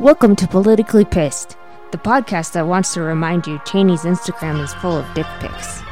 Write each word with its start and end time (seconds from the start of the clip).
Welcome 0.00 0.36
to 0.36 0.46
Politically 0.46 1.04
Pissed, 1.04 1.56
the 1.90 1.98
podcast 1.98 2.52
that 2.52 2.68
wants 2.68 2.94
to 2.94 3.00
remind 3.00 3.48
you 3.48 3.58
Cheney's 3.64 4.02
Instagram 4.02 4.62
is 4.62 4.72
full 4.74 4.96
of 4.96 5.12
dick 5.12 5.26
pics. 5.40 5.82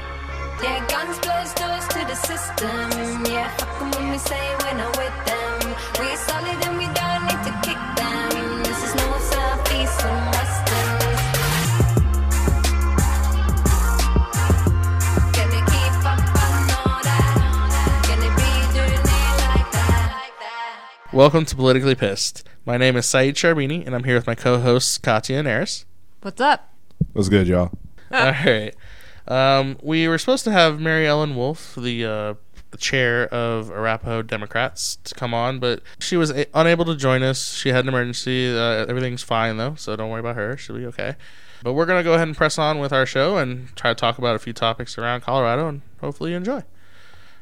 Yeah, 0.63 0.87
guns 0.87 1.19
close 1.19 1.53
doors 1.55 1.89
to 1.89 1.99
the 2.07 2.15
system. 2.15 3.25
Yeah, 3.27 3.49
fuck 3.57 3.83
'em 3.83 3.91
when 3.91 4.11
we 4.13 4.19
say 4.19 4.55
we're 4.63 4.75
not 4.79 4.97
with 4.97 5.13
them. 5.27 5.75
We're 5.99 6.17
solid 6.19 6.55
and 6.67 6.79
we 6.79 6.87
don't 6.95 7.25
need 7.27 7.43
to 7.47 7.53
kick 7.67 7.81
them. 7.99 8.63
This 8.63 8.79
is 8.85 8.95
no 8.95 9.19
south, 9.19 9.75
east, 9.75 10.01
and 10.05 10.31
western. 10.31 10.99
Can 15.35 15.51
they 15.51 15.65
keep 15.67 15.95
up 16.07 16.23
on 16.47 16.71
all 16.79 17.03
that? 17.03 18.05
Can 18.07 18.21
they 18.21 18.31
be 18.39 18.51
doing 18.73 19.03
it 19.03 19.37
like 19.51 19.71
that? 19.73 21.13
Welcome 21.13 21.45
to 21.47 21.57
Politically 21.57 21.97
Pissed. 21.97 22.46
My 22.67 22.77
name 22.77 22.97
is 22.97 23.07
Saeed 23.07 23.37
Charbini, 23.37 23.87
and 23.87 23.95
I'm 23.95 24.03
here 24.05 24.17
with 24.17 24.27
my 24.27 24.35
co-hosts 24.35 24.99
Katya 24.99 25.39
and 25.39 25.47
Eris. 25.49 25.85
What's 26.23 26.41
up? 26.41 26.73
What's 27.13 27.29
good, 27.29 27.47
y'all? 27.47 27.71
All 28.11 28.33
right. 28.33 28.75
Um, 29.29 29.79
we 29.83 30.09
were 30.09 30.19
supposed 30.19 30.43
to 30.45 30.53
have 30.53 30.81
Mary 30.81 31.07
Ellen 31.07 31.37
Wolf, 31.37 31.77
the 31.77 32.05
uh, 32.05 32.35
chair 32.77 33.29
of 33.29 33.71
Arapahoe 33.71 34.23
Democrats, 34.23 34.97
to 35.05 35.15
come 35.15 35.33
on, 35.33 35.61
but 35.61 35.81
she 36.01 36.17
was 36.17 36.31
a- 36.31 36.47
unable 36.55 36.85
to 36.87 36.97
join 36.97 37.23
us. 37.23 37.55
She 37.55 37.69
had 37.69 37.85
an 37.85 37.89
emergency. 37.89 38.49
Uh, 38.49 38.85
everything's 38.87 39.23
fine 39.23 39.57
though, 39.59 39.77
so 39.77 39.95
don't 39.95 40.11
worry 40.11 40.21
about 40.21 40.35
her. 40.37 40.57
She'll 40.57 40.77
be 40.77 40.87
okay. 40.87 41.15
But 41.63 41.75
we're 41.75 41.87
gonna 41.87 42.03
go 42.03 42.15
ahead 42.15 42.27
and 42.27 42.37
press 42.37 42.59
on 42.59 42.81
with 42.81 42.93
our 42.93 43.07
show 43.07 43.37
and 43.39 43.75
try 43.77 43.91
to 43.93 43.95
talk 43.95 44.19
about 44.19 44.35
a 44.35 44.41
few 44.41 44.53
topics 44.53 44.99
around 44.99 45.21
Colorado, 45.21 45.69
and 45.69 45.83
hopefully 46.01 46.31
you 46.33 46.37
enjoy. 46.37 46.63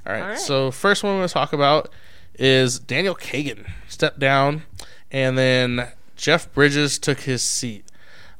All 0.06 0.12
right. 0.12 0.22
All 0.22 0.28
right. 0.28 0.38
So 0.38 0.70
first 0.70 1.02
one 1.02 1.14
we're 1.14 1.20
gonna 1.20 1.28
talk 1.28 1.52
about 1.54 1.90
is 2.36 2.78
Daniel 2.78 3.14
Kagan 3.14 3.70
stepped 3.88 4.18
down, 4.18 4.62
and 5.14 5.38
then 5.38 5.88
Jeff 6.16 6.52
Bridges 6.52 6.98
took 6.98 7.20
his 7.20 7.40
seat. 7.40 7.84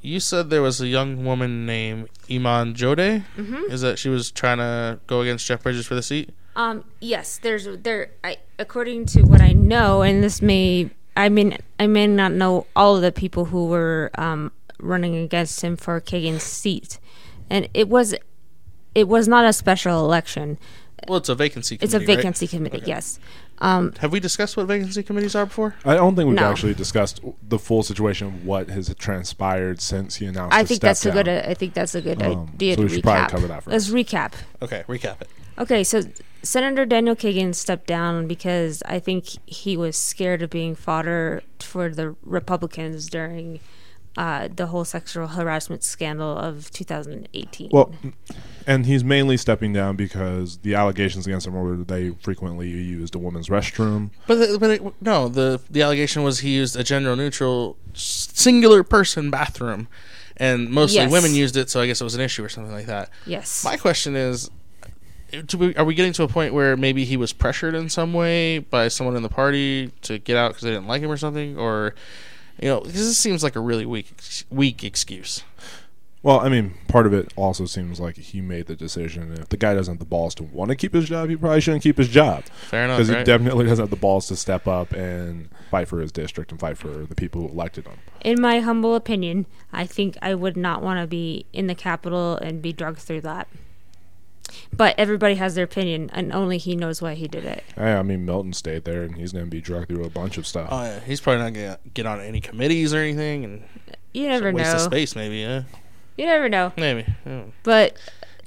You 0.01 0.19
said 0.19 0.51
there 0.51 0.61
was 0.61 0.81
a 0.81 0.89
young 0.89 1.25
woman 1.25 1.65
named 1.65 2.09
Iman 2.31 2.75
Jodeh. 2.75 3.23
Mm-hmm. 3.37 3.71
Is 3.71 3.81
that 3.81 3.99
she 3.99 4.09
was 4.09 4.31
trying 4.33 4.59
to 4.59 4.99
go 5.07 5.21
against 5.21 5.47
Jeff 5.47 5.63
Bridges 5.63 5.87
for 5.87 5.95
the 5.95 6.03
seat? 6.03 6.31
Um, 6.57 6.85
yes, 7.01 7.39
there's 7.39 7.67
there. 7.79 8.11
I 8.25 8.39
according 8.59 9.07
to 9.07 9.23
what 9.23 9.41
I 9.41 9.53
know, 9.53 10.03
and 10.03 10.23
this 10.23 10.43
may 10.43 10.91
I 11.17 11.29
mean 11.29 11.57
I 11.79 11.87
may 11.87 12.09
not 12.09 12.33
know 12.33 12.67
all 12.75 12.97
of 12.97 13.03
the 13.03 13.13
people 13.13 13.47
who 13.47 13.67
were 13.67 14.11
um, 14.17 14.51
running 14.79 15.15
against 15.17 15.63
him 15.63 15.77
for 15.77 16.01
Kagan's 16.01 16.43
seat, 16.43 16.99
and 17.49 17.69
it 17.73 17.89
was 17.89 18.15
it 18.95 19.09
was 19.09 19.27
not 19.29 19.45
a 19.45 19.53
special 19.53 20.05
election. 20.05 20.59
Well, 21.09 21.19
it's 21.19 21.29
a 21.29 21.35
vacancy. 21.35 21.77
Committee, 21.77 21.85
It's 21.85 21.95
a 21.95 21.99
committee, 21.99 22.13
right? 22.13 22.17
vacancy 22.19 22.47
committee. 22.49 22.77
Okay. 22.79 22.87
Yes. 22.87 23.19
Have 23.61 24.13
we 24.13 24.21
discussed 24.21 24.57
what 24.57 24.67
vacancy 24.67 25.03
committees 25.03 25.35
are 25.35 25.47
before? 25.47 25.75
I 25.85 25.95
don't 25.95 26.15
think 26.17 26.29
we've 26.29 26.37
No. 26.37 26.51
actually 26.51 26.75
discussed 26.75 27.21
the 27.49 27.59
full 27.59 27.83
situation 27.83 28.27
of 28.29 28.45
what 28.45 28.69
has 28.71 28.93
transpired 28.99 29.81
since 29.81 30.17
he 30.17 30.27
announced. 30.27 30.55
I 30.55 30.61
his 30.61 30.69
think 30.69 30.79
step 30.79 30.89
that's 30.91 31.07
a 31.07 31.11
good. 31.13 31.29
I 31.29 31.55
think 31.55 31.75
that's 31.75 31.95
a 31.95 32.01
good 32.03 32.23
Um, 32.23 32.51
idea 32.55 32.75
so 32.75 32.83
to 32.83 32.83
we 32.83 32.95
should 32.95 33.05
recap. 33.05 33.29
probably 33.29 33.31
cover 33.31 33.47
that 33.49 33.63
first. 33.65 33.73
Let's 33.73 33.89
recap. 33.91 34.33
Okay, 34.63 34.85
recap 34.89 35.21
it. 35.23 35.29
Okay, 35.57 35.85
so 35.85 36.03
Senator 36.43 36.85
Daniel 36.85 37.15
Kagan 37.15 37.55
stepped 37.55 37.87
down 37.87 38.27
because 38.27 38.83
I 38.87 38.99
think 38.99 39.27
he 39.47 39.77
was 39.77 39.97
scared 39.97 40.43
of 40.43 40.51
being 40.51 40.75
fodder 40.75 41.43
for 41.61 41.89
the 41.89 42.17
Republicans 42.25 43.09
during 43.09 43.61
uh, 44.17 44.49
the 44.55 44.67
whole 44.67 44.85
sexual 44.85 45.27
harassment 45.29 45.83
scandal 45.83 46.37
of 46.39 46.71
2018. 46.71 47.71
Well, 47.73 47.93
and 48.67 48.87
he's 48.87 49.03
mainly 49.05 49.37
stepping 49.37 49.73
down 49.73 49.97
because 49.97 50.59
the 50.59 50.75
allegations 50.75 51.27
against 51.27 51.47
him 51.47 51.55
were 51.55 51.77
that 51.77 51.89
they 51.89 52.11
frequently 52.23 52.69
used 52.69 53.15
a 53.15 53.19
woman's 53.19 53.49
restroom. 53.49 54.11
But 54.27 54.37
the- 54.37 54.59
but 54.59 54.71
it, 54.71 54.83
no, 55.03 55.29
the 55.29 55.61
the 55.71 55.83
allegation 55.83 56.23
was 56.23 56.41
he 56.41 56.55
used 56.55 56.77
a 56.77 56.85
gender 56.85 57.15
neutral 57.17 57.77
singular 57.95 58.83
person 58.85 59.31
bathroom, 59.31 59.89
and 60.37 60.71
mostly 60.71 60.97
Yes. 61.01 61.11
women 61.13 61.35
used 61.35 61.57
it. 61.57 61.69
So 61.71 61.81
I 61.81 61.87
guess 61.87 62.01
it 62.01 62.05
was 62.05 62.15
an 62.15 62.21
issue 62.21 62.45
or 62.45 62.49
something 62.49 62.73
like 62.73 62.87
that. 62.87 63.11
yes. 63.27 63.65
My 63.65 63.77
question 63.77 64.15
is, 64.17 64.51
we, 65.59 65.75
are 65.75 65.85
we 65.85 65.95
getting 65.97 66.13
to 66.13 66.23
a 66.23 66.29
point 66.29 66.55
where 66.55 66.77
maybe 66.77 67.05
he 67.05 67.17
was 67.17 67.33
pressured 67.33 67.75
in 67.75 67.89
some 67.89 68.13
way 68.13 68.61
by 68.61 68.87
someone 68.89 69.17
in 69.17 69.23
the 69.25 69.29
party 69.29 69.91
to 70.03 70.19
get 70.21 70.37
out 70.37 70.51
because 70.51 70.63
they 70.63 70.71
didn't 70.71 70.87
like 70.87 71.03
him 71.03 71.11
or 71.11 71.17
something, 71.17 71.59
or 71.59 71.95
you 72.61 72.69
know, 72.69 72.81
because 72.81 73.07
this 73.07 73.19
seems 73.19 73.43
like 73.43 73.57
a 73.57 73.61
really 73.61 73.87
weak 73.87 74.13
weak 74.51 74.85
excuse. 74.85 75.43
Well, 76.23 76.41
I 76.41 76.49
mean, 76.49 76.73
part 76.89 77.05
of 77.07 77.13
it 77.13 77.35
also 77.37 77.67
seems 77.67 78.01
like 78.01 78.17
he 78.17 78.41
made 78.41 78.65
the 78.67 78.75
decision. 78.75 79.31
If 79.35 79.51
the 79.51 79.59
guy 79.59 79.75
doesn't 79.75 79.93
have 79.97 79.99
the 79.99 80.07
balls 80.07 80.35
to 80.37 80.43
want 80.43 80.71
to 80.71 80.75
keep 80.75 80.95
his 80.95 81.05
job, 81.05 81.29
he 81.29 81.37
probably 81.37 81.61
shouldn't 81.61 81.83
keep 81.83 81.99
his 81.99 82.09
job. 82.09 82.45
Fair 82.45 82.87
enough, 82.87 82.97
Because 82.97 83.11
right? 83.11 83.19
he 83.19 83.25
definitely 83.25 83.67
doesn't 83.67 83.83
have 83.83 83.91
the 83.91 83.97
balls 83.97 84.27
to 84.29 84.37
step 84.37 84.67
up 84.67 84.95
and 84.95 85.51
fight 85.71 85.87
for 85.87 86.01
his 86.01 86.11
district 86.11 86.51
and 86.51 86.59
fight 86.59 86.79
for 86.79 86.89
the 86.89 87.15
people 87.15 87.43
who 87.43 87.49
elected 87.49 87.87
him. 87.87 87.99
In 88.23 88.41
my 88.41 88.61
humble 88.61 88.95
opinion, 88.95 89.45
I 89.71 89.85
think 89.85 90.17
I 90.23 90.35
would 90.35 90.57
not 90.57 90.83
want 90.83 90.99
to 90.99 91.07
be 91.07 91.45
in 91.53 91.67
the 91.67 91.75
Capitol 91.75 92.39
and 92.39 92.63
be 92.63 92.73
drugged 92.73 93.01
through 93.01 93.21
that. 93.21 93.47
But 94.77 94.95
everybody 94.99 95.37
has 95.37 95.55
their 95.55 95.65
opinion, 95.65 96.11
and 96.13 96.33
only 96.33 96.59
he 96.59 96.75
knows 96.77 97.01
why 97.01 97.15
he 97.15 97.29
did 97.29 97.45
it. 97.45 97.63
Hey, 97.77 97.95
I 97.95 98.03
mean, 98.03 98.25
Milton 98.25 98.53
stayed 98.53 98.85
there, 98.85 99.03
and 99.05 99.17
he's 99.17 99.33
going 99.33 99.45
to 99.45 99.51
be 99.51 99.61
dragged 99.61 99.89
through 99.89 100.05
a 100.05 100.11
bunch 100.11 100.37
of 100.39 100.47
stuff. 100.47 100.69
Oh 100.71 100.83
yeah, 100.83 101.01
he's 101.01 101.21
probably 101.21 101.43
not 101.43 101.53
gonna 101.55 101.79
get 101.95 102.07
on 102.07 102.21
any 102.21 102.41
committees 102.41 102.93
or 102.93 102.99
anything, 102.99 103.45
and 103.45 103.63
You 104.13 104.29
never 104.29 104.53
waste 104.53 104.71
of 104.75 104.79
know. 104.81 104.85
space 104.87 105.15
maybe. 105.17 105.39
Yeah, 105.39 105.63
You 106.17 106.27
never 106.27 106.49
know. 106.49 106.73
maybe. 106.77 107.05
Yeah. 107.25 107.43
But 107.63 107.95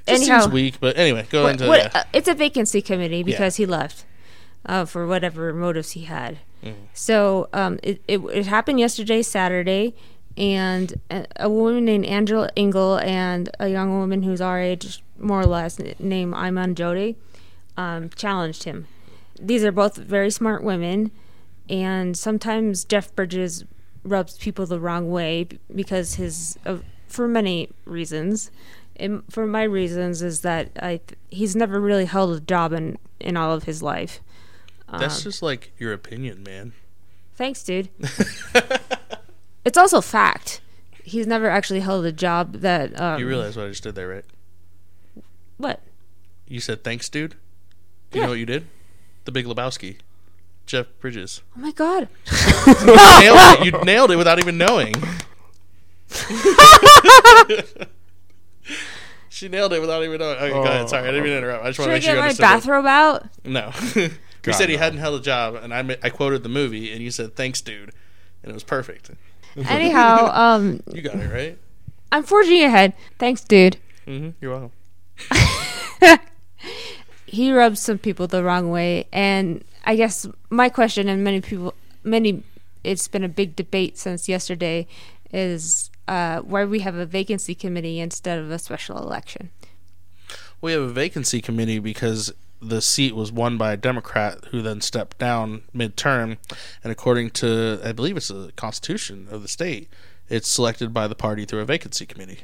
Just 0.08 0.24
anyhow, 0.24 0.42
seems 0.42 0.54
weak, 0.54 0.76
but 0.80 0.98
anyway, 0.98 1.26
go 1.30 1.44
What- 1.44 1.52
into 1.54 1.68
what- 1.68 1.80
yeah. 1.94 2.02
uh, 2.02 2.04
it's 2.14 2.28
a 2.28 2.34
vacancy 2.34 2.82
committee 2.82 3.24
because 3.24 3.56
he 3.56 3.66
left 3.66 4.06
uh, 4.66 4.86
for 4.86 5.08
whatever 5.08 5.54
motives 5.54 5.92
he 5.92 6.02
had. 6.04 6.40
Mm-hmm. 6.64 6.80
So 6.94 7.48
um, 7.54 7.80
it, 7.84 8.02
it 8.08 8.20
it 8.34 8.46
happened 8.48 8.80
yesterday, 8.80 9.22
Saturday, 9.22 9.94
and 10.38 11.00
a, 11.10 11.26
a 11.38 11.50
woman 11.50 11.86
named 11.86 12.06
Angela 12.06 12.50
Engel 12.56 12.98
and 13.00 13.50
a 13.60 13.68
young 13.70 13.98
woman 13.98 14.24
who's 14.24 14.42
our 14.42 14.60
age, 14.60 15.02
more 15.20 15.42
or 15.42 15.46
less, 15.46 15.80
named 16.00 16.34
Iman 16.34 16.76
Jodeh, 16.76 17.16
um, 17.76 18.10
challenged 18.16 18.64
him. 18.64 18.88
These 19.40 19.64
are 19.64 19.72
both 19.72 19.98
very 19.98 20.32
smart 20.32 20.64
women, 20.64 21.12
and 21.70 22.18
sometimes 22.18 22.84
Jeff 22.86 23.16
Bridges 23.16 23.66
rubs 24.04 24.38
people 24.38 24.66
the 24.66 24.80
wrong 24.80 25.10
way 25.12 25.48
because 25.74 26.16
his, 26.16 26.58
uh, 26.66 26.78
for 27.08 27.28
many 27.28 27.70
reasons. 27.86 28.52
And 28.96 29.24
for 29.30 29.46
my 29.46 29.64
reasons 29.64 30.22
is 30.24 30.42
that 30.42 30.72
I 30.82 31.02
th- 31.06 31.20
he's 31.30 31.56
never 31.56 31.80
really 31.80 32.06
held 32.06 32.36
a 32.36 32.40
job 32.40 32.74
in 32.74 32.98
in 33.20 33.38
all 33.38 33.54
of 33.54 33.64
his 33.64 33.84
life. 33.84 34.22
That's 34.92 35.22
just 35.22 35.42
like 35.42 35.72
your 35.78 35.94
opinion, 35.94 36.44
man. 36.44 36.72
Thanks, 37.36 37.62
dude. 37.64 37.90
it's 39.66 39.78
also 39.78 40.02
fact. 40.02 40.62
He's 41.04 41.28
never 41.28 41.50
actually 41.50 41.82
held 41.82 42.06
a 42.06 42.12
job 42.12 42.54
that. 42.62 43.00
Um, 43.00 43.20
You 43.20 43.28
realize 43.28 43.56
what 43.56 43.66
I 43.66 43.70
just 43.70 43.84
did 43.84 43.96
there, 43.96 44.08
right? 44.08 44.26
What? 45.58 45.82
You 46.48 46.60
said 46.60 46.84
thanks, 46.84 47.10
dude. 47.10 47.32
Do 48.12 48.18
you 48.18 48.22
Yeah. 48.22 48.26
know 48.28 48.30
what 48.32 48.40
you 48.40 48.46
did? 48.46 48.68
The 49.26 49.32
Big 49.32 49.46
Lebowski. 49.46 49.98
Jeff 50.66 50.88
Bridges. 51.00 51.42
Oh 51.56 51.60
my 51.62 51.72
god! 51.72 52.08
You 52.30 52.86
nailed 52.86 53.38
it. 53.40 53.66
You 53.66 53.72
nailed 53.86 54.12
it 54.12 54.16
without 54.18 54.40
even 54.40 54.58
knowing. 54.58 54.94
she 59.30 59.48
nailed 59.48 59.74
it 59.74 59.80
without 59.80 60.04
even 60.04 60.20
knowing. 60.20 60.38
Okay, 60.38 60.50
go 60.52 60.64
ahead. 60.64 60.90
Sorry, 60.90 61.04
I 61.04 61.12
didn't 61.12 61.24
mean 61.24 61.32
to 61.34 61.38
interrupt. 61.38 61.64
I 61.64 61.68
just 61.70 61.80
want 61.80 61.90
to 61.90 61.94
make 61.94 62.04
sure 62.04 62.14
get 62.14 62.16
you 62.16 62.22
my 62.22 62.24
understood. 62.28 62.44
that. 62.44 62.56
bathrobe 62.58 62.86
out? 62.86 63.28
No. 63.46 63.72
you 64.02 64.10
God, 64.42 64.56
said 64.56 64.70
he 64.70 64.76
no. 64.76 64.82
hadn't 64.82 65.00
held 65.00 65.20
a 65.20 65.24
job, 65.24 65.56
and 65.56 65.74
I, 65.74 65.98
I 66.04 66.10
quoted 66.10 66.44
the 66.44 66.50
movie, 66.50 66.92
and 66.92 67.02
you 67.02 67.12
said 67.12 67.36
thanks, 67.36 67.62
dude. 67.62 67.92
And 68.44 68.50
it 68.50 68.54
was 68.54 68.64
perfect. 68.64 69.12
Anyhow, 69.56 70.30
um, 70.34 70.82
You 70.92 71.02
got 71.02 71.16
it, 71.16 71.32
right? 71.34 71.58
I'm 72.12 72.24
forging 72.24 72.64
ahead. 72.64 72.94
Thanks, 73.20 73.42
dude. 73.44 73.78
hmm 74.06 74.30
You're 74.42 74.52
welcome. 74.52 74.72
he 77.26 77.52
rubs 77.52 77.80
some 77.80 77.98
people 77.98 78.28
the 78.28 78.44
wrong 78.44 78.70
way 78.70 79.06
and 79.12 79.64
i 79.86 79.96
guess 79.96 80.28
my 80.50 80.70
question 80.70 81.08
and 81.08 81.24
many 81.24 81.42
people 81.42 81.74
many 82.04 82.44
it's 82.84 83.08
been 83.08 83.24
a 83.24 83.30
big 83.30 83.56
debate 83.56 83.98
since 83.98 84.30
yesterday 84.30 84.88
is 85.34 85.90
uh, 86.08 86.40
why 86.40 86.64
we 86.64 86.80
have 86.80 86.96
a 86.96 87.06
vacancy 87.06 87.54
committee 87.54 88.00
instead 88.00 88.40
of 88.40 88.50
a 88.50 88.58
special 88.58 88.98
election 88.98 89.50
We 90.62 90.72
have 90.72 90.82
a 90.82 90.90
vacancy 90.90 91.42
committee 91.42 91.80
because 91.80 92.34
the 92.62 92.82
seat 92.82 93.16
was 93.16 93.32
won 93.32 93.58
by 93.58 93.74
a 93.74 93.78
Democrat 93.78 94.46
who 94.52 94.62
then 94.62 94.82
stepped 94.82 95.20
down 95.20 95.62
midterm. 95.76 96.38
And 96.84 96.92
according 96.92 97.32
to, 97.32 97.80
I 97.84 97.92
believe 97.92 98.18
it's 98.18 98.30
the 98.30 98.52
constitution 98.56 99.28
of 99.30 99.44
the 99.44 99.48
state, 99.48 99.90
it's 100.30 100.50
selected 100.50 100.94
by 100.94 101.08
the 101.08 101.16
party 101.16 101.46
through 101.46 101.60
a 101.60 101.66
vacancy 101.66 102.06
committee. 102.06 102.40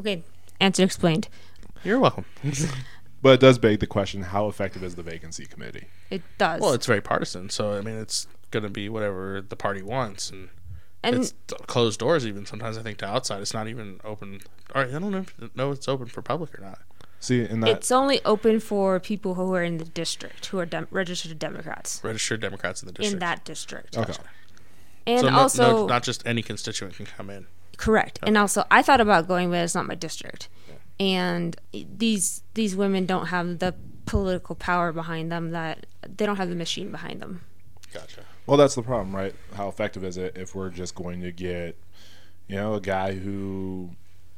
okay 0.00 0.22
answer 0.60 0.82
explained 0.82 1.28
You're 1.84 1.98
welcome. 1.98 2.24
But 3.22 3.34
it 3.34 3.40
does 3.40 3.56
beg 3.58 3.78
the 3.78 3.86
question 3.86 4.22
how 4.22 4.48
effective 4.48 4.82
is 4.82 4.96
the 4.96 5.02
vacancy 5.04 5.46
committee? 5.46 5.86
it 6.10 6.22
does 6.38 6.60
well, 6.60 6.72
it's 6.72 6.86
very 6.86 7.00
partisan, 7.00 7.50
so 7.50 7.78
I 7.78 7.80
mean, 7.80 7.96
it's 7.96 8.26
going 8.50 8.64
to 8.64 8.68
be 8.68 8.88
whatever 8.88 9.40
the 9.40 9.54
party 9.54 9.80
wants, 9.80 10.28
and, 10.30 10.48
and 11.04 11.14
it's 11.16 11.32
closed 11.68 12.00
doors. 12.00 12.26
Even 12.26 12.46
sometimes, 12.46 12.76
I 12.76 12.82
think 12.82 12.98
to 12.98 13.06
outside, 13.06 13.40
it's 13.40 13.54
not 13.54 13.68
even 13.68 14.00
open. 14.02 14.40
Or 14.74 14.82
I 14.82 14.90
don't 14.90 15.12
know 15.12 15.18
if 15.18 15.56
know 15.56 15.70
it's 15.70 15.86
open 15.86 16.06
for 16.06 16.20
public 16.20 16.58
or 16.58 16.62
not. 16.62 16.80
See, 17.20 17.44
in 17.44 17.60
that 17.60 17.70
it's 17.70 17.92
only 17.92 18.20
open 18.24 18.58
for 18.58 18.98
people 18.98 19.34
who 19.34 19.54
are 19.54 19.62
in 19.62 19.78
the 19.78 19.84
district 19.84 20.46
who 20.46 20.58
are 20.58 20.66
dem- 20.66 20.88
registered 20.90 21.38
democrats 21.38 22.00
Registered 22.02 22.40
Democrats 22.40 22.82
in 22.82 22.86
the 22.88 22.92
district. 22.92 23.12
in 23.12 23.18
that 23.20 23.44
district 23.44 23.96
okay. 23.96 24.14
And 25.06 25.20
so 25.20 25.30
no- 25.30 25.38
also, 25.38 25.70
no, 25.70 25.86
not 25.86 26.02
just 26.02 26.26
any 26.26 26.42
constituent 26.42 26.96
can 26.96 27.06
come 27.06 27.30
in. 27.30 27.46
Correct. 27.82 28.20
And 28.22 28.38
also, 28.38 28.64
I 28.70 28.80
thought 28.80 29.00
about 29.00 29.26
going, 29.26 29.50
but 29.50 29.56
it's 29.56 29.74
not 29.74 29.86
my 29.86 29.96
district. 29.96 30.48
And 31.00 31.56
these 31.72 32.42
these 32.54 32.76
women 32.76 33.06
don't 33.06 33.26
have 33.26 33.58
the 33.58 33.74
political 34.06 34.54
power 34.54 34.92
behind 34.92 35.32
them 35.32 35.50
that 35.50 35.86
they 36.06 36.24
don't 36.24 36.36
have 36.36 36.48
the 36.48 36.54
machine 36.54 36.92
behind 36.92 37.20
them. 37.20 37.40
Gotcha. 37.92 38.20
Well, 38.46 38.56
that's 38.56 38.76
the 38.76 38.82
problem, 38.82 39.14
right? 39.14 39.34
How 39.54 39.68
effective 39.68 40.04
is 40.04 40.16
it 40.16 40.36
if 40.36 40.54
we're 40.54 40.70
just 40.70 40.94
going 40.94 41.22
to 41.22 41.32
get, 41.32 41.76
you 42.46 42.54
know, 42.54 42.74
a 42.74 42.80
guy 42.80 43.14
who 43.14 43.90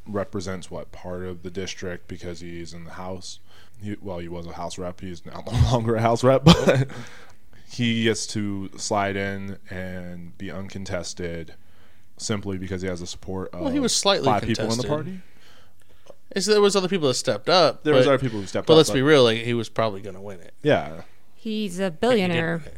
represents 0.07 0.71
what 0.71 0.91
part 0.91 1.25
of 1.25 1.43
the 1.43 1.51
district 1.51 2.09
because 2.09 2.41
he's 2.41 2.73
in 2.73 2.85
the 2.85 2.93
House? 2.93 3.41
He, 3.83 3.97
well, 4.01 4.21
he 4.21 4.29
was 4.29 4.47
a 4.47 4.55
House 4.55 4.79
rep. 4.79 5.01
He's 5.01 5.27
now 5.27 5.45
no 5.53 5.71
longer 5.71 5.97
a 5.97 6.01
House 6.01 6.25
rep, 6.25 6.45
but 6.45 6.89
he 7.69 8.05
gets 8.05 8.27
to 8.29 8.71
slide 8.79 9.17
in 9.17 9.59
and 9.69 10.37
be 10.39 10.51
uncontested 10.51 11.55
simply 12.17 12.59
because 12.59 12.83
he 12.83 12.89
has 12.89 13.01
the 13.01 13.07
support 13.07 13.51
of 13.53 13.61
Well, 13.63 13.73
he 13.73 13.81
was 13.81 13.95
slightly 13.95 14.27
five 14.27 14.43
people 14.43 14.71
in 14.71 14.79
the 14.79 14.85
party. 14.87 15.21
Is 16.35 16.47
there 16.47 16.61
was 16.61 16.75
other 16.75 16.89
people 16.89 17.09
that 17.09 17.15
stepped 17.15 17.49
up. 17.49 17.85
There 17.85 17.95
was 17.95 18.07
other 18.07 18.19
people 18.19 18.41
who 18.41 18.47
stepped 18.47 18.65
up. 18.65 18.67
But 18.67 18.73
up. 18.75 18.77
let's 18.79 18.91
be 18.91 19.03
real, 19.03 19.23
like 19.25 19.39
he 19.39 19.55
was 19.55 19.69
probably 19.69 20.01
going 20.01 20.17
to 20.17 20.21
win 20.21 20.41
it. 20.41 20.53
yeah, 20.63 21.03
He's 21.37 21.79
a 21.79 21.91
billionaire. 21.91 22.63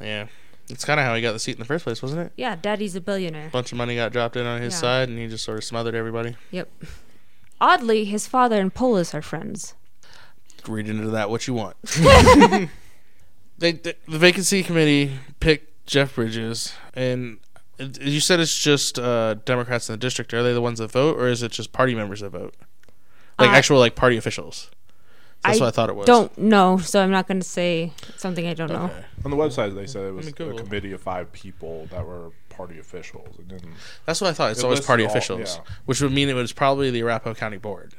Yeah. 0.00 0.26
It's 0.68 0.84
kind 0.84 1.00
of 1.00 1.06
how 1.06 1.14
he 1.14 1.22
got 1.22 1.32
the 1.32 1.38
seat 1.38 1.52
in 1.52 1.58
the 1.60 1.64
first 1.64 1.82
place, 1.82 2.02
wasn't 2.02 2.20
it? 2.26 2.32
Yeah, 2.36 2.54
daddy's 2.56 2.94
a 2.94 3.00
billionaire. 3.00 3.46
A 3.46 3.50
bunch 3.50 3.72
of 3.72 3.78
money 3.78 3.96
got 3.96 4.12
dropped 4.12 4.36
in 4.36 4.46
on 4.46 4.60
his 4.60 4.74
Yeah. 4.74 4.80
side, 4.80 5.08
and 5.08 5.18
he 5.18 5.26
just 5.26 5.42
sort 5.44 5.56
of 5.58 5.64
smothered 5.64 5.94
everybody. 5.94 6.36
Yep. 6.50 6.70
Oddly, 7.60 8.04
his 8.04 8.26
father 8.26 8.60
and 8.60 8.72
Polis 8.72 9.14
are 9.14 9.22
friends. 9.22 9.74
Read 10.68 10.88
into 10.88 11.08
that 11.08 11.30
what 11.30 11.46
you 11.48 11.54
want. 11.54 11.76
they, 13.58 13.72
the 13.72 13.96
the 14.06 14.18
vacancy 14.18 14.62
committee 14.62 15.12
picked 15.40 15.86
Jeff 15.86 16.14
Bridges, 16.14 16.74
and 16.94 17.34
it- 17.34 17.40
you 18.00 18.20
said 18.20 18.40
it's 18.40 18.58
just 18.58 18.98
uh, 18.98 19.34
Democrats 19.44 19.88
in 19.88 19.92
the 19.94 19.98
district. 19.98 20.32
Are 20.34 20.42
they 20.42 20.52
the 20.52 20.60
ones 20.60 20.78
that 20.78 20.90
vote, 20.90 21.16
or 21.18 21.28
is 21.28 21.42
it 21.42 21.52
just 21.52 21.72
party 21.72 21.94
members 21.94 22.20
that 22.20 22.30
vote? 22.30 22.54
Like 23.38 23.50
Uh, 23.50 23.52
actual 23.52 23.78
like 23.78 23.94
party 23.94 24.16
officials. 24.16 24.70
That's 25.44 25.60
what 25.60 25.68
I 25.68 25.70
thought 25.70 25.88
it 25.88 25.94
was. 25.94 26.04
Don't 26.06 26.36
know, 26.36 26.78
so 26.78 27.00
I'm 27.00 27.12
not 27.12 27.28
going 27.28 27.38
to 27.38 27.46
say 27.46 27.92
something 28.16 28.44
I 28.48 28.54
don't 28.54 28.70
know. 28.72 28.90
On 29.24 29.30
the 29.30 29.36
website 29.36 29.72
they 29.76 29.86
said 29.86 30.04
it 30.06 30.12
was 30.12 30.26
a 30.26 30.32
committee 30.32 30.90
of 30.92 31.00
five 31.00 31.30
people 31.32 31.86
that 31.92 32.04
were 32.04 32.32
party 32.48 32.80
officials. 32.80 33.38
It 33.38 33.46
didn't. 33.46 33.72
That's 34.04 34.20
what 34.20 34.30
I 34.30 34.32
thought. 34.32 34.50
It's 34.50 34.60
It 34.60 34.64
always 34.64 34.80
party 34.80 35.04
all- 35.04 35.10
officials, 35.10 35.56
yeah. 35.58 35.62
which 35.84 36.00
would 36.00 36.10
mean 36.12 36.28
it 36.28 36.34
was 36.34 36.52
probably 36.52 36.90
the 36.90 37.02
Arapahoe 37.02 37.34
County 37.36 37.56
Board. 37.58 37.94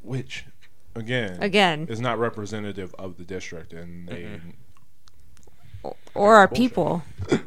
Which, 0.00 0.46
again, 0.94 1.36
Again, 1.42 1.86
is 1.90 2.00
not 2.00 2.18
representative 2.18 2.94
of 2.98 3.18
the 3.18 3.24
district, 3.24 3.74
and 3.74 4.08
they. 4.08 4.22
Mm-hmm. 4.22 5.88
or 6.14 6.36
our 6.36 6.48
bullshit. 6.48 6.56
people. 6.70 7.02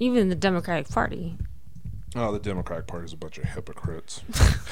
Even 0.00 0.30
the 0.30 0.34
Democratic 0.34 0.88
Party. 0.88 1.36
Oh, 2.16 2.32
the 2.32 2.40
Democratic 2.40 2.88
Party 2.88 3.04
is 3.04 3.12
a 3.12 3.16
bunch 3.16 3.38
of 3.38 3.44
hypocrites. 3.44 4.22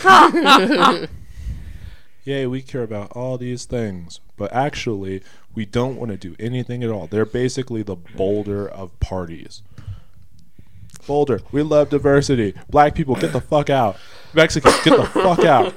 Yay, 2.25 2.47
we 2.47 2.61
care 2.63 2.83
about 2.83 3.13
all 3.13 3.39
these 3.39 3.65
things, 3.65 4.21
but 4.37 4.53
actually, 4.53 5.23
we 5.55 5.65
don't 5.65 5.97
want 5.97 6.11
to 6.11 6.17
do 6.17 6.35
anything 6.41 6.83
at 6.83 6.91
all. 6.91 7.07
They're 7.07 7.25
basically 7.25 7.83
the 7.83 7.95
Boulder 7.95 8.67
of 8.69 8.99
parties. 9.01 9.63
Boulder, 11.07 11.41
we 11.53 11.63
love 11.63 11.91
diversity. 11.91 12.55
Black 12.69 12.95
people, 12.95 13.15
get 13.15 13.33
the 13.33 13.41
fuck 13.41 13.71
out. 13.71 13.97
Mexicans, 14.35 14.81
get 14.83 14.97
the 14.97 15.07
fuck 15.07 15.41
out. 15.41 15.75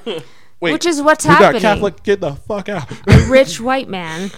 Wait, 0.60 0.72
Which 0.72 0.86
is 0.86 1.00
what's 1.00 1.26
we 1.26 1.34
got. 1.34 1.56
Catholic, 1.56 2.02
get 2.02 2.20
the 2.20 2.34
fuck 2.34 2.68
out. 2.68 2.90
A 3.06 3.26
rich 3.28 3.60
white 3.60 3.88
man 3.88 4.30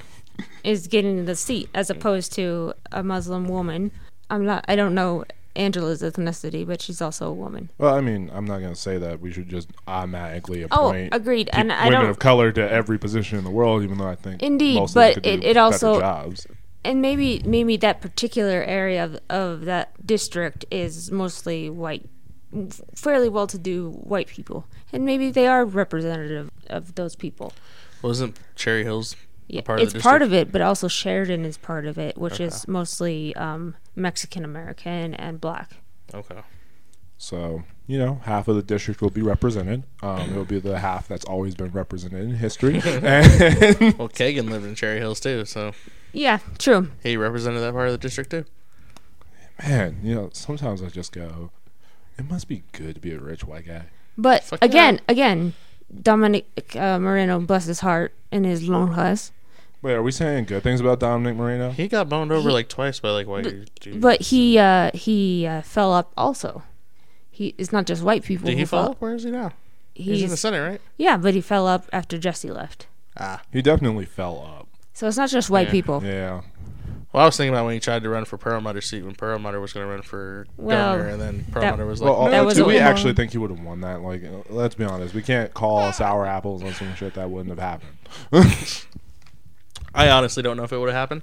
is 0.63 0.87
getting 0.87 1.25
the 1.25 1.35
seat 1.35 1.69
as 1.75 1.91
opposed 1.91 2.33
to 2.35 2.75
a 2.93 3.03
Muslim 3.03 3.47
woman. 3.49 3.91
I'm 4.31 4.45
not. 4.45 4.65
I 4.69 4.77
don't 4.77 4.95
know 4.95 5.25
Angela's 5.57 6.03
ethnicity, 6.03 6.67
but 6.67 6.83
she's 6.83 7.01
also 7.01 7.29
a 7.29 7.33
woman. 7.33 7.71
Well, 7.79 7.95
I 7.95 8.01
mean, 8.01 8.31
I'm 8.35 8.45
not 8.45 8.59
gonna 8.61 8.75
say 8.75 8.99
that 8.99 9.21
we 9.21 9.33
should 9.33 9.49
just 9.49 9.69
automatically 9.87 10.65
Oh, 10.71 10.89
appoint 10.89 11.15
agreed. 11.15 11.47
peop- 11.47 11.59
And 11.59 11.73
I 11.73 11.85
women 11.87 12.01
don't- 12.03 12.11
of 12.11 12.19
color 12.19 12.51
to 12.53 12.71
every 12.73 12.99
position 12.99 13.39
in 13.39 13.45
the 13.45 13.51
world, 13.51 13.83
even 13.83 13.99
though 13.99 14.09
I 14.09 14.15
think 14.17 14.43
Indeed, 14.43 14.77
most 14.77 14.91
of 14.91 14.95
them 14.95 15.03
but 15.09 15.15
could 15.15 15.27
it- 15.27 15.41
do 15.43 15.47
it 15.47 15.55
better 15.55 15.61
also- 15.61 16.01
jobs. 16.01 16.47
and 16.85 17.01
maybe 17.01 17.41
maybe 17.47 17.77
that 17.79 18.01
particular 18.01 18.63
area 18.65 19.05
of, 19.05 19.19
of 19.31 19.65
that 19.65 20.07
district 20.07 20.65
is 20.71 21.11
mostly 21.11 21.71
white 21.71 22.05
fairly 22.95 23.29
well-to-do 23.29 23.91
white 24.05 24.29
people 24.29 24.67
and 24.93 25.05
maybe 25.05 25.31
they 25.31 25.47
are 25.47 25.65
representative 25.65 26.51
of 26.69 26.95
those 26.95 27.17
people 27.17 27.53
Wasn't 28.03 28.39
Cherry 28.55 28.85
Hills 28.85 29.17
yeah, 29.49 29.63
part 29.63 29.81
of 29.81 29.85
it's 29.85 29.93
the 29.95 29.99
part 30.01 30.23
of 30.23 30.33
it 30.33 30.53
but 30.53 30.61
also 30.61 30.87
sheridan 30.87 31.45
is 31.45 31.57
part 31.59 31.85
of 31.87 31.99
it 31.99 32.17
which 32.17 32.39
is 32.39 32.69
mostly 32.69 33.35
um, 33.35 33.75
mexican 33.97 34.45
american 34.45 35.15
and 35.15 35.41
black 35.41 35.71
Okay. 36.13 36.41
So, 37.17 37.63
you 37.87 37.99
know, 37.99 38.21
half 38.25 38.47
of 38.49 38.57
the 38.57 38.63
district 38.63 39.01
will 39.01 39.09
be 39.11 39.23
represented. 39.23 39.85
Um, 40.03 40.21
it'll 40.31 40.45
be 40.45 40.59
the 40.61 40.79
half 40.79 41.09
that's 41.09 41.25
always 41.25 41.55
been 41.55 41.71
represented 41.71 42.23
in 42.23 42.35
history. 42.37 42.75
and 42.85 43.99
Well, 43.99 44.09
Kagan 44.11 44.51
lived 44.51 44.67
in 44.67 44.75
Cherry 44.75 44.99
Hills 44.99 45.21
too, 45.21 45.45
so 45.45 45.73
yeah 46.13 46.39
true 46.59 46.91
he 47.03 47.17
represented 47.17 47.61
that 47.63 47.73
part 47.73 47.87
of 47.89 47.93
the 47.93 47.99
district 47.99 48.31
too. 48.31 48.45
man, 49.63 49.99
you 50.03 50.15
know, 50.15 50.31
sometimes 50.33 50.83
I 50.83 50.89
just 50.89 51.13
go, 51.13 51.51
it 52.19 52.29
must 52.31 52.47
be 52.49 52.63
good 52.73 52.97
to 52.97 53.01
be 53.01 53.13
a 53.13 53.19
rich 53.19 53.45
white 53.45 53.67
guy. 53.67 53.87
but 54.17 54.45
Fuck 54.45 54.63
again 54.63 54.95
yeah. 54.95 55.01
again 55.09 55.55
dominick 56.03 56.77
uh, 56.77 56.99
moreno 56.99 57.41
bless 57.41 57.65
his 57.67 57.81
heart 57.81 58.13
and 58.31 58.45
his 58.45 58.69
lonjas 58.69 59.31
Wait, 59.85 59.93
are 59.93 60.03
we 60.03 60.11
saying 60.13 60.47
good 60.47 60.63
things 60.63 60.81
about 60.81 60.99
Dominick 60.99 61.37
Moreno? 61.37 61.71
He 61.71 61.89
got 61.89 62.09
boned 62.09 62.33
over 62.33 62.49
He- 62.49 62.55
like 62.55 62.71
twice 62.71 63.01
by 63.01 63.11
like 63.11 63.27
white 63.27 63.45
dudes. 63.45 63.99
But 63.99 64.23
he 64.23 64.59
uh, 64.59 64.91
he 64.95 65.47
uh, 65.47 65.61
fell 65.61 65.93
up 65.93 66.11
also. 66.17 66.63
He 67.31 67.55
it's 67.59 67.71
not 67.71 67.85
just 67.85 68.03
white 68.03 68.25
people. 68.25 68.47
Did 68.47 68.55
who 68.55 68.59
he 68.61 68.65
fall 68.65 68.93
up? 68.93 69.01
Where 69.03 69.15
is 69.15 69.25
he 69.25 69.31
now? 69.31 69.53
He's, 69.95 70.07
He's, 70.07 70.23
in 70.23 70.31
the 70.31 70.39
Senate, 70.39 70.67
right? 70.67 70.81
yeah, 70.97 71.19
but 71.19 71.35
he 71.35 71.43
fell 71.43 71.67
up 71.67 71.85
after 71.93 72.17
Jesse 72.17 72.51
left. 72.51 72.87
Ah. 73.19 73.43
He 73.53 73.61
definitely 73.61 74.07
fell 74.07 74.41
up. 74.59 74.69
So 74.95 75.07
it's 75.07 75.19
not 75.19 75.29
just 75.29 75.51
white 75.51 75.67
Yeah. 75.67 75.73
people. 75.73 76.03
Yeah. 76.03 76.41
Well, 77.13 77.23
I 77.23 77.27
was 77.27 77.37
thinking 77.37 77.53
about 77.55 77.67
when 77.67 77.75
he 77.75 77.81
tried 77.81 78.03
to 78.05 78.09
run 78.09 78.25
for 78.25 78.39
Perlmutter's 78.39 78.87
seat 78.87 79.05
when 79.05 79.15
Perlmutter 79.15 79.61
was 79.61 79.75
going 79.75 79.87
to 79.87 79.91
run 79.93 80.01
for 80.03 80.47
Well, 80.57 80.95
governor, 80.97 81.11
and 81.11 81.21
then 81.21 81.45
Perlmutter 81.53 81.85
was 81.87 82.01
like, 82.01 82.11
Well, 82.11 82.31
That 82.31 82.41
uh, 82.41 82.45
was 82.45 82.55
do 82.57 82.65
a- 82.65 82.69
we 82.69 82.79
actually 82.79 83.13
think 83.13 83.33
he 83.33 83.39
would 83.39 83.51
have 83.51 83.61
won 83.61 83.83
that? 83.83 84.01
Like, 84.01 84.25
uh, 84.25 84.43
let's 84.49 84.75
be 84.75 84.85
honest. 84.85 85.15
We 85.15 85.23
can't 85.23 85.53
call 85.53 85.93
sour 85.93 86.27
apples 86.27 86.63
on 86.65 86.73
some 86.73 86.93
shit 86.97 87.15
that 87.15 87.29
wouldn't 87.31 87.57
have 87.57 87.81
happened. 88.33 88.87
I 89.95 90.11
honestly 90.11 90.43
don't 90.43 90.57
know 90.57 90.65
if 90.65 90.73
it 90.73 90.79
would 90.79 90.89
have 90.89 90.97
happened. 90.97 91.23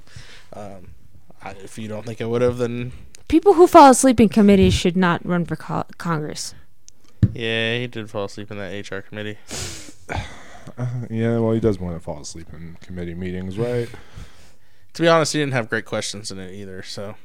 Um, 0.54 0.88
I, 1.44 1.52
if 1.52 1.78
you 1.78 1.88
don't 1.88 2.06
think 2.06 2.22
it 2.22 2.26
would 2.30 2.42
have, 2.42 2.58
then 2.58 2.92
People 3.28 3.54
who 3.54 3.68
fall 3.68 3.90
asleep 3.92 4.20
in 4.20 4.30
committees 4.30 4.74
should 4.74 4.98
not 4.98 5.26
run 5.26 5.46
for 5.46 5.56
co- 5.56 5.86
Congress. 5.98 6.54
yeah, 7.34 7.78
he 7.78 7.88
did 7.88 8.10
fall 8.10 8.26
asleep 8.26 8.52
in 8.52 8.58
that 8.58 8.90
HR 8.92 9.00
committee. 9.00 9.38
yeah, 11.10 11.38
well, 11.40 11.52
he 11.52 11.60
does 11.60 11.80
want 11.80 11.96
to 11.96 12.00
fall 12.00 12.22
asleep 12.22 12.48
in 12.54 12.78
committee 12.82 13.14
meetings, 13.16 13.58
right? 13.58 13.90
To 14.94 15.02
be 15.02 15.08
honest, 15.08 15.34
he 15.34 15.40
didn't 15.40 15.54
have 15.54 15.70
great 15.70 15.86
questions 15.86 16.32
in 16.32 16.40
it 16.40 16.54
either. 16.54 16.84
So, 16.84 17.10
I'm 17.10 17.16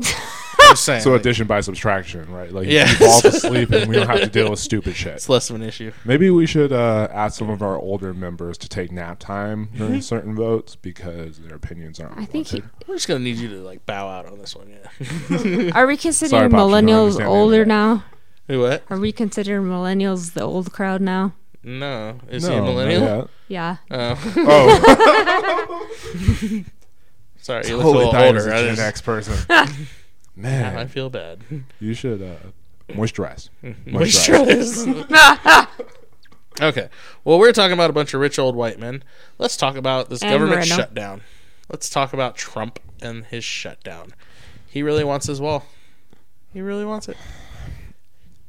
just 0.70 0.84
saying, 0.84 1.00
So 1.02 1.12
like, 1.12 1.20
addition 1.20 1.46
by 1.46 1.60
subtraction, 1.60 2.30
right? 2.30 2.52
Like, 2.52 2.68
Yeah. 2.68 2.86
he 2.86 2.94
falls 2.96 3.24
asleep 3.24 3.70
and 3.70 3.88
we 3.88 3.96
don't 3.96 4.06
have 4.06 4.20
to 4.20 4.26
deal 4.28 4.50
with 4.50 4.58
stupid 4.60 4.94
shit. 4.96 5.14
it's 5.14 5.28
less 5.28 5.50
of 5.50 5.56
an 5.56 5.62
issue. 5.62 5.92
Maybe 6.04 6.30
we 6.30 6.46
should 6.46 6.72
uh, 6.72 7.08
ask 7.12 7.38
some 7.38 7.50
of 7.50 7.62
our 7.62 7.76
older 7.78 8.12
members 8.14 8.58
to 8.58 8.68
take 8.68 8.92
nap 8.92 9.18
time 9.18 9.70
during 9.76 10.00
certain 10.00 10.34
votes 10.34 10.76
because 10.76 11.38
their 11.38 11.56
opinions 11.56 12.00
aren't 12.00 12.18
I 12.18 12.24
think 12.26 12.48
he. 12.48 12.62
We're 12.86 12.94
just 12.96 13.08
gonna 13.08 13.20
need 13.20 13.36
you 13.36 13.48
to 13.48 13.56
like 13.62 13.84
bow 13.86 14.08
out 14.08 14.26
on 14.26 14.38
this 14.38 14.54
one, 14.54 14.70
yeah. 14.70 15.70
are 15.74 15.86
we 15.86 15.96
considering 15.96 16.40
Sorry, 16.40 16.50
Pops, 16.50 16.62
millennials 16.62 17.02
understand 17.12 17.28
older 17.28 17.62
internet. 17.62 17.68
now? 17.68 18.04
Who 18.48 18.60
what? 18.60 18.82
Are 18.90 18.98
we 18.98 19.12
considering 19.12 19.64
millennials 19.66 20.32
the 20.34 20.42
old 20.42 20.72
crowd 20.72 21.00
now? 21.00 21.34
No, 21.62 22.18
is 22.30 22.46
he 22.46 22.54
a 22.54 22.62
millennial? 22.62 23.28
Yeah. 23.48 23.76
Oh, 23.90 24.18
Oh, 24.36 26.64
sorry, 27.48 27.66
you 27.68 27.76
look 27.76 27.84
a 27.84 27.88
totally 27.88 28.04
little 28.04 28.12
thought 28.12 28.26
he 28.26 28.32
was 28.32 28.44
older. 28.46 28.54
a 28.54 28.58
I 28.58 28.62
Gen 28.64 28.76
just, 28.76 28.82
X 28.88 29.00
person. 29.02 29.46
now 30.36 30.78
I 30.78 30.86
feel 30.86 31.10
bad. 31.10 31.40
you 31.80 31.94
should 31.94 32.22
uh, 32.22 32.36
moisturize. 32.92 33.48
Moisturize. 33.86 34.86
okay. 36.60 36.88
Well, 37.24 37.38
we're 37.38 37.52
talking 37.52 37.72
about 37.72 37.90
a 37.90 37.92
bunch 37.92 38.14
of 38.14 38.20
rich 38.20 38.38
old 38.38 38.54
white 38.56 38.78
men. 38.78 39.02
Let's 39.38 39.56
talk 39.56 39.76
about 39.76 40.10
this 40.10 40.22
And 40.22 40.30
government 40.30 40.60
Moreno. 40.60 40.76
shutdown. 40.76 41.20
Let's 41.68 41.90
talk 41.90 42.12
about 42.12 42.36
Trump 42.36 42.78
and 43.02 43.24
his 43.24 43.44
shutdown. 43.44 44.14
He 44.66 44.82
really 44.82 45.04
wants 45.04 45.26
his 45.26 45.40
wall. 45.40 45.66
He 46.52 46.60
really 46.60 46.84
wants 46.84 47.08
it. 47.08 47.16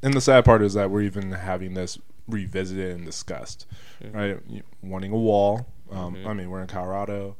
And 0.02 0.14
the 0.14 0.22
sad 0.22 0.46
part 0.46 0.62
is 0.62 0.74
that 0.76 0.90
we're 0.90 1.02
even 1.02 1.32
having 1.32 1.74
this 1.74 1.98
revisited 2.28 2.92
and 2.92 3.06
discussed, 3.06 3.66
right? 4.14 4.38
You- 4.48 4.64
Wanting 4.82 5.12
a 5.12 5.18
wall. 5.18 5.68
Um, 5.92 6.16
I 6.26 6.34
mean, 6.34 6.50
we're 6.50 6.62
in 6.62 6.68
Colorado. 6.68 7.36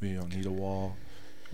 We 0.00 0.12
don't 0.12 0.34
need 0.34 0.46
a 0.46 0.50
wall. 0.52 0.96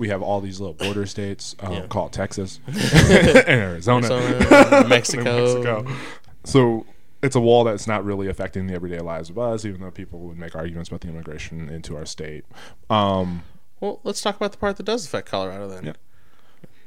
We 0.01 0.09
have 0.09 0.23
all 0.23 0.41
these 0.41 0.59
little 0.59 0.75
border 0.75 1.05
states 1.07 1.55
um, 1.61 1.73
Yeah. 1.73 1.87
called 1.87 2.13
Texas 2.13 2.59
and 2.67 3.49
Arizona, 3.49 4.09
Arizona, 4.11 4.89
Mexico. 4.89 5.23
Mexico. 5.25 5.97
So 6.45 6.87
it's 7.23 7.37
a 7.37 7.41
wall 7.41 7.65
that's 7.65 7.87
not 7.87 8.03
really 8.05 8.27
affecting 8.29 8.67
the 8.67 8.73
everyday 8.75 9.01
lives 9.01 9.29
of 9.29 9.39
us, 9.39 9.67
even 9.67 9.83
though 9.83 9.91
people 9.91 10.19
would 10.21 10.39
make 10.39 10.57
arguments 10.57 10.89
about 10.89 11.03
the 11.03 11.09
immigration 11.09 11.69
into 11.69 11.97
our 11.97 12.07
state. 12.07 12.47
Um, 12.89 13.43
Well, 13.81 14.01
let's 14.03 14.23
talk 14.23 14.37
about 14.37 14.53
the 14.53 14.59
part 14.59 14.79
that 14.79 14.85
does 14.85 15.05
affect 15.05 15.29
Colorado 15.29 15.69
then. 15.69 15.85
Yeah. 15.85 15.93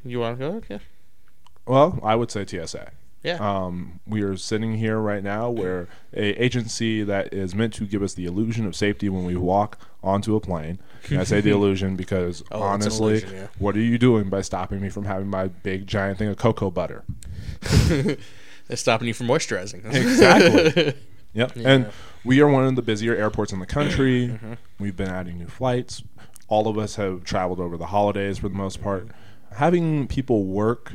You 0.04 0.20
want 0.20 0.40
to 0.40 0.44
go 0.44 0.50
ahead? 0.50 0.66
Yeah. 0.70 0.80
Well, 1.68 2.00
I 2.04 2.16
would 2.16 2.32
say 2.32 2.46
TSA. 2.48 2.92
Yeah. 3.24 3.38
Um, 3.40 4.00
we 4.06 4.22
are 4.22 4.36
sitting 4.36 4.76
here 4.76 5.00
right 5.00 5.24
now 5.24 5.50
where 5.50 5.88
a 6.14 6.44
agency 6.44 7.04
that 7.04 7.34
is 7.34 7.56
meant 7.56 7.74
to 7.76 7.86
give 7.86 8.04
us 8.04 8.14
the 8.14 8.26
illusion 8.26 8.66
of 8.66 8.76
safety 8.76 9.08
when 9.08 9.24
we 9.24 9.36
walk 9.38 9.80
onto 10.04 10.36
a 10.36 10.42
plane. 10.42 10.80
And 11.10 11.20
I 11.20 11.24
say 11.24 11.40
the 11.40 11.52
illusion 11.58 11.96
because 11.96 12.44
Oh, 12.52 12.62
honestly, 12.62 13.14
illusion, 13.20 13.32
yeah. 13.34 13.48
what 13.60 13.76
are 13.78 13.82
you 13.82 13.98
doing 13.98 14.30
by 14.30 14.42
stopping 14.42 14.82
me 14.82 14.90
from 14.90 15.06
having 15.06 15.28
my 15.30 15.48
big 15.48 15.88
giant 15.88 16.18
thing 16.18 16.28
of 16.28 16.38
cocoa 16.38 16.70
butter? 16.70 17.04
It's 18.70 18.82
stopping 18.82 19.10
you 19.10 19.14
from 19.14 19.28
moisturizing. 19.28 19.84
Exactly. 19.94 20.94
Yep. 21.36 21.54
Yeah. 21.56 21.68
And 21.68 21.90
we 22.24 22.42
are 22.42 22.48
one 22.48 22.64
of 22.64 22.76
the 22.76 22.84
busier 22.84 23.16
airports 23.16 23.52
in 23.52 23.60
the 23.60 23.66
country. 23.66 24.28
Mm-hmm. 24.28 24.54
We've 24.80 24.96
been 24.96 25.10
adding 25.10 25.40
new 25.40 25.48
flights. 25.48 26.04
All 26.48 26.68
of 26.68 26.78
us 26.78 26.96
have 26.98 27.24
traveled 27.24 27.60
over 27.60 27.76
the 27.76 27.88
holidays 27.88 28.38
for 28.38 28.50
the 28.50 28.56
most 28.56 28.84
part. 28.84 29.08
Having 29.56 30.10
people 30.10 30.44
work 30.46 30.94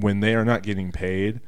when 0.00 0.20
they 0.20 0.34
are 0.34 0.44
not 0.44 0.62
getting 0.62 0.92
paid 0.92 1.40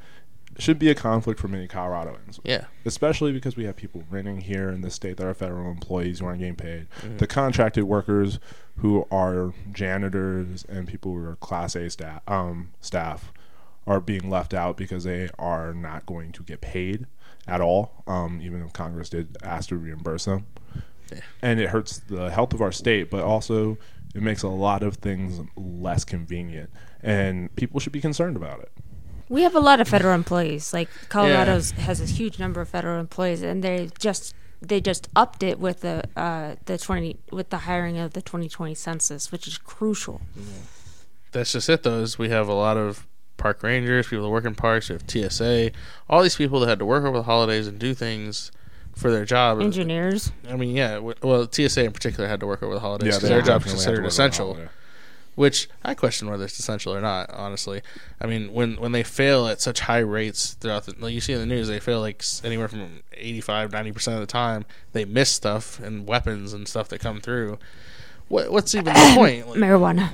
should 0.59 0.79
be 0.79 0.91
a 0.91 0.95
conflict 0.95 1.41
for 1.41 1.49
many 1.49 1.67
Coloradoans. 1.67 2.39
yeah. 2.45 2.67
Especially 2.85 3.33
because 3.33 3.57
we 3.57 3.65
have 3.65 3.77
people 3.77 4.05
renting 4.11 4.43
here 4.43 4.69
in 4.69 4.83
the 4.83 4.91
state 4.91 5.17
that 5.17 5.27
are 5.27 5.35
federal 5.35 5.71
employees 5.71 6.19
who 6.19 6.27
aren't 6.27 6.41
getting 6.41 6.57
paid. 6.57 6.87
The 7.19 7.27
contracted 7.27 7.85
workers 7.85 8.39
who 8.77 9.07
are 9.11 9.55
janitors 9.73 10.65
and 10.69 10.87
people 10.87 11.13
who 11.13 11.25
are 11.25 11.37
class 11.37 11.75
A 11.75 11.89
staff 11.89 12.23
um, 12.29 12.71
staff 12.81 13.33
are 13.87 14.01
being 14.01 14.29
left 14.31 14.55
out 14.55 14.77
because 14.77 15.05
they 15.05 15.29
are 15.39 15.75
not 15.75 16.07
going 16.07 16.33
to 16.33 16.43
get 16.43 16.61
paid 16.61 17.07
at 17.49 17.61
all, 17.61 18.05
um, 18.07 18.41
even 18.43 18.63
if 18.63 18.73
Congress 18.73 19.09
did 19.09 19.37
ask 19.43 19.71
to 19.71 19.77
reimburse 19.77 20.27
them. 20.27 20.47
Yeah. 21.11 21.21
And 21.41 21.61
it 21.61 21.71
hurts 21.71 21.99
the 21.99 22.31
health 22.31 22.55
of 22.55 22.61
our 22.61 22.73
state, 22.73 23.11
but 23.11 23.25
also 23.25 23.79
it 24.15 24.23
makes 24.23 24.43
a 24.43 24.49
lot 24.49 24.83
of 24.83 24.97
things 24.97 25.41
less 25.57 26.05
convenient. 26.05 26.71
And 27.03 27.55
people 27.57 27.81
should 27.81 27.93
be 27.93 28.01
concerned 28.01 28.37
about 28.37 28.61
it. 28.61 28.71
We 29.29 29.43
have 29.43 29.55
a 29.55 29.61
lot 29.61 29.81
of 29.81 29.89
federal 29.89 30.15
employees. 30.15 30.73
Like 30.73 30.89
Colorado's 31.09 31.71
has 31.73 32.01
a 32.01 32.05
huge 32.05 32.39
number 32.39 32.61
of 32.61 32.69
federal 32.69 33.01
employees, 33.01 33.43
and 33.43 33.63
they 33.65 33.91
just 33.99 34.35
they 34.61 34.81
just 34.81 35.09
upped 35.17 35.43
it 35.43 35.59
with 35.59 35.81
the 35.81 36.05
uh, 36.17 36.57
the 36.67 36.79
twenty 36.79 37.17
with 37.31 37.51
the 37.51 37.59
hiring 37.59 37.99
of 37.99 38.13
the 38.13 38.23
2020 38.23 38.75
census, 38.75 39.33
which 39.33 39.47
is 39.47 39.59
crucial. 39.59 40.21
That's 41.33 41.53
just 41.53 41.69
it, 41.69 41.83
though. 41.83 42.01
Is 42.01 42.19
we 42.19 42.29
have 42.29 42.49
a 42.49 42.55
lot 42.55 42.77
of 42.77 43.07
park 43.39 43.63
rangers, 43.63 44.07
people 44.07 44.25
that 44.25 44.31
work 44.31 44.45
in 44.45 44.55
parks. 44.55 44.89
We 44.89 44.95
have 44.95 45.05
TSA, 45.09 45.73
all 46.09 46.23
these 46.23 46.37
people 46.37 46.61
that 46.61 46.69
had 46.69 46.79
to 46.79 46.85
work 46.85 47.05
over 47.05 47.17
the 47.17 47.25
holidays 47.25 47.67
and 47.67 47.79
do 47.79 47.95
things 47.95 48.53
for 48.95 49.11
their 49.11 49.25
job. 49.25 49.61
Engineers. 49.61 50.31
I 50.49 50.57
mean, 50.57 50.77
yeah. 50.77 50.99
Well, 50.99 51.51
TSA 51.51 51.85
in 51.85 51.93
particular 51.93 52.29
had 52.29 52.41
to 52.41 52.47
work 52.47 52.63
over 52.63 52.75
the 52.75 52.81
holidays 52.81 53.17
because 53.17 53.23
they 53.23 53.29
their 53.31 53.43
job's 53.43 53.65
definitely 53.65 53.71
have 53.71 53.71
to 53.71 53.71
considered 53.71 53.97
work 53.97 54.05
on 54.05 54.09
essential. 54.09 54.59
Which 55.35 55.69
I 55.83 55.95
question 55.95 56.29
whether 56.29 56.45
it's 56.45 56.59
essential 56.59 56.95
or 56.95 57.01
not. 57.01 57.31
Honestly, 57.31 57.81
I 58.21 58.27
mean, 58.27 58.53
when 58.53 58.77
when 58.77 58.93
they 58.93 59.03
fail 59.03 59.47
at 59.47 59.63
such 59.63 59.81
high 59.81 59.99
rates 59.99 60.55
throughout 60.55 60.85
the, 60.85 60.95
like 60.99 61.15
you 61.15 61.21
see 61.21 61.33
in 61.33 61.41
the 61.41 61.47
news, 61.47 61.69
they 61.69 61.81
fail 61.81 62.01
like 62.01 62.23
anywhere 62.45 62.69
from 62.69 63.01
85, 63.15 63.73
90 63.73 63.93
percent 63.93 64.15
of 64.15 64.21
the 64.21 64.27
time. 64.27 64.67
They 64.93 65.07
miss 65.07 65.31
stuff 65.31 65.81
and 65.81 66.07
weapons 66.07 66.53
and 66.53 66.69
stuff 66.69 66.89
that 66.89 67.01
come 67.01 67.21
through. 67.21 67.59
What 68.29 68.53
what's 68.53 68.75
even 68.75 68.93
the 68.93 69.13
point? 69.17 69.49
Like, 69.49 69.59
Marijuana. 69.59 70.11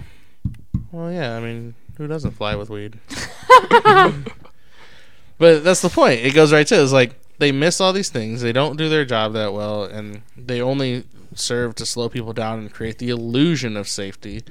well, 0.92 1.10
yeah, 1.10 1.36
I 1.36 1.40
mean, 1.40 1.74
who 1.96 2.06
doesn't 2.06 2.32
fly 2.32 2.54
with 2.54 2.70
weed? 2.70 3.00
but 5.38 5.64
that's 5.64 5.82
the 5.82 5.90
point. 5.92 6.20
It 6.20 6.32
goes 6.34 6.52
right 6.52 6.66
to 6.68 6.82
it's 6.82 6.92
like 6.92 7.16
they 7.38 7.52
miss 7.52 7.80
all 7.80 7.92
these 7.92 8.10
things. 8.10 8.40
They 8.42 8.52
don't 8.52 8.76
do 8.76 8.88
their 8.88 9.04
job 9.04 9.32
that 9.32 9.52
well, 9.52 9.84
and 9.84 10.22
they 10.36 10.60
only 10.60 11.04
serve 11.34 11.74
to 11.76 11.86
slow 11.86 12.08
people 12.08 12.32
down 12.32 12.58
and 12.58 12.72
create 12.72 12.98
the 12.98 13.10
illusion 13.10 13.76
of 13.76 13.88
safety. 13.88 14.42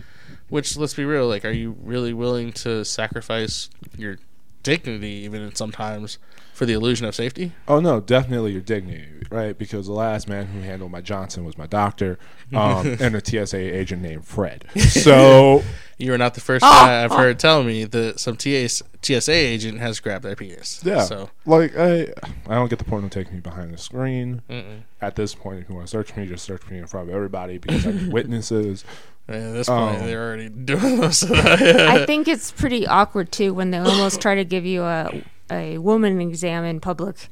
Which, 0.49 0.77
let's 0.77 0.93
be 0.93 1.03
real, 1.05 1.27
like, 1.27 1.43
are 1.45 1.51
you 1.51 1.75
really 1.83 2.13
willing 2.13 2.53
to 2.53 2.85
sacrifice 2.85 3.69
your 3.97 4.17
dignity, 4.63 5.23
even 5.25 5.53
sometimes, 5.55 6.17
for 6.53 6.65
the 6.65 6.73
illusion 6.73 7.05
of 7.05 7.15
safety? 7.15 7.51
Oh 7.67 7.79
no, 7.79 7.99
definitely 7.99 8.51
your 8.53 8.61
dignity, 8.61 9.07
right? 9.29 9.57
Because 9.57 9.87
the 9.87 9.93
last 9.93 10.27
man 10.27 10.47
who 10.47 10.61
handled 10.61 10.91
my 10.91 11.01
Johnson 11.01 11.45
was 11.45 11.57
my 11.57 11.67
doctor, 11.67 12.17
um, 12.53 12.87
and 12.99 13.15
a 13.15 13.23
TSA 13.23 13.57
agent 13.57 14.01
named 14.01 14.25
Fred. 14.25 14.65
So 14.77 15.63
You 15.97 16.13
are 16.13 16.17
not 16.17 16.33
the 16.33 16.41
first 16.41 16.61
guy 16.63 17.03
I've 17.03 17.11
heard 17.11 17.39
tell 17.39 17.63
me 17.63 17.83
that 17.85 18.19
some 18.19 18.35
TS, 18.37 18.81
TSA 19.01 19.31
agent 19.31 19.79
has 19.79 19.99
grabbed 19.99 20.23
their 20.25 20.35
penis. 20.35 20.81
yeah, 20.83 21.03
So, 21.03 21.29
like 21.45 21.77
I, 21.77 22.07
I 22.47 22.55
don't 22.55 22.69
get 22.69 22.79
the 22.79 22.85
point 22.85 23.03
of 23.05 23.11
taking 23.11 23.33
me 23.35 23.39
behind 23.41 23.73
the 23.73 23.77
screen. 23.77 24.41
mm-mm. 24.49 24.81
At 25.01 25.15
this 25.15 25.33
point, 25.35 25.59
if 25.61 25.69
you 25.69 25.75
want 25.75 25.87
to 25.87 25.91
search 25.91 26.15
me, 26.15 26.25
just 26.25 26.43
search 26.45 26.67
me 26.69 26.77
in 26.79 26.87
front 26.87 27.09
of 27.09 27.15
everybody 27.15 27.57
because 27.57 27.85
I 27.85 27.91
have 27.91 28.07
witnesses. 28.11 28.83
At 29.27 29.53
this 29.53 29.67
point, 29.67 30.01
Oh. 30.01 30.05
they're 30.05 30.25
already 30.27 30.49
doing 30.71 30.97
most 30.99 31.23
of 31.23 31.29
that. 31.29 31.61
I 31.61 32.05
think 32.05 32.27
it's 32.27 32.51
pretty 32.51 32.87
awkward 32.87 33.31
too 33.31 33.53
when 33.53 33.71
they 33.71 33.77
almost 33.77 34.21
try 34.21 34.35
to 34.35 34.45
give 34.45 34.65
you 34.65 34.83
a 34.83 35.23
a 35.51 35.77
woman 35.77 36.19
exam 36.21 36.63
in 36.65 36.79
public. 36.79 37.29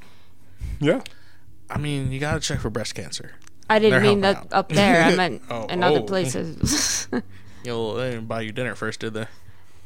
Yeah, 0.79 1.01
I 1.69 1.77
mean, 1.77 2.11
you 2.11 2.19
gotta 2.19 2.39
check 2.39 2.59
for 2.59 2.69
breast 2.69 2.95
cancer. 2.95 3.33
I 3.69 3.79
didn't 3.79 3.91
They're 4.03 4.11
mean 4.15 4.23
helping 4.23 4.49
that 4.49 4.55
up 4.55 4.69
there. 4.69 5.03
I 5.03 5.15
meant 5.17 5.41
Oh, 5.49 5.65
in 5.67 5.83
other 5.83 5.99
oh. 5.99 6.03
places. 6.03 7.07
You 7.65 7.71
know, 7.71 7.95
they 7.97 8.11
didn't 8.11 8.27
buy 8.27 8.41
you 8.41 8.51
dinner 8.51 8.75
first, 8.75 8.99
did 8.99 9.15
they? 9.15 9.25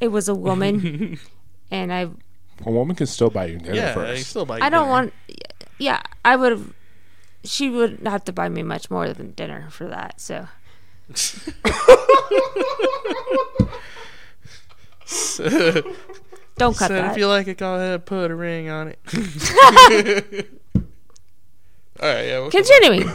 it 0.01 0.09
was 0.09 0.27
a 0.27 0.35
woman, 0.35 1.17
and 1.71 1.93
I 1.93 2.09
a 2.65 2.71
woman 2.71 2.93
can 2.93 3.07
still 3.07 3.29
buy 3.29 3.45
you 3.45 3.57
dinner 3.57 3.73
yeah, 3.73 3.93
they 3.95 4.15
first. 4.17 4.31
still 4.31 4.45
buy. 4.45 4.57
You 4.57 4.63
I 4.65 4.69
don't 4.69 4.81
dinner. 4.83 4.91
want. 4.91 5.13
Yeah, 5.77 6.01
I 6.25 6.35
would 6.35 6.51
have. 6.51 6.73
She 7.45 7.69
would 7.69 8.01
have 8.05 8.25
to 8.25 8.33
buy 8.33 8.49
me 8.49 8.63
much 8.63 8.91
more 8.91 9.13
than 9.13 9.31
dinner 9.31 9.69
for 9.69 9.87
that. 9.87 10.19
So 10.19 10.49
don't 16.57 16.75
cut 16.77 16.87
So 16.89 16.93
that. 16.93 17.11
if 17.11 17.17
you 17.17 17.27
like 17.27 17.47
it, 17.47 17.57
go 17.57 17.75
ahead, 17.75 17.93
and 17.95 18.05
put 18.05 18.29
a 18.31 18.35
ring 18.35 18.69
on 18.69 18.89
it. 18.89 18.99
All 22.01 22.07
right, 22.07 22.27
yeah. 22.27 22.39
we'll- 22.39 22.51
Continuing. 22.51 23.09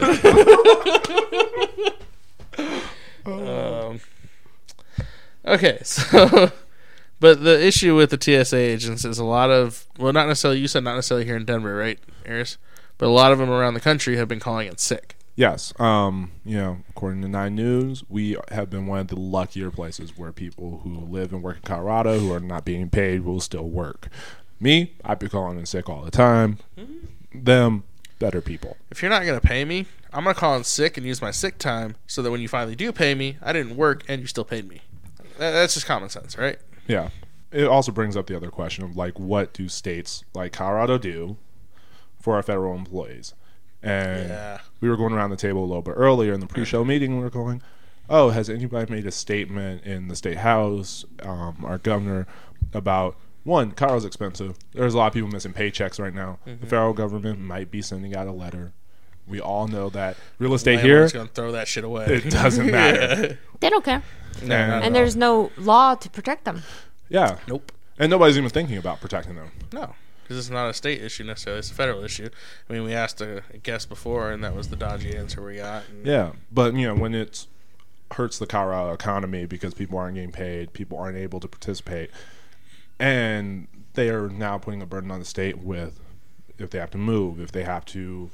Um, 3.27 4.01
okay, 5.47 5.79
so, 5.83 6.53
but 7.21 7.43
the 7.43 7.59
issue 7.67 7.97
with 7.97 8.11
the 8.11 8.19
TSA 8.21 8.55
agents 8.59 9.07
is 9.07 9.19
a 9.19 9.25
lot 9.25 9.51
of, 9.51 9.87
well, 9.99 10.13
not 10.13 10.29
necessarily, 10.29 10.61
you 10.61 10.69
said 10.69 10.85
not 10.85 10.97
necessarily 10.97 11.25
here 11.25 11.37
in 11.39 11.47
Denver, 11.47 11.75
right, 11.75 11.99
Eris? 12.27 12.59
But 12.99 13.07
a 13.07 13.09
lot 13.09 13.33
of 13.33 13.39
them 13.39 13.49
around 13.49 13.73
the 13.73 13.81
country 13.81 14.19
have 14.19 14.29
been 14.29 14.41
calling 14.41 14.69
it 14.69 14.79
sick. 14.79 15.14
Yes. 15.37 15.73
Um, 15.81 16.31
you 16.45 16.57
know, 16.57 16.79
according 16.91 17.23
to 17.23 17.29
Nine 17.29 17.57
News, 17.57 18.05
we 18.09 18.37
have 18.53 18.71
been 18.71 18.87
one 18.87 19.01
of 19.01 19.09
the 19.09 19.17
luckier 19.19 19.71
places 19.71 20.17
where 20.17 20.31
people 20.33 20.81
who 20.85 20.95
live 20.95 21.33
and 21.33 21.43
work 21.43 21.57
in 21.57 21.63
Colorado 21.63 22.19
who 22.21 22.33
are 22.33 22.41
not 22.41 22.65
being 22.65 22.89
paid 22.89 23.23
will 23.23 23.41
still 23.41 23.69
work. 23.69 24.09
Me, 24.61 24.93
I'd 25.05 25.19
be 25.19 25.29
calling 25.29 25.59
in 25.59 25.67
sick 25.67 25.89
all 25.89 26.03
the 26.03 26.11
time. 26.13 26.59
Them, 27.35 27.83
better 28.21 28.41
people. 28.41 28.77
If 28.91 29.03
you're 29.03 29.11
not 29.11 29.25
going 29.25 29.39
to 29.41 29.45
pay 29.47 29.65
me, 29.65 29.87
I'm 30.13 30.23
going 30.23 30.35
to 30.35 30.41
call 30.41 30.57
in 30.57 30.63
sick 30.63 30.97
and 30.97 31.05
use 31.05 31.21
my 31.21 31.33
sick 31.33 31.59
time 31.59 31.97
so 32.07 32.23
that 32.23 32.31
when 32.31 32.41
you 32.41 32.47
finally 32.47 32.77
do 32.77 32.93
pay 32.93 33.17
me, 33.17 33.37
I 33.43 33.53
didn't 33.53 33.77
work 33.77 34.05
and 34.07 34.21
you 34.21 34.29
still 34.29 34.45
paid 34.45 34.69
me. 34.69 34.83
That- 35.39 35.51
That's 35.51 35.75
just 35.75 35.87
common 35.87 36.09
sense, 36.11 36.39
right? 36.39 36.59
Yeah. 36.87 37.09
It 37.51 37.67
also 37.67 37.91
brings 37.91 38.17
up 38.17 38.29
the 38.29 38.37
other 38.37 38.51
question 38.51 38.85
of 38.85 38.97
like, 38.97 39.19
what 39.19 39.53
do 39.53 39.69
states 39.69 40.23
like 40.33 40.53
Colorado 40.53 40.97
do 40.99 41.37
for 42.21 42.37
our 42.37 42.43
federal 42.43 42.77
employees? 42.77 43.35
And 43.85 44.29
Yeah. 44.29 44.59
we 44.81 44.89
were 44.89 44.97
going 44.97 45.13
around 45.13 45.31
the 45.31 45.37
table 45.37 45.63
a 45.63 45.67
little 45.67 45.83
bit 45.83 45.95
earlier 45.97 46.33
in 46.33 46.41
the 46.41 46.47
pre-show 46.47 46.85
meeting. 46.85 47.17
We 47.19 47.23
were 47.25 47.31
going, 47.31 47.63
"Oh, 48.09 48.31
has 48.31 48.49
anybody 48.51 48.93
made 48.93 49.07
a 49.07 49.11
statement 49.11 49.83
in 49.85 50.09
the 50.09 50.17
state 50.17 50.39
house, 50.39 51.05
um, 51.23 51.65
our 51.65 51.79
governor, 51.79 52.27
about 52.73 53.17
one? 53.45 53.73
Colorado's 53.73 54.05
expensive. 54.05 54.57
There's 54.73 54.95
a 54.95 54.97
lot 54.99 55.09
of 55.09 55.13
people 55.13 55.29
missing 55.29 55.53
paychecks 55.53 55.99
right 56.01 56.15
now. 56.15 56.39
The 56.47 56.67
federal 56.67 56.93
government 56.95 57.41
might 57.41 57.71
be 57.71 57.83
sending 57.83 58.17
out 58.17 58.27
a 58.27 58.33
letter. 58.33 58.73
We 59.27 59.41
all 59.41 59.69
know 59.69 59.89
that 59.91 60.17
real 60.39 60.53
estate 60.55 60.81
here 60.81 60.93
Landlord's 61.01 61.13
going 61.15 61.29
to 61.29 61.33
throw 61.35 61.53
that 61.53 61.67
shit 61.69 61.83
away. 61.85 62.05
it 62.07 62.31
doesn't 62.31 62.71
matter. 62.71 63.39
they 63.61 63.71
don't 63.71 63.85
care, 63.85 64.03
No, 64.43 64.49
not 64.49 64.77
at 64.79 64.83
and 64.85 64.95
there's 64.95 65.17
no 65.17 65.51
law 65.57 65.95
to 65.95 66.11
protect 66.11 66.45
them. 66.45 66.63
yeah, 67.09 67.39
Nope. 67.49 67.73
and 67.99 68.11
nobody's 68.11 68.37
even 68.37 68.51
thinking 68.51 68.77
about 68.77 69.01
protecting 69.01 69.37
them. 69.37 69.51
No, 69.73 69.95
because 70.25 70.39
it's 70.39 70.51
not 70.51 70.69
a 70.69 70.75
state 70.75 71.01
issue 71.01 71.23
necessarily; 71.23 71.61
it's 71.61 71.71
a 71.71 71.75
federal 71.75 72.03
issue. 72.03 72.29
I 72.69 72.73
mean, 72.73 72.83
we 72.83 72.95
asked 72.95 73.21
a 73.21 73.43
guest 73.63 73.89
before, 73.89 74.33
and 74.33 74.43
that 74.43 74.57
was 74.57 74.69
the 74.69 74.77
dodgy 74.77 75.17
answer 75.17 75.45
we 75.45 75.57
got. 75.57 75.85
And 75.89 76.05
Yeah, 76.05 76.33
but 76.51 76.75
you 76.75 76.87
know 76.87 76.95
when 76.95 77.15
it 77.15 77.47
hurts 78.13 78.39
the 78.39 78.47
Colorado 78.47 78.93
economy 78.93 79.47
because 79.47 79.75
people 79.75 79.99
aren't 79.99 80.15
getting 80.15 80.33
paid, 80.33 80.73
people 80.73 80.99
aren't 80.99 81.19
able 81.19 81.41
to 81.41 81.49
participate, 81.49 82.11
and 82.99 83.69
they 83.95 84.09
are 84.09 84.29
now 84.29 84.59
putting 84.59 84.83
a 84.83 84.87
burden 84.87 85.11
on 85.11 85.21
the 85.21 85.25
state 85.25 85.59
with 85.59 86.01
if 86.59 86.71
they 86.71 86.79
have 86.79 86.91
to 86.91 86.99
move, 86.99 87.41
if 87.41 87.53
they 87.53 87.65
have 87.65 87.85
to 87.85 88.31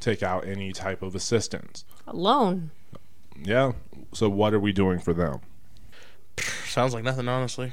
take 0.00 0.22
out 0.22 0.46
any 0.46 0.72
type 0.72 1.02
of 1.02 1.14
assistance. 1.14 1.84
Alone. 2.06 2.70
Yeah. 3.42 3.72
So 4.12 4.28
what 4.28 4.54
are 4.54 4.60
we 4.60 4.72
doing 4.72 4.98
for 4.98 5.12
them? 5.12 5.40
Sounds 6.66 6.92
like 6.92 7.04
nothing, 7.04 7.28
honestly. 7.28 7.72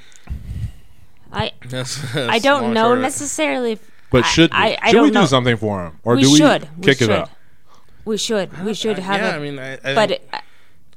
I 1.32 1.52
That's, 1.68 2.16
I 2.16 2.40
don't 2.40 2.64
long 2.64 2.74
know 2.74 2.90
short 2.90 3.00
necessarily. 3.00 3.72
if- 3.74 3.92
But 4.12 4.26
I- 4.26 4.28
should 4.28 4.52
we? 4.52 4.58
I, 4.58 4.78
I 4.82 4.88
should 4.90 4.94
don't 4.98 5.04
we 5.06 5.12
know. 5.12 5.22
do 5.22 5.28
something 5.28 5.58
for 5.58 5.86
him, 5.86 6.00
or 6.04 6.16
We 6.16 6.24
do 6.24 6.32
we 6.32 6.38
should. 6.38 6.68
We 6.78 6.84
kick 6.84 7.02
it 7.02 7.06
should. 7.06 7.10
up? 7.12 7.30
We 8.06 8.18
should. 8.18 8.64
We 8.66 8.74
should 8.74 9.00
Uh, 9.00 9.04
have 9.04 9.22
yeah, 9.22 9.32
a. 9.34 9.36
I 9.36 9.40
mean, 9.40 9.60
I, 9.60 9.74
I 9.76 9.96
but 9.96 10.10
think- 10.10 10.22
it, 10.34 10.42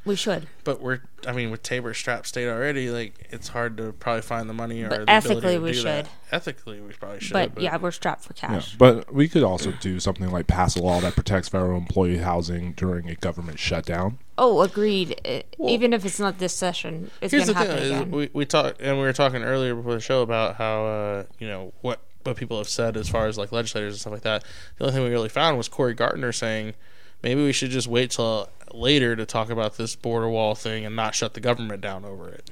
We 0.06 0.16
should. 0.16 0.46
But 0.64 0.82
we're, 0.82 1.00
I 1.26 1.32
mean, 1.32 1.50
with 1.50 1.62
Tabor 1.62 1.94
strapped 1.94 2.26
state 2.26 2.46
already, 2.48 2.90
like 2.90 3.14
it's 3.30 3.48
hard 3.48 3.76
to 3.78 3.92
probably 3.94 4.20
find 4.22 4.50
the 4.50 4.54
money 4.54 4.82
or 4.82 4.88
But 4.90 4.96
the 4.96 5.02
ability 5.16 5.28
ethically 5.30 5.54
to 5.54 5.60
we 5.60 5.72
do 5.72 5.82
that. 5.82 6.04
should. 6.06 6.12
Ethically, 6.32 6.80
we 6.80 6.92
probably 6.92 7.20
should. 7.20 7.32
But, 7.32 7.58
yeah, 7.60 7.76
we're 7.78 7.90
strapped 7.90 8.24
for 8.24 8.34
Yeah, 8.36 8.48
cash. 8.48 8.74
but 8.76 9.14
we 9.14 9.28
could 9.28 9.42
also 9.42 9.72
do 9.72 10.00
something 10.00 10.30
like 10.30 10.46
pass 10.46 10.76
a 10.76 10.82
law 10.82 11.00
that 11.00 11.14
protects 11.14 11.48
federal 11.48 11.78
employee 11.78 12.18
housing 12.18 12.72
during 12.72 13.08
a 13.08 13.14
government 13.14 13.58
shutdown. 13.58 14.18
Oh, 14.36 14.62
agreed. 14.62 15.20
Uh, 15.24 15.42
Even 15.68 15.92
if 15.92 16.04
it's 16.04 16.18
not 16.18 16.38
this 16.38 16.54
session, 16.54 17.10
it's 17.20 17.32
going 17.32 17.46
the 17.46 17.52
to 17.52 17.58
thing: 17.58 17.68
happen 17.68 17.82
is 17.82 17.90
again. 17.90 18.10
we 18.10 18.30
we 18.32 18.44
talked 18.46 18.80
and 18.80 18.96
we 18.98 19.04
were 19.04 19.12
talking 19.12 19.42
earlier 19.42 19.74
before 19.74 19.94
the 19.94 20.00
show 20.00 20.22
about 20.22 20.56
how 20.56 20.86
uh, 20.86 21.24
you 21.38 21.46
know 21.46 21.72
what 21.82 22.00
what 22.24 22.36
people 22.36 22.58
have 22.58 22.68
said 22.68 22.96
as 22.96 23.08
far 23.08 23.26
as 23.26 23.38
like 23.38 23.52
legislators 23.52 23.94
and 23.94 24.00
stuff 24.00 24.12
like 24.12 24.22
that. 24.22 24.44
The 24.78 24.84
only 24.84 24.94
thing 24.94 25.04
we 25.04 25.10
really 25.10 25.28
found 25.28 25.56
was 25.56 25.68
Cory 25.68 25.94
Gardner 25.94 26.32
saying 26.32 26.74
maybe 27.22 27.44
we 27.44 27.52
should 27.52 27.70
just 27.70 27.86
wait 27.86 28.10
till 28.12 28.48
later 28.72 29.14
to 29.14 29.24
talk 29.26 29.50
about 29.50 29.76
this 29.76 29.94
border 29.94 30.28
wall 30.28 30.54
thing 30.54 30.84
and 30.84 30.96
not 30.96 31.14
shut 31.14 31.34
the 31.34 31.40
government 31.40 31.80
down 31.80 32.04
over 32.04 32.28
it. 32.30 32.50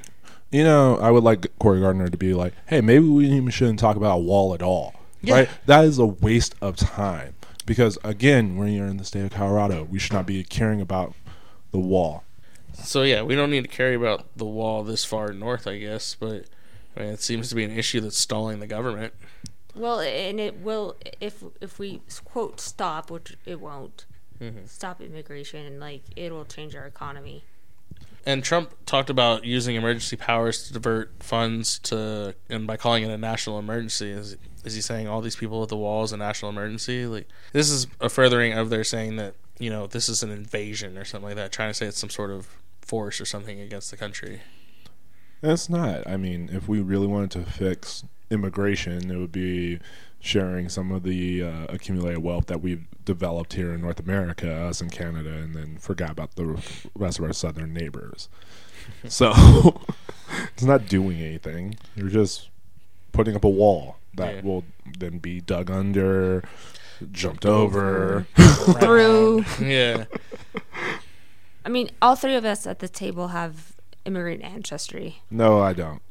You 0.53 0.63
know, 0.65 0.99
I 0.99 1.11
would 1.11 1.25
like 1.25 1.47
Cory 1.59 1.81
Gardner 1.81 2.09
to 2.09 2.17
be 2.19 2.35
like, 2.35 2.53
"Hey, 2.67 2.81
maybe 2.81 3.07
we 3.07 3.27
even 3.27 3.49
shouldn't 3.51 3.79
talk 3.81 3.97
about 3.97 4.17
a 4.17 4.21
wall 4.21 4.55
at 4.55 4.63
all." 4.63 4.95
Yeah. 5.23 5.35
Right? 5.35 5.49
That 5.67 5.85
is 5.85 5.99
a 5.99 6.07
waste 6.07 6.55
of 6.61 6.77
time 6.77 7.35
because 7.65 7.99
again, 8.05 8.57
when 8.57 8.69
you're 8.73 8.87
in 8.87 8.99
the 8.99 9.05
state 9.05 9.25
of 9.25 9.31
Colorado, 9.33 9.85
we 9.91 9.99
should 9.99 10.13
not 10.13 10.27
be 10.27 10.45
caring 10.45 10.81
about 10.81 11.15
the 11.73 11.79
wall. 11.79 12.25
So 12.75 13.03
yeah, 13.03 13.23
we 13.23 13.35
don't 13.35 13.51
need 13.51 13.65
to 13.65 13.71
carry 13.71 13.95
about 13.95 14.27
the 14.37 14.45
wall 14.45 14.83
this 14.83 15.05
far 15.05 15.33
north, 15.33 15.67
I 15.67 15.79
guess. 15.79 16.17
But 16.19 16.47
I 16.97 17.01
mean, 17.01 17.09
it 17.11 17.23
seems 17.23 17.49
to 17.49 17.55
be 17.55 17.65
an 17.65 17.71
issue 17.71 18.01
that's 18.01 18.17
stalling 18.17 18.61
the 18.61 18.67
government. 18.67 19.13
Well, 19.75 20.01
and 20.01 20.39
it 20.39 20.61
will 20.61 20.97
if 21.21 21.43
if 21.61 21.79
we 21.79 22.03
quote 22.25 22.61
stop, 22.61 23.11
which 23.11 23.37
it 23.45 23.61
won't. 23.61 24.07
Mm-hmm. 24.41 24.67
Stop 24.67 25.01
immigration, 25.01 25.65
and 25.65 25.81
like 25.81 26.03
it 26.17 26.33
will 26.33 26.45
change 26.45 26.75
our 26.75 26.87
economy. 26.87 27.45
And 28.25 28.45
Trump 28.45 28.73
talked 28.87 29.11
about 29.11 29.45
using 29.45 29.75
emergency 29.75 30.17
powers 30.17 30.67
to 30.67 30.73
divert 30.73 31.13
funds 31.21 31.81
to, 31.81 32.35
and 32.49 32.67
by 32.67 32.77
calling 32.77 33.03
it 33.03 33.11
a 33.11 33.19
national 33.19 33.59
emergency, 33.59 34.11
is 34.11 34.37
is 34.65 34.75
he 34.75 34.81
saying 34.81 35.09
all 35.09 35.21
these 35.21 35.37
people 35.37 35.63
at 35.63 35.69
the 35.69 35.77
wall 35.77 36.05
is 36.05 36.13
a 36.13 36.17
national 36.17 36.51
emergency? 36.51 37.07
Like 37.07 37.29
this 37.53 37.71
is 37.71 37.87
a 38.01 38.09
furthering 38.09 38.53
of 38.53 38.71
their 38.71 38.85
saying 38.85 39.17
that 39.17 39.35
you 39.63 39.71
know 39.71 39.87
this 39.87 40.09
is 40.09 40.23
an 40.23 40.31
invasion 40.31 40.99
or 40.99 41.05
something 41.05 41.29
like 41.29 41.37
that, 41.37 41.53
trying 41.53 41.71
to 41.71 41.75
say 41.75 41.87
it's 41.87 41.99
some 41.99 42.11
sort 42.11 42.31
of 42.31 42.49
force 42.81 43.21
or 43.21 43.25
something 43.25 43.61
against 43.61 43.91
the 43.91 43.97
country. 43.97 44.41
It's 45.43 45.69
not. 45.69 46.07
I 46.07 46.17
mean, 46.17 46.51
if 46.53 46.69
we 46.69 46.81
really 46.81 47.07
wanted 47.07 47.31
to 47.33 47.43
fix 47.51 48.05
immigration, 48.31 49.11
it 49.11 49.17
would 49.17 49.33
be 49.33 49.79
sharing 50.21 50.69
some 50.69 50.91
of 50.93 51.03
the 51.03 51.43
uh, 51.43 51.67
accumulated 51.69 52.23
wealth 52.23 52.47
that 52.47 52.61
we've 52.61 52.85
developed 53.05 53.55
here 53.55 53.73
in 53.75 53.81
North 53.81 53.99
America, 54.01 54.53
us 54.53 54.81
in 54.81 54.89
Canada, 54.91 55.31
and 55.35 55.55
then 55.55 55.79
forgot 55.79 56.11
about 56.11 56.35
the 56.37 56.61
rest 56.95 57.19
of 57.19 57.25
our 57.25 57.33
southern 57.33 57.73
neighbors. 57.75 58.29
so 59.09 59.33
it's 60.55 60.63
not 60.63 60.87
doing 60.89 61.19
anything. 61.21 61.77
You're 61.97 62.09
just 62.09 62.49
putting 63.13 63.35
up 63.37 63.45
a 63.45 63.49
wall 63.49 63.97
that 64.15 64.37
Yeah. 64.37 64.41
will 64.43 64.65
then 64.99 65.19
be 65.19 65.41
dug 65.41 65.71
under, 65.71 66.45
jumped 67.13 67.45
over. 67.47 68.27
Through, 68.37 69.45
yeah, 69.61 70.05
I 71.65 71.69
mean, 71.69 71.91
all 72.01 72.15
three 72.17 72.35
of 72.35 72.45
us 72.45 72.67
at 72.67 72.79
the 72.81 72.89
table 72.89 73.29
have 73.29 73.73
immigrant 74.05 74.43
ancestry. 74.43 75.23
no, 75.31 75.61
I 75.61 75.73
don't. 75.73 76.03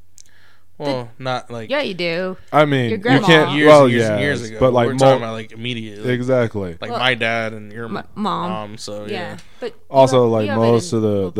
well, 0.78 1.12
not 1.20 1.52
like 1.52 1.70
Yeah, 1.70 1.82
you 1.82 1.94
do. 1.94 2.38
I 2.52 2.66
mean, 2.66 2.86
Your 2.90 2.92
you 2.92 2.98
grandma. 2.98 3.28
can't. 3.28 3.52
years, 3.58 3.68
well, 3.68 3.84
and 3.84 3.92
years, 3.94 4.02
yeah, 4.04 4.12
and 4.14 4.22
years 4.22 4.42
ago. 4.50 4.60
but 4.60 4.74
like 4.74 4.88
we're 4.88 4.94
mul- 4.94 5.00
talking 5.00 5.18
about 5.24 5.34
like 5.34 5.52
immediately, 5.52 6.12
exactly. 6.12 6.78
like 6.82 6.90
Well, 6.90 7.00
my 7.00 7.14
dad 7.14 7.54
and 7.54 7.72
your 7.72 7.86
M- 7.86 8.08
mom. 8.16 8.78
So 8.78 9.06
yeah. 9.06 9.12
yeah, 9.12 9.38
but 9.60 9.74
you 9.74 9.80
also 9.92 10.24
have- 10.24 10.32
like 10.32 10.46
you 10.46 10.52
have 10.52 10.58
it 10.58 10.62
most 10.62 10.92
in 10.94 10.98
of 10.98 11.04
the 11.04 11.32
both 11.32 11.36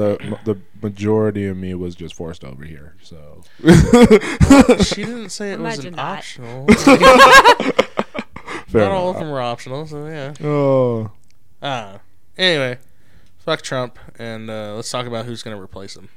the 0.46 0.54
the 0.54 0.62
majority 0.82 1.46
of 1.48 1.58
me 1.58 1.74
was 1.76 1.94
just 1.96 2.16
forced 2.16 2.44
over 2.44 2.64
here 2.66 2.96
so 3.04 3.44
she 4.84 5.04
didn't 5.06 5.30
say 5.30 5.52
it 5.54 5.60
was 5.60 5.78
Imagine 5.78 5.94
an 5.94 5.96
that. 5.98 6.18
optional. 6.18 6.66
fair 8.72 8.82
Not 8.82 8.92
all 8.92 9.10
of 9.10 9.18
them 9.18 9.30
were 9.30 9.42
optional, 9.42 9.86
so 9.86 10.08
yeah. 10.08 10.34
oh 10.44 11.12
Ah. 11.62 12.00
Anyway, 12.38 12.78
fuck 13.40 13.62
Trump, 13.62 14.00
and 14.18 14.50
uh, 14.50 14.76
let's 14.76 14.90
talk 14.90 15.06
about 15.06 15.26
who's 15.26 15.44
going 15.44 15.56
to 15.56 15.62
replace 15.62 15.96
him. 15.96 16.10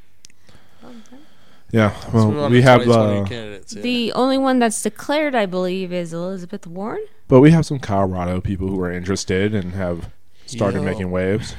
yeah 1.71 1.93
Let's 2.05 2.13
move 2.15 2.35
well 2.37 2.45
on 2.47 2.53
we 2.53 2.59
to 2.61 2.63
have 2.67 2.83
2020 2.85 3.21
uh, 3.21 3.25
candidates. 3.27 3.75
yeah. 3.75 3.83
The 3.83 4.13
only 4.13 4.39
one 4.39 4.59
that's 4.59 4.81
declared, 4.83 5.35
I 5.35 5.47
believe, 5.47 5.93
is 5.93 6.13
Elizabeth 6.13 6.67
Warren. 6.67 7.05
but 7.29 7.41
we 7.41 7.51
have 7.51 7.67
some 7.67 7.79
colorado 7.79 8.41
people 8.41 8.69
who 8.69 8.81
are 8.81 8.93
interested 8.93 9.55
and 9.55 9.73
have 9.75 10.11
started 10.47 10.79
Yo. 10.79 10.85
making 10.85 11.11
waves 11.11 11.55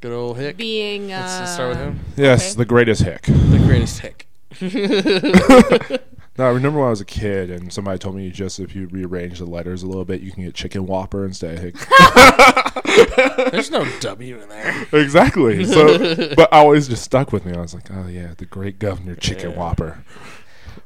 Good 0.00 0.12
old 0.12 0.36
Hick. 0.38 0.56
Being, 0.56 1.12
uh, 1.12 1.20
Let's 1.20 1.38
just 1.38 1.54
start 1.54 1.68
with 1.70 1.78
him. 1.78 2.00
yes 2.16 2.50
Okay. 2.52 2.58
the 2.58 2.64
greatest 2.64 3.02
hick 3.02 3.22
The 3.22 3.62
greatest 3.64 4.00
Hick. 4.00 4.26
no 6.38 6.44
i 6.46 6.48
remember 6.50 6.78
when 6.78 6.86
i 6.86 6.90
was 6.90 7.00
a 7.00 7.04
kid 7.04 7.50
and 7.50 7.72
somebody 7.72 7.98
told 7.98 8.14
me 8.16 8.30
just 8.30 8.58
if 8.60 8.74
you 8.74 8.86
rearrange 8.88 9.38
the 9.38 9.44
letters 9.44 9.82
a 9.82 9.86
little 9.86 10.04
bit 10.04 10.20
you 10.20 10.30
can 10.32 10.44
get 10.44 10.54
chicken 10.54 10.86
whopper 10.86 11.24
instead 11.24 11.54
of 11.54 11.60
hick 11.62 11.76
There's 13.52 13.70
no 13.70 13.84
W 14.00 14.40
in 14.40 14.48
there. 14.48 14.86
exactly 14.92 15.64
so 15.64 16.34
but 16.36 16.52
i 16.52 16.58
always 16.58 16.88
just 16.88 17.02
stuck 17.04 17.32
with 17.32 17.44
me 17.44 17.54
i 17.54 17.60
was 17.60 17.74
like 17.74 17.90
oh 17.90 18.06
yeah 18.06 18.34
the 18.36 18.44
great 18.46 18.78
governor 18.78 19.14
chicken 19.14 19.50
Yeah. 19.52 19.56
whopper 19.58 20.04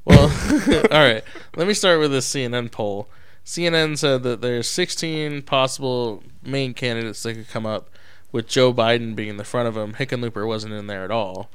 Well, 0.05 0.31
all 0.93 1.01
right. 1.01 1.23
Let 1.57 1.67
me 1.67 1.75
start 1.75 1.99
with 1.99 2.13
this 2.13 2.33
CNN 2.33 2.71
poll. 2.71 3.09
CNN 3.45 3.99
said 3.99 4.23
that 4.23 4.41
there's 4.41 4.69
16 4.69 5.43
possible 5.43 6.23
main 6.45 6.75
candidates 6.75 7.23
that 7.25 7.35
could 7.35 7.49
come 7.49 7.67
up, 7.67 7.91
with 8.31 8.47
Joe 8.47 8.73
Biden 8.73 9.17
being 9.17 9.31
in 9.31 9.37
the 9.37 9.45
front 9.45 9.67
of 9.69 9.77
him. 9.77 9.95
Hickenlooper 9.95 10.47
wasn't 10.47 10.75
in 10.75 10.87
there 10.87 11.05
at 11.05 11.11
all. 11.11 11.51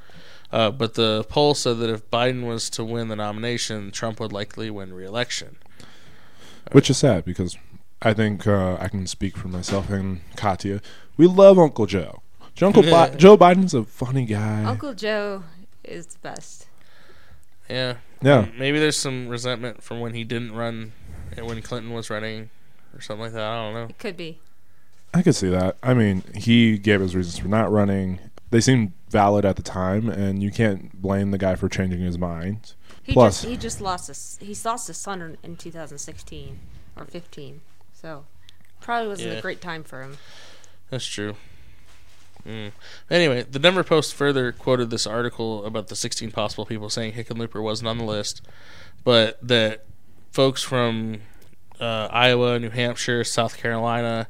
Uh, 0.51 0.69
but 0.69 0.95
the 0.95 1.23
poll 1.29 1.53
said 1.53 1.77
that 1.79 1.89
if 1.89 2.09
Biden 2.11 2.45
was 2.45 2.69
to 2.71 2.83
win 2.83 3.07
the 3.07 3.15
nomination, 3.15 3.91
Trump 3.91 4.19
would 4.19 4.33
likely 4.33 4.69
win 4.69 4.93
re-election. 4.93 5.57
which 6.73 6.89
is 6.89 6.97
sad 6.97 7.23
because 7.25 7.57
I 8.01 8.13
think 8.13 8.45
uh, 8.47 8.77
I 8.79 8.87
can 8.89 9.07
speak 9.07 9.37
for 9.37 9.47
myself 9.47 9.89
and 9.89 10.21
Katya. 10.35 10.81
We 11.17 11.27
love 11.27 11.57
Uncle 11.57 11.85
Joe. 11.85 12.21
Joe, 12.55 12.67
Uncle 12.67 12.83
Bi- 12.83 13.09
Joe 13.15 13.37
Biden's 13.37 13.73
a 13.73 13.83
funny 13.83 14.25
guy. 14.25 14.63
Uncle 14.65 14.93
Joe 14.93 15.43
is 15.83 16.07
the 16.07 16.19
best. 16.19 16.67
Yeah. 17.69 17.95
yeah, 18.21 18.47
Maybe 18.57 18.79
there's 18.79 18.97
some 18.97 19.29
resentment 19.29 19.81
from 19.81 20.01
when 20.01 20.13
he 20.13 20.25
didn't 20.25 20.51
run 20.53 20.91
and 21.37 21.45
when 21.45 21.61
Clinton 21.61 21.93
was 21.93 22.09
running 22.09 22.49
or 22.93 22.99
something 22.99 23.23
like 23.23 23.33
that. 23.33 23.41
I 23.43 23.55
don't 23.63 23.73
know. 23.73 23.85
It 23.85 23.97
could 23.97 24.17
be. 24.17 24.39
I 25.13 25.21
could 25.21 25.35
see 25.35 25.49
that. 25.49 25.77
I 25.81 25.93
mean, 25.93 26.23
he 26.35 26.77
gave 26.77 26.99
his 26.99 27.15
reasons 27.15 27.37
for 27.37 27.47
not 27.47 27.71
running. 27.71 28.19
They 28.51 28.61
seemed 28.61 28.93
valid 29.09 29.45
at 29.45 29.55
the 29.55 29.63
time, 29.63 30.09
and 30.09 30.43
you 30.43 30.51
can't 30.51 31.01
blame 31.01 31.31
the 31.31 31.37
guy 31.37 31.55
for 31.55 31.67
changing 31.69 32.01
his 32.01 32.17
mind. 32.17 32.73
He 33.03 33.13
Plus- 33.13 33.41
just 33.41 33.49
he 33.49 33.57
just 33.57 33.81
lost 33.81 34.07
his 34.07 34.37
he 34.41 34.55
lost 34.63 34.87
his 34.87 34.97
son 34.97 35.21
in, 35.21 35.37
in 35.41 35.55
2016 35.57 36.59
or 36.95 37.05
15. 37.05 37.61
So 37.93 38.25
probably 38.79 39.07
wasn't 39.07 39.31
Yeah. 39.31 39.37
a 39.39 39.41
great 39.41 39.61
time 39.61 39.83
for 39.83 40.01
him. 40.03 40.17
That's 40.89 41.05
true. 41.05 41.35
Mm. 42.47 42.71
Anyway, 43.09 43.43
the 43.49 43.59
Denver 43.59 43.83
Post 43.83 44.13
further 44.15 44.51
quoted 44.51 44.89
this 44.89 45.05
article 45.07 45.63
about 45.65 45.87
the 45.87 45.95
16 45.95 46.31
possible 46.31 46.65
people 46.65 46.89
saying 46.89 47.13
Hickenlooper 47.13 47.61
wasn't 47.61 47.87
on 47.87 47.97
the 47.99 48.03
list, 48.03 48.41
but 49.03 49.37
that 49.47 49.85
folks 50.31 50.63
from 50.63 51.21
uh, 51.79 52.07
Iowa, 52.11 52.59
New 52.59 52.71
Hampshire, 52.71 53.23
South 53.23 53.57
Carolina, 53.57 54.27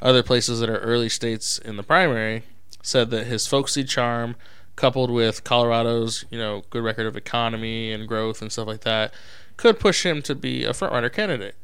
other 0.00 0.22
places 0.24 0.58
that 0.60 0.68
are 0.68 0.78
early 0.78 1.08
states 1.08 1.58
in 1.58 1.76
the 1.76 1.82
primary, 1.84 2.42
said 2.82 3.10
that 3.10 3.26
his 3.26 3.46
folksy 3.46 3.84
charm, 3.84 4.36
coupled 4.76 5.10
with 5.10 5.44
Colorado's 5.44 6.24
you 6.30 6.38
know 6.38 6.62
good 6.70 6.82
record 6.82 7.06
of 7.06 7.16
economy 7.16 7.92
and 7.92 8.06
growth 8.08 8.42
and 8.42 8.50
stuff 8.52 8.66
like 8.66 8.80
that, 8.82 9.14
could 9.56 9.78
push 9.80 10.04
him 10.04 10.20
to 10.22 10.34
be 10.34 10.64
a 10.64 10.70
frontrunner 10.70 11.12
candidate. 11.12 11.54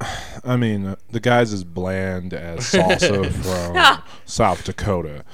I 0.44 0.56
mean, 0.56 0.86
uh, 0.86 0.96
the 1.10 1.20
guy's 1.20 1.52
as 1.52 1.64
bland 1.64 2.32
as 2.34 2.58
salsa 2.72 3.30
from 3.32 4.02
South 4.24 4.64
Dakota. 4.64 5.24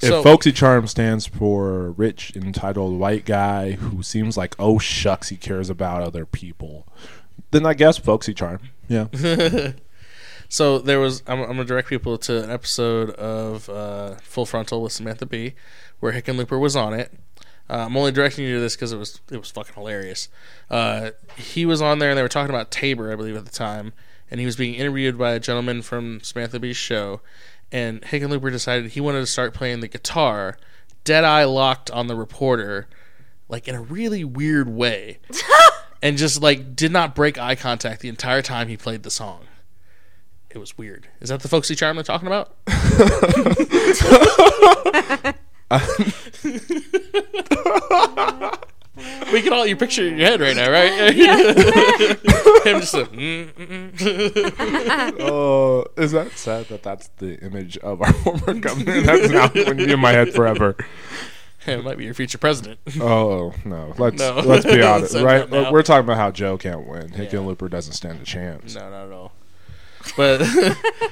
If 0.00 0.10
So- 0.10 0.22
folksy 0.22 0.52
charm 0.52 0.86
stands 0.86 1.26
for 1.26 1.90
rich, 1.92 2.32
entitled 2.36 2.98
white 3.00 3.24
guy 3.24 3.72
who 3.72 4.02
seems 4.02 4.36
like 4.36 4.54
oh 4.58 4.78
shucks 4.78 5.28
he 5.30 5.36
cares 5.36 5.68
about 5.70 6.02
other 6.02 6.24
people, 6.24 6.86
then 7.50 7.66
I 7.66 7.74
guess 7.74 7.98
folksy 7.98 8.32
charm. 8.34 8.60
Yeah, 8.88 9.08
So 10.48 10.78
there 10.78 10.98
was. 10.98 11.22
I'm, 11.26 11.40
I'm 11.40 11.48
gonna 11.48 11.64
direct 11.64 11.88
people 11.88 12.16
to 12.18 12.42
an 12.42 12.50
episode 12.50 13.10
of 13.10 13.68
uh, 13.68 14.14
Full 14.16 14.46
Frontal 14.46 14.82
with 14.82 14.92
Samantha 14.92 15.26
Bee, 15.26 15.54
where 16.00 16.12
Hickenlooper 16.12 16.58
was 16.58 16.74
on 16.74 16.94
it. 16.94 17.12
Uh, 17.70 17.84
I'm 17.86 17.96
only 17.98 18.12
directing 18.12 18.44
you 18.44 18.54
to 18.54 18.60
this 18.60 18.74
because 18.74 18.92
it 18.92 18.96
was 18.96 19.20
it 19.30 19.36
was 19.36 19.50
fucking 19.50 19.74
hilarious. 19.74 20.30
Uh, 20.70 21.10
he 21.36 21.66
was 21.66 21.82
on 21.82 21.98
there 21.98 22.10
and 22.10 22.18
they 22.18 22.22
were 22.22 22.28
talking 22.28 22.54
about 22.54 22.70
Tabor, 22.70 23.12
I 23.12 23.16
believe, 23.16 23.36
at 23.36 23.44
the 23.44 23.50
time, 23.50 23.92
and 24.30 24.40
he 24.40 24.46
was 24.46 24.56
being 24.56 24.74
interviewed 24.74 25.18
by 25.18 25.32
a 25.32 25.40
gentleman 25.40 25.82
from 25.82 26.20
Samantha 26.22 26.58
Bee's 26.58 26.78
show, 26.78 27.20
and 27.70 28.00
Hickenlooper 28.00 28.50
decided 28.50 28.92
he 28.92 29.02
wanted 29.02 29.20
to 29.20 29.26
start 29.26 29.52
playing 29.52 29.80
the 29.80 29.88
guitar, 29.88 30.56
dead 31.04 31.24
eye 31.24 31.44
locked 31.44 31.90
on 31.90 32.06
the 32.06 32.16
reporter, 32.16 32.88
like 33.50 33.68
in 33.68 33.74
a 33.74 33.82
really 33.82 34.24
weird 34.24 34.70
way, 34.70 35.18
and 36.02 36.16
just 36.16 36.40
like 36.40 36.74
did 36.74 36.90
not 36.90 37.14
break 37.14 37.36
eye 37.36 37.54
contact 37.54 38.00
the 38.00 38.08
entire 38.08 38.40
time 38.40 38.68
he 38.68 38.78
played 38.78 39.02
the 39.02 39.10
song 39.10 39.40
it 40.50 40.58
was 40.58 40.78
weird. 40.78 41.08
Is 41.20 41.28
that 41.28 41.40
the 41.40 41.48
folksy 41.48 41.74
charm 41.74 41.96
they're 41.96 42.04
talking 42.04 42.26
about? 42.26 42.54
we 49.32 49.42
can 49.42 49.52
all 49.52 49.66
you 49.66 49.76
picture 49.76 50.02
it 50.02 50.12
in 50.12 50.18
your 50.18 50.28
head 50.28 50.40
right 50.40 50.56
now, 50.56 50.70
right? 50.70 51.14
Him 52.66 52.80
just 52.80 52.94
like, 52.94 53.12
mm, 53.12 53.52
mm, 53.52 53.92
mm. 53.92 55.16
Oh, 55.20 55.84
is 55.96 56.12
that 56.12 56.32
sad 56.32 56.66
that 56.68 56.82
that's 56.82 57.08
the 57.18 57.38
image 57.40 57.76
of 57.78 58.02
our 58.02 58.12
former 58.12 58.54
governor? 58.54 59.00
That's 59.02 59.28
now 59.30 59.48
going 59.48 59.76
to 59.78 59.86
be 59.86 59.92
in 59.92 60.00
my 60.00 60.12
head 60.12 60.32
forever. 60.34 60.76
it 61.66 61.84
might 61.84 61.98
be 61.98 62.04
your 62.06 62.14
future 62.14 62.38
president. 62.38 62.80
Oh 63.00 63.52
no, 63.64 63.94
let's 63.98 64.18
No. 64.18 64.40
let's 64.44 64.64
be 64.64 64.82
honest, 64.82 65.12
Say 65.12 65.22
right? 65.22 65.48
that 65.48 65.62
now. 65.64 65.72
We're 65.72 65.82
talking 65.82 66.04
about 66.04 66.16
how 66.16 66.30
Joe 66.30 66.56
can't 66.58 66.86
win. 66.86 67.10
Yeah. 67.12 67.18
Hickenlooper 67.26 67.70
doesn't 67.70 67.92
stand 67.92 68.20
a 68.20 68.24
chance. 68.24 68.74
No, 68.74 68.90
not 68.90 69.06
at 69.06 69.12
all. 69.12 69.32
But 70.16 70.40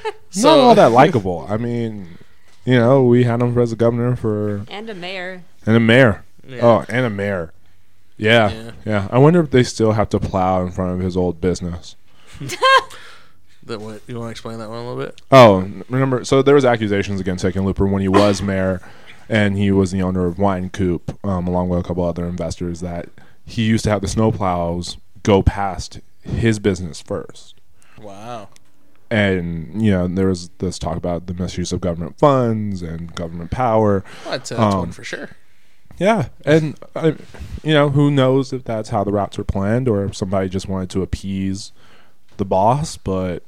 Not 0.36 0.58
all 0.58 0.74
that 0.74 0.92
likable. 0.92 1.46
I 1.48 1.56
mean, 1.56 2.18
you 2.64 2.78
know, 2.78 3.04
we 3.04 3.24
had 3.24 3.40
him 3.40 3.56
as 3.58 3.72
a 3.72 3.76
governor 3.76 4.16
for 4.16 4.64
And 4.68 4.88
a 4.90 4.94
mayor. 4.94 5.42
and 5.64 5.76
a 5.76 5.80
mayor. 5.80 6.24
Yeah. 6.46 6.60
Oh, 6.62 6.84
and 6.88 7.06
a 7.06 7.10
mayor. 7.10 7.52
Yeah, 8.18 8.50
Yeah. 8.50 8.70
yeah, 8.86 9.08
I 9.10 9.18
wonder 9.18 9.40
if 9.40 9.50
they 9.50 9.62
still 9.62 9.92
have 9.92 10.08
to 10.10 10.18
plow 10.20 10.62
in 10.62 10.70
front 10.72 10.92
of 10.92 11.00
his 11.00 11.16
old 11.16 11.40
business. 11.40 11.96
That 13.64 13.80
what 13.80 14.00
you 14.06 14.14
want 14.16 14.28
to 14.28 14.30
explain 14.30 14.58
that 14.60 14.68
one 14.68 14.78
a 14.78 14.88
little 14.88 15.04
bit? 15.04 15.20
Oh, 15.32 15.68
remember? 15.88 16.24
So 16.24 16.40
there 16.40 16.54
was 16.54 16.64
accusations 16.64 17.20
against 17.20 17.44
Hickenlooper 17.44 17.90
when 17.90 18.00
he 18.00 18.06
was 18.06 18.40
mayor, 18.40 18.80
and 19.28 19.56
he 19.58 19.72
was 19.72 19.90
the 19.90 20.02
owner 20.02 20.24
of 20.26 20.36
Wynkoop, 20.36 21.18
um, 21.28 21.48
along 21.48 21.68
with 21.68 21.80
a 21.80 21.82
couple 21.82 22.04
other 22.04 22.26
investors. 22.26 22.78
That 22.78 23.08
he 23.44 23.64
used 23.64 23.82
to 23.82 23.90
have 23.90 24.02
the 24.02 24.06
snowplows 24.06 24.98
go 25.24 25.42
past 25.42 25.98
his 26.22 26.60
business 26.60 27.00
first, 27.00 27.56
Wow. 28.00 28.50
And 29.10 29.80
you 29.82 29.90
know 29.90 30.06
there 30.08 30.28
was 30.28 30.48
this 30.58 30.78
talk 30.78 30.96
about 30.96 31.26
the 31.26 31.34
misuse 31.34 31.72
of 31.72 31.80
government 31.80 32.18
funds 32.18 32.82
and 32.82 33.14
government 33.14 33.50
power. 33.50 34.04
I'd 34.26 34.46
say 34.46 34.56
that's 34.56 34.74
Um, 34.74 34.80
one 34.80 34.92
for 34.92 35.04
sure. 35.04 35.30
Yeah, 35.98 36.28
and 36.44 36.78
I, 36.94 37.16
you 37.62 37.72
know 37.72 37.88
who 37.90 38.10
knows 38.10 38.52
if 38.52 38.64
that's 38.64 38.90
how 38.90 39.02
the 39.04 39.12
routes 39.12 39.38
were 39.38 39.44
planned 39.44 39.88
or 39.88 40.04
if 40.04 40.14
somebody 40.16 40.48
just 40.48 40.68
wanted 40.68 40.90
to 40.90 41.02
appease 41.02 41.72
the 42.36 42.44
boss, 42.44 42.96
but 42.98 43.42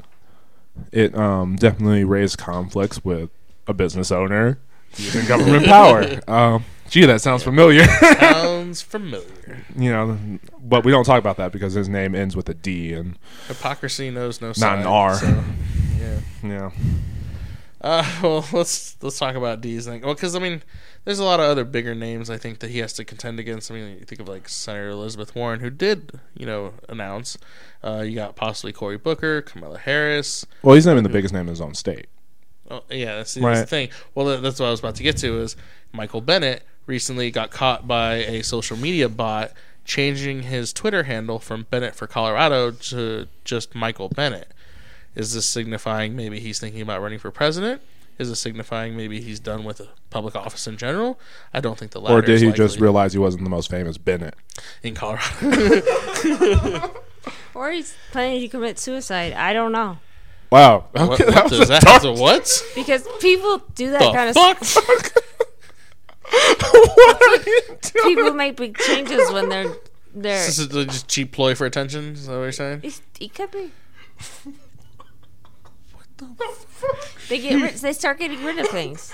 it 0.92 1.14
um, 1.14 1.56
definitely 1.56 2.04
raised 2.04 2.38
conflicts 2.38 3.04
with 3.04 3.28
a 3.66 3.74
business 3.74 4.10
owner 4.10 4.58
using 4.96 5.26
government 5.26 5.66
power. 5.66 6.20
Um, 6.26 6.64
gee, 6.88 7.06
that 7.06 7.20
sounds 7.20 7.42
familiar. 7.42 7.84
Sounds 8.18 8.82
familiar. 8.82 9.64
you 9.76 9.90
know, 9.90 10.18
but 10.60 10.84
we 10.84 10.90
don't 10.92 11.04
talk 11.04 11.18
about 11.18 11.36
that 11.38 11.52
because 11.52 11.72
his 11.74 11.88
name 11.88 12.14
ends 12.14 12.34
with 12.36 12.48
a 12.48 12.54
D, 12.54 12.92
and 12.92 13.18
Hypocrisy 13.46 14.10
knows 14.10 14.40
no 14.40 14.48
Not 14.48 14.56
side. 14.56 14.78
an 14.80 14.86
R. 14.86 15.14
so, 15.14 15.26
yeah. 15.98 16.18
yeah, 16.42 16.70
Uh, 17.80 18.04
well, 18.22 18.46
let's 18.52 18.96
let's 19.02 19.18
talk 19.18 19.34
about 19.36 19.60
D's 19.60 19.86
thing. 19.86 20.02
Well, 20.02 20.14
because 20.14 20.34
I 20.34 20.38
mean, 20.40 20.62
there's 21.04 21.18
a 21.20 21.24
lot 21.24 21.40
of 21.40 21.46
other 21.46 21.64
bigger 21.64 21.94
names 21.94 22.28
I 22.28 22.36
think 22.36 22.58
that 22.58 22.70
he 22.70 22.78
has 22.80 22.92
to 22.94 23.04
contend 23.04 23.38
against. 23.38 23.70
I 23.70 23.74
mean, 23.74 23.98
you 23.98 24.04
think 24.04 24.20
of 24.20 24.28
like 24.28 24.48
Senator 24.48 24.90
Elizabeth 24.90 25.34
Warren, 25.34 25.60
who 25.60 25.70
did 25.70 26.12
you 26.36 26.44
know 26.46 26.74
announce. 26.88 27.38
Uh, 27.82 28.02
you 28.04 28.14
got 28.16 28.34
possibly 28.36 28.72
Cory 28.72 28.98
Booker, 28.98 29.40
Kamala 29.42 29.78
Harris. 29.78 30.44
well, 30.62 30.74
he's 30.74 30.84
not 30.84 30.92
even 30.92 31.04
the 31.04 31.10
biggest 31.10 31.32
name 31.32 31.42
in 31.42 31.48
his 31.48 31.60
own 31.60 31.74
state. 31.74 32.06
Oh, 32.70 32.82
yeah, 32.90 33.16
that's, 33.16 33.32
the- 33.34 33.40
that's 33.40 33.60
the 33.60 33.66
thing. 33.66 33.88
Well, 34.14 34.40
that's 34.42 34.60
what 34.60 34.66
I 34.66 34.70
was 34.70 34.80
about 34.80 34.96
to 34.96 35.02
get 35.02 35.16
to. 35.18 35.40
Is 35.40 35.56
Michael 35.92 36.20
Bennet 36.20 36.64
recently 36.88 37.30
got 37.30 37.50
caught 37.52 37.86
by 37.86 38.14
a 38.16 38.42
social 38.42 38.76
media 38.76 39.08
bot 39.08 39.52
changing 39.84 40.42
his 40.42 40.72
Twitter 40.72 41.04
handle 41.04 41.38
from 41.38 41.66
Bennet 41.70 41.94
for 41.94 42.06
Colorado 42.08 42.72
to 42.72 43.28
just 43.44 43.74
Michael 43.76 44.08
Bennet. 44.08 44.48
Is 45.14 45.34
this 45.34 45.46
signifying 45.46 46.16
maybe 46.16 46.40
he's 46.40 46.58
thinking 46.58 46.80
about 46.80 47.00
running 47.00 47.18
for 47.20 47.30
president? 47.30 47.80
Is 48.18 48.28
this 48.30 48.40
signifying 48.40 48.96
maybe 48.96 49.20
he's 49.20 49.38
done 49.38 49.62
with 49.64 49.78
a 49.80 49.88
public 50.10 50.34
office 50.34 50.66
in 50.66 50.76
general? 50.76 51.20
I 51.54 51.60
don't 51.60 51.78
think 51.78 51.92
the 51.92 52.00
latter. 52.00 52.16
Or 52.18 52.20
did 52.20 52.30
is 52.34 52.40
he 52.40 52.50
just 52.52 52.80
realize 52.80 53.12
he 53.12 53.18
wasn't 53.20 53.44
the 53.44 53.50
most 53.50 53.70
famous 53.70 53.96
Bennett? 53.98 54.34
in 54.82 54.94
Colorado? 54.94 55.30
Or 57.54 57.70
he's 57.72 57.94
planning 58.12 58.40
to 58.42 58.48
commit 58.48 58.78
suicide. 58.78 59.32
I 59.32 59.52
don't 59.52 59.72
know. 59.72 59.98
Wow. 60.50 60.84
what, 60.92 61.02
Okay, 61.20 61.24
what 61.24 61.34
that 61.34 61.44
was 61.50 61.58
does 61.58 61.68
a 61.70 61.72
that 61.72 61.82
dark- 61.82 62.02
have 62.04 62.18
what? 62.18 62.62
Because 62.76 63.04
people 63.20 63.58
do 63.74 63.90
that 63.90 64.00
The 64.00 64.12
kind 64.12 64.28
of 64.30 64.36
stuff. 64.68 65.16
what 66.80 67.22
are 67.22 67.50
you 67.50 67.62
doing? 67.82 68.16
People 68.16 68.32
make 68.34 68.56
big 68.56 68.76
changes 68.78 69.30
when 69.32 69.48
they're 69.48 69.74
they're. 70.14 70.44
This 70.46 70.58
is 70.58 70.68
just 70.68 71.08
cheap 71.08 71.32
ploy 71.32 71.54
for 71.54 71.66
attention. 71.66 72.12
Is 72.14 72.26
that 72.26 72.32
what 72.32 72.42
you're 72.42 72.52
saying? 72.52 72.80
It, 72.82 73.00
it 73.20 73.34
could 73.34 73.50
be. 73.50 73.70
What 75.92 76.06
the 76.16 76.26
They 77.28 77.38
get 77.38 77.60
rid, 77.60 77.74
they 77.74 77.92
start 77.92 78.18
getting 78.18 78.44
rid 78.44 78.58
of 78.58 78.68
things. 78.68 79.12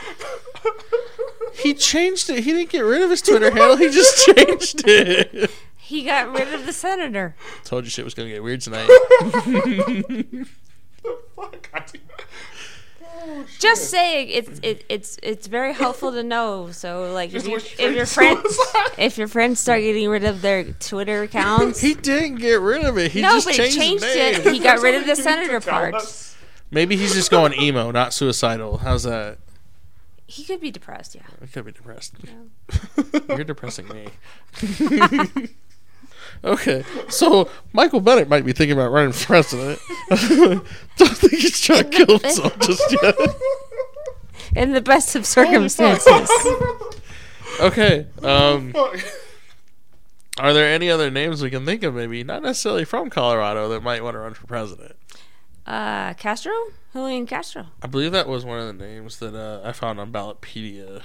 He 1.54 1.74
changed 1.74 2.30
it. 2.30 2.44
He 2.44 2.52
didn't 2.52 2.70
get 2.70 2.80
rid 2.80 3.02
of 3.02 3.10
his 3.10 3.22
Twitter 3.22 3.50
handle. 3.50 3.76
He 3.76 3.90
just 3.90 4.24
changed 4.36 4.82
it. 4.86 5.50
He 5.76 6.04
got 6.04 6.32
rid 6.32 6.52
of 6.54 6.64
the 6.66 6.72
senator. 6.72 7.36
Told 7.64 7.84
you 7.84 7.90
shit 7.90 8.04
was 8.04 8.14
gonna 8.14 8.30
get 8.30 8.42
weird 8.42 8.60
tonight. 8.62 8.88
Oh, 13.36 13.44
just 13.58 13.90
saying, 13.90 14.28
it's 14.28 14.60
it, 14.62 14.84
it's 14.88 15.18
it's 15.22 15.46
very 15.48 15.72
helpful 15.72 16.12
to 16.12 16.22
know. 16.22 16.70
So 16.70 17.12
like, 17.12 17.34
if, 17.34 17.46
you, 17.46 17.56
if 17.56 17.94
your 17.94 18.06
friends 18.06 18.42
if 18.98 19.18
your 19.18 19.26
friends 19.26 19.58
start 19.58 19.80
getting 19.80 20.08
rid 20.08 20.24
of 20.24 20.40
their 20.40 20.64
Twitter 20.64 21.22
accounts, 21.24 21.80
he 21.80 21.94
didn't 21.94 22.36
get 22.36 22.60
rid 22.60 22.84
of 22.84 22.96
it. 22.96 23.10
He 23.10 23.22
no, 23.22 23.30
just 23.32 23.46
but 23.46 23.56
he 23.56 23.70
changed, 23.70 24.04
changed 24.04 24.46
it. 24.46 24.52
He 24.52 24.60
got 24.60 24.78
rid 24.82 24.94
of 24.94 25.06
the 25.06 25.16
senator 25.16 25.60
part. 25.60 25.96
Maybe 26.70 26.96
he's 26.96 27.14
just 27.14 27.30
going 27.30 27.52
emo, 27.54 27.90
not 27.90 28.12
suicidal. 28.12 28.78
How's 28.78 29.02
that? 29.02 29.38
He 30.26 30.44
could 30.44 30.60
be 30.60 30.70
depressed. 30.70 31.14
Yeah. 31.14 31.22
he 31.40 31.48
could 31.48 31.64
be 31.64 31.72
depressed. 31.72 32.14
You're 33.28 33.44
depressing 33.44 33.88
me. 33.88 34.08
Okay, 36.44 36.84
so 37.08 37.48
Michael 37.72 38.00
Bennet 38.00 38.28
might 38.28 38.44
be 38.44 38.52
thinking 38.52 38.76
about 38.76 38.92
running 38.92 39.12
for 39.12 39.24
president. 39.26 39.80
Don't 40.96 41.16
think 41.16 41.32
he's 41.32 41.58
trying 41.58 41.90
to 41.90 42.04
kill 42.04 42.18
himself 42.18 42.58
just 42.60 42.92
yet. 43.02 43.16
In 44.54 44.72
the 44.72 44.82
best 44.82 45.16
of 45.16 45.26
circumstances. 45.26 46.30
Okay. 47.60 48.06
Um, 48.20 48.74
are 50.38 50.52
there 50.52 50.74
any 50.74 50.90
other 50.90 51.08
names 51.08 51.40
we 51.40 51.50
can 51.50 51.64
think 51.64 51.84
of? 51.84 51.94
Maybe 51.94 52.24
not 52.24 52.42
necessarily 52.42 52.84
from 52.84 53.10
Colorado 53.10 53.68
that 53.68 53.80
might 53.80 54.02
want 54.02 54.14
to 54.14 54.18
run 54.18 54.34
for 54.34 54.48
president. 54.48 54.96
Uh, 55.64 56.14
Castro, 56.14 56.52
Julian 56.92 57.26
Castro. 57.26 57.66
I 57.80 57.86
believe 57.86 58.10
that 58.10 58.26
was 58.26 58.44
one 58.44 58.58
of 58.58 58.66
the 58.66 58.84
names 58.84 59.18
that 59.18 59.36
uh, 59.36 59.60
I 59.64 59.70
found 59.70 60.00
on 60.00 60.10
Ballotpedia. 60.10 61.02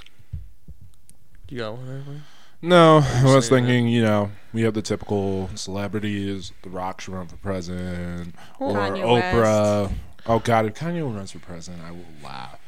You 1.49 1.57
got 1.59 1.77
one? 1.77 1.87
Anybody? 1.87 2.21
No, 2.61 2.97
I 2.97 3.23
was 3.23 3.47
Saying 3.47 3.65
thinking, 3.65 3.87
you 3.87 4.01
know, 4.01 4.31
we 4.53 4.63
have 4.63 4.73
the 4.73 4.81
typical 4.81 5.49
celebrities. 5.55 6.51
The 6.63 6.69
Rock 6.69 7.01
should 7.01 7.13
run 7.13 7.27
for 7.27 7.37
president, 7.37 8.35
or 8.59 8.73
Kanye 8.73 9.01
Oprah. 9.01 9.91
Oh 10.25 10.39
God, 10.39 10.65
if 10.65 10.73
Kanye 10.73 11.15
runs 11.15 11.31
for 11.31 11.39
president, 11.39 11.83
I 11.83 11.91
will 11.91 12.05
laugh. 12.23 12.59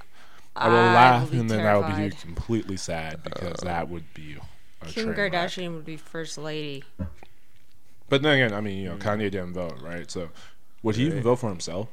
I 0.56 0.68
will 0.70 0.76
I 0.76 0.94
laugh, 0.94 1.32
will 1.32 1.42
and 1.42 1.50
then 1.50 1.66
I 1.66 1.78
will 1.78 2.10
be 2.10 2.16
completely 2.16 2.78
sad 2.78 3.24
because 3.24 3.60
that 3.62 3.90
would 3.90 4.14
be 4.14 4.38
a 4.82 4.86
Kim 4.86 5.14
train 5.14 5.18
wreck. 5.18 5.34
Kardashian 5.34 5.74
would 5.76 5.86
be 5.86 5.98
first 5.98 6.38
lady. 6.38 6.84
But 8.08 8.22
then 8.22 8.36
again, 8.40 8.54
I 8.54 8.62
mean, 8.62 8.78
you 8.78 8.90
know, 8.90 8.96
mm. 8.96 9.02
Kanye 9.02 9.32
didn't 9.32 9.54
vote, 9.54 9.80
right? 9.82 10.10
So, 10.10 10.30
would 10.84 10.96
he 10.96 11.06
even 11.06 11.24
vote 11.24 11.38
for 11.38 11.50
himself 11.50 11.90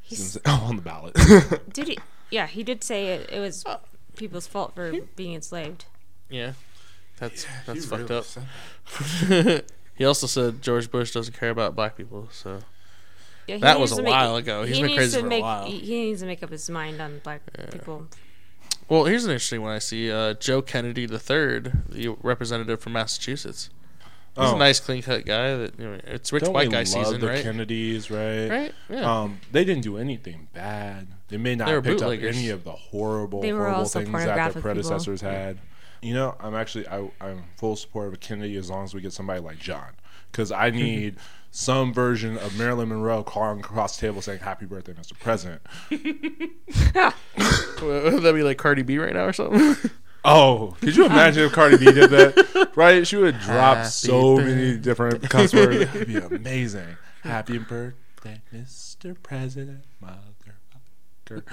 He's, 0.00 0.36
oh, 0.44 0.64
on 0.68 0.76
the 0.76 0.82
ballot? 0.82 1.14
did 1.72 1.88
he? 1.88 1.98
Yeah, 2.30 2.46
he 2.46 2.62
did 2.62 2.82
say 2.84 3.06
it, 3.08 3.30
it 3.30 3.40
was 3.40 3.64
people's 4.16 4.46
fault 4.46 4.74
for 4.74 4.92
being 5.16 5.34
enslaved. 5.34 5.86
Yeah, 6.28 6.52
that's 7.18 7.46
that's 7.66 7.84
fucked 7.86 8.10
really 8.10 9.56
up. 9.58 9.64
he 9.96 10.04
also 10.04 10.26
said 10.26 10.62
George 10.62 10.90
Bush 10.90 11.12
doesn't 11.12 11.34
care 11.38 11.50
about 11.50 11.74
black 11.76 11.96
people. 11.96 12.28
So 12.32 12.60
Yeah, 13.46 13.58
That 13.58 13.78
was 13.80 13.92
to 13.92 13.98
a 14.00 14.02
make- 14.02 14.10
while 14.10 14.36
ago. 14.36 14.64
He's 14.64 14.76
he 14.76 14.82
been 14.82 14.96
crazy 14.96 15.20
to 15.20 15.28
for 15.28 15.32
a 15.32 15.40
while. 15.40 15.66
He, 15.66 15.78
he 15.78 15.94
needs 16.06 16.20
to 16.20 16.26
make 16.26 16.42
up 16.42 16.50
his 16.50 16.68
mind 16.70 17.00
on 17.00 17.20
black 17.22 17.42
people. 17.72 18.08
Well, 18.88 19.04
here's 19.04 19.24
an 19.24 19.30
interesting 19.30 19.62
one 19.62 19.72
I 19.72 19.78
see. 19.78 20.10
Uh, 20.12 20.34
Joe 20.34 20.60
Kennedy 20.60 21.02
III, 21.02 21.08
the 21.88 22.16
representative 22.22 22.80
from 22.80 22.92
Massachusetts. 22.94 23.70
He's 24.36 24.44
Oh. 24.50 24.56
a 24.56 24.58
nice, 24.58 24.80
clean 24.80 25.00
cut 25.00 25.24
guy. 25.24 25.54
That 25.56 25.78
you 25.78 25.84
know, 25.86 26.00
it's 26.04 26.32
rich 26.32 26.42
Don't 26.42 26.52
white 26.54 26.68
guy 26.70 26.78
love 26.78 26.88
season, 26.88 27.20
the 27.20 27.28
right? 27.28 27.42
Kennedys, 27.42 28.10
right? 28.10 28.48
Right? 28.48 28.74
Yeah. 28.90 29.20
Um, 29.22 29.38
they 29.52 29.64
didn't 29.64 29.84
do 29.84 29.96
anything 29.96 30.48
bad. 30.52 31.06
They 31.28 31.36
may 31.36 31.54
not 31.54 31.66
They 31.66 31.72
have 31.72 31.84
picked 31.84 32.02
up 32.02 32.10
any 32.12 32.48
of 32.50 32.64
the 32.64 32.72
horrible, 32.72 33.40
They 33.42 33.52
were 33.52 33.60
horrible 33.60 33.84
things 33.84 33.92
that 33.92 34.02
their 34.02 34.10
pornographic 34.12 34.54
people. 34.56 34.62
predecessors 34.62 35.20
had. 35.20 35.58
You 36.04 36.12
know, 36.12 36.36
I'm 36.38 36.54
actually 36.54 36.86
I, 36.86 37.08
I'm 37.18 37.44
full 37.56 37.76
support 37.76 38.08
of 38.08 38.12
a 38.12 38.16
Kennedy 38.18 38.56
as 38.56 38.68
long 38.68 38.84
as 38.84 38.92
we 38.92 39.00
get 39.00 39.14
somebody 39.14 39.40
like 39.40 39.58
John, 39.58 39.92
because 40.30 40.52
I 40.52 40.68
mm-hmm. 40.68 40.78
need 40.78 41.16
some 41.50 41.94
version 41.94 42.36
of 42.36 42.58
Marilyn 42.58 42.90
Monroe 42.90 43.22
calling 43.22 43.60
across 43.60 43.96
the 43.96 44.06
table 44.06 44.20
saying 44.20 44.40
"Happy 44.40 44.66
Birthday, 44.66 44.92
Mr. 44.92 45.18
President." 45.18 45.62
That 47.84 48.12
would 48.12 48.22
that 48.22 48.34
be 48.34 48.42
like 48.42 48.56
Cardi 48.56 48.82
B 48.82 48.98
right 48.98 49.12
now 49.12 49.24
or 49.24 49.32
something? 49.32 49.90
Oh, 50.26 50.74
could 50.80 50.96
you 50.96 51.04
imagine 51.04 51.44
if 51.44 51.52
Cardi 51.52 51.76
B 51.76 51.84
did 51.84 52.08
that? 52.08 52.70
Right? 52.76 53.06
She 53.06 53.16
would 53.16 53.38
drop 53.40 53.76
Happy 53.76 53.90
so 53.90 54.38
many 54.38 54.78
different 54.78 55.28
cuss 55.28 55.52
words. 55.52 55.94
It'd 55.94 56.08
be 56.08 56.16
amazing. 56.16 56.96
Happy 57.22 57.58
birthday, 57.58 58.40
Mr. 58.50 59.14
President. 59.22 59.84
Miles 60.00 60.34
Walker. 61.30 61.44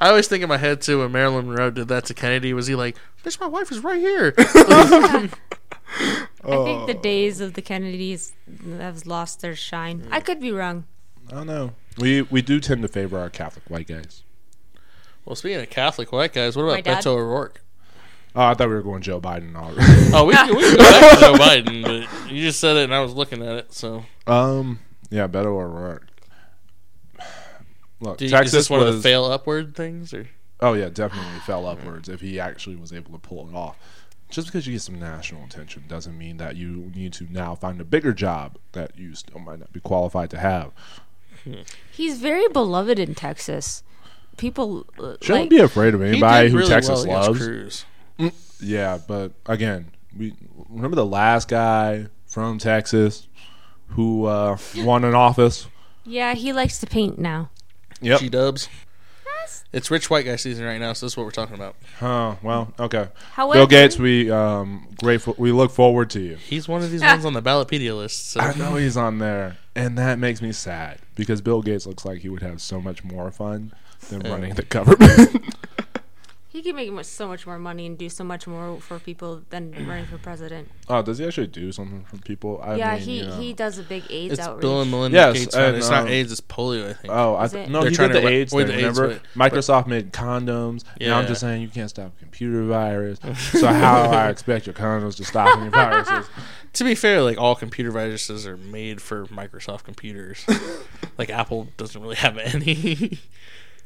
I 0.00 0.08
always 0.08 0.26
think 0.28 0.42
in 0.42 0.48
my 0.48 0.56
head 0.56 0.80
too 0.80 1.00
when 1.00 1.12
Marilyn 1.12 1.46
Monroe 1.46 1.70
did 1.70 1.88
that 1.88 2.06
to 2.06 2.14
Kennedy. 2.14 2.52
Was 2.54 2.66
he 2.66 2.74
like, 2.74 2.96
"Bitch, 3.22 3.38
my 3.40 3.46
wife 3.46 3.70
is 3.70 3.80
right 3.84 4.00
here"? 4.00 4.34
I 4.38 5.28
think 5.28 5.32
Oh. 6.42 6.86
the 6.86 6.94
days 6.94 7.40
of 7.40 7.52
the 7.54 7.60
Kennedys 7.62 8.32
have 8.78 9.04
lost 9.06 9.40
their 9.42 9.54
shine. 9.54 10.06
I 10.10 10.20
could 10.20 10.40
be 10.40 10.50
wrong. 10.52 10.84
I 11.28 11.34
don't 11.34 11.46
know. 11.46 11.72
We 11.98 12.22
we 12.22 12.40
do 12.42 12.60
tend 12.60 12.82
to 12.82 12.88
favor 12.88 13.18
our 13.18 13.28
Catholic 13.28 13.64
white 13.68 13.86
guys. 13.88 14.22
well, 15.24 15.36
speaking 15.36 15.60
of 15.60 15.68
Catholic 15.70 16.12
white 16.12 16.32
guys, 16.32 16.56
what 16.56 16.64
My 16.66 16.78
about 16.78 16.84
dad. 16.84 16.98
Beto 17.04 17.06
O'Rourke? 17.16 17.62
Oh, 18.34 18.42
I 18.44 18.54
thought 18.54 18.68
we 18.68 18.74
were 18.74 18.82
going 18.82 19.02
Joe 19.02 19.20
Biden 19.20 19.54
already. 19.56 19.80
Oh, 20.14 20.24
we 20.24 20.34
can, 20.34 20.54
we 20.54 20.62
can 20.62 20.76
go 20.76 20.82
back 20.82 21.10
to 21.14 21.20
Joe 21.20 21.34
Biden, 21.34 21.82
but 21.82 22.30
you 22.32 22.42
just 22.42 22.60
said 22.60 22.76
it 22.76 22.84
and 22.84 22.94
I 22.94 23.00
was 23.00 23.12
looking 23.12 23.42
at 23.44 23.56
it. 23.56 23.72
So, 23.74 24.04
um, 24.28 24.78
yeah, 25.10 25.26
Beto 25.26 25.46
O'Rourke. 25.46 26.06
Look, 28.00 28.18
do 28.18 28.24
you, 28.24 28.30
Texas 28.30 28.54
is 28.54 28.58
this 28.58 28.70
one 28.70 28.80
was. 28.80 28.90
of 28.90 28.96
the 28.96 29.02
fail 29.02 29.24
upward 29.24 29.74
things, 29.74 30.12
or 30.14 30.28
oh 30.60 30.72
yeah, 30.72 30.88
definitely 30.88 31.38
fell 31.46 31.66
upwards 31.66 32.08
if 32.08 32.20
he 32.20 32.40
actually 32.40 32.76
was 32.76 32.92
able 32.92 33.12
to 33.12 33.18
pull 33.18 33.48
it 33.48 33.54
off. 33.54 33.76
Just 34.30 34.46
because 34.46 34.66
you 34.66 34.74
get 34.74 34.82
some 34.82 34.98
national 34.98 35.44
attention 35.44 35.84
doesn't 35.88 36.16
mean 36.16 36.36
that 36.36 36.54
you 36.54 36.92
need 36.94 37.12
to 37.14 37.26
now 37.32 37.56
find 37.56 37.80
a 37.80 37.84
bigger 37.84 38.12
job 38.12 38.58
that 38.72 38.96
you 38.96 39.14
still 39.16 39.40
might 39.40 39.58
not 39.58 39.72
be 39.72 39.80
qualified 39.80 40.30
to 40.30 40.38
have. 40.38 40.70
He's 41.90 42.20
very 42.20 42.46
beloved 42.48 42.98
in 42.98 43.14
Texas. 43.16 43.82
People 44.36 44.86
uh, 44.98 45.16
Shouldn't 45.20 45.44
like, 45.44 45.50
be 45.50 45.58
afraid 45.58 45.94
of 45.94 46.02
anybody 46.02 46.48
who 46.48 46.58
really 46.58 46.68
Texas 46.68 47.04
well 47.04 47.22
loves. 47.22 47.38
Cruz. 47.38 47.84
Yeah, 48.60 48.98
but 49.06 49.32
again, 49.46 49.90
we 50.16 50.34
remember 50.68 50.94
the 50.94 51.06
last 51.06 51.48
guy 51.48 52.06
from 52.26 52.58
Texas 52.58 53.26
who 53.88 54.26
uh, 54.26 54.56
won 54.76 55.04
an 55.04 55.14
office. 55.14 55.66
yeah, 56.04 56.34
he 56.34 56.52
likes 56.52 56.78
to 56.78 56.86
paint 56.86 57.18
now. 57.18 57.50
Yep. 58.00 58.20
G 58.20 58.28
Dubs. 58.28 58.68
It's 59.72 59.88
rich 59.88 60.10
white 60.10 60.24
guy 60.24 60.34
season 60.34 60.64
right 60.64 60.80
now, 60.80 60.92
so 60.94 61.06
this 61.06 61.12
is 61.12 61.16
what 61.16 61.24
we're 61.24 61.30
talking 61.30 61.54
about. 61.54 61.76
Huh. 62.00 62.34
Well, 62.42 62.74
okay. 62.80 63.06
However, 63.34 63.60
Bill 63.60 63.66
Gates, 63.68 63.98
we 63.98 64.28
um 64.30 64.88
grateful. 64.98 65.36
We 65.38 65.52
look 65.52 65.70
forward 65.70 66.10
to 66.10 66.20
you. 66.20 66.34
He's 66.36 66.66
one 66.66 66.82
of 66.82 66.90
these 66.90 67.02
ones 67.02 67.24
on 67.24 67.34
the 67.34 67.42
Ballotpedia 67.42 67.96
list. 67.96 68.30
So. 68.32 68.40
I 68.40 68.52
know 68.56 68.74
he's 68.74 68.96
on 68.96 69.18
there, 69.18 69.58
and 69.76 69.96
that 69.96 70.18
makes 70.18 70.42
me 70.42 70.50
sad 70.50 70.98
because 71.14 71.40
Bill 71.40 71.62
Gates 71.62 71.86
looks 71.86 72.04
like 72.04 72.18
he 72.20 72.28
would 72.28 72.42
have 72.42 72.60
so 72.60 72.80
much 72.80 73.04
more 73.04 73.30
fun 73.30 73.72
than 74.08 74.22
Yeah. 74.22 74.30
running 74.32 74.54
the 74.54 74.62
government. 74.62 75.54
he 76.50 76.62
can 76.62 76.74
make 76.74 76.90
much, 76.90 77.06
so 77.06 77.28
much 77.28 77.46
more 77.46 77.58
money 77.60 77.86
and 77.86 77.96
do 77.96 78.08
so 78.08 78.24
much 78.24 78.46
more 78.48 78.80
for 78.80 78.98
people 78.98 79.42
than 79.50 79.70
running 79.88 80.04
for 80.06 80.18
president. 80.18 80.68
oh, 80.88 81.00
does 81.00 81.18
he 81.18 81.24
actually 81.24 81.46
do 81.46 81.70
something 81.70 82.04
for 82.04 82.16
people? 82.18 82.60
I 82.62 82.74
yeah, 82.74 82.94
mean, 82.94 83.00
he 83.02 83.18
you 83.20 83.26
know. 83.26 83.36
he 83.38 83.52
does 83.52 83.78
a 83.78 83.84
big 83.84 84.02
AIDS 84.10 84.32
It's 84.32 84.42
outreach. 84.42 84.60
Bill 84.62 84.82
and 84.82 84.90
Melinda 84.90 85.16
Yes, 85.16 85.32
Gates. 85.38 85.54
and, 85.54 85.64
Fund. 85.64 85.76
it's 85.76 85.88
not 85.90 86.02
um, 86.02 86.08
AIDS, 86.08 86.32
it's 86.32 86.40
polio. 86.40 86.90
I 86.90 86.92
think. 86.94 87.14
Oh, 87.14 87.36
I 87.36 87.46
th- 87.46 87.68
no, 87.68 87.80
They're 87.82 87.90
he 87.90 87.96
trying 87.96 88.08
did 88.10 88.20
to 88.22 88.26
the 88.26 88.28
AIDS 88.32 88.52
with 88.52 88.66
thing. 88.66 88.78
the 88.78 88.86
AIDS, 88.88 88.98
remember, 88.98 89.20
but- 89.34 89.52
Microsoft 89.52 89.86
made 89.86 90.12
condoms. 90.12 90.82
Now 91.00 91.18
I'm 91.18 91.26
just 91.28 91.40
saying 91.40 91.62
you 91.62 91.68
can't 91.68 91.88
stop 91.88 92.18
computer 92.18 92.64
virus. 92.64 93.20
so 93.52 93.68
how 93.68 94.10
I 94.10 94.28
expect 94.28 94.66
your 94.66 94.74
condoms 94.74 95.16
to 95.18 95.24
stop 95.24 95.56
any 95.58 95.70
viruses? 95.70 96.26
To 96.74 96.84
be 96.84 96.94
fair, 96.94 97.20
like 97.20 97.36
all 97.36 97.56
computer 97.56 97.90
viruses 97.90 98.46
are 98.46 98.56
made 98.56 99.02
for 99.02 99.26
Microsoft 99.26 99.82
computers. 99.82 100.46
like 101.18 101.28
Apple 101.28 101.66
doesn't 101.76 102.00
really 102.00 102.14
have 102.14 102.38
any. 102.38 103.18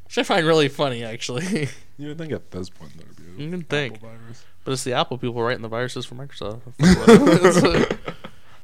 Which 0.05 0.17
I 0.17 0.23
find 0.23 0.45
really 0.45 0.69
funny, 0.69 1.03
actually. 1.03 1.69
You 1.97 2.09
would 2.09 2.17
think 2.17 2.33
at 2.33 2.51
this 2.51 2.69
point 2.69 2.91
there'd 2.97 3.15
be 3.15 3.41
You 3.41 3.47
a 3.47 3.51
can 3.51 3.61
think. 3.63 4.01
Virus. 4.01 4.43
But 4.65 4.73
it's 4.73 4.83
the 4.83 4.91
Apple 4.91 5.17
people 5.17 5.41
writing 5.41 5.61
the 5.61 5.69
viruses 5.69 6.05
for 6.05 6.15
Microsoft. 6.15 6.59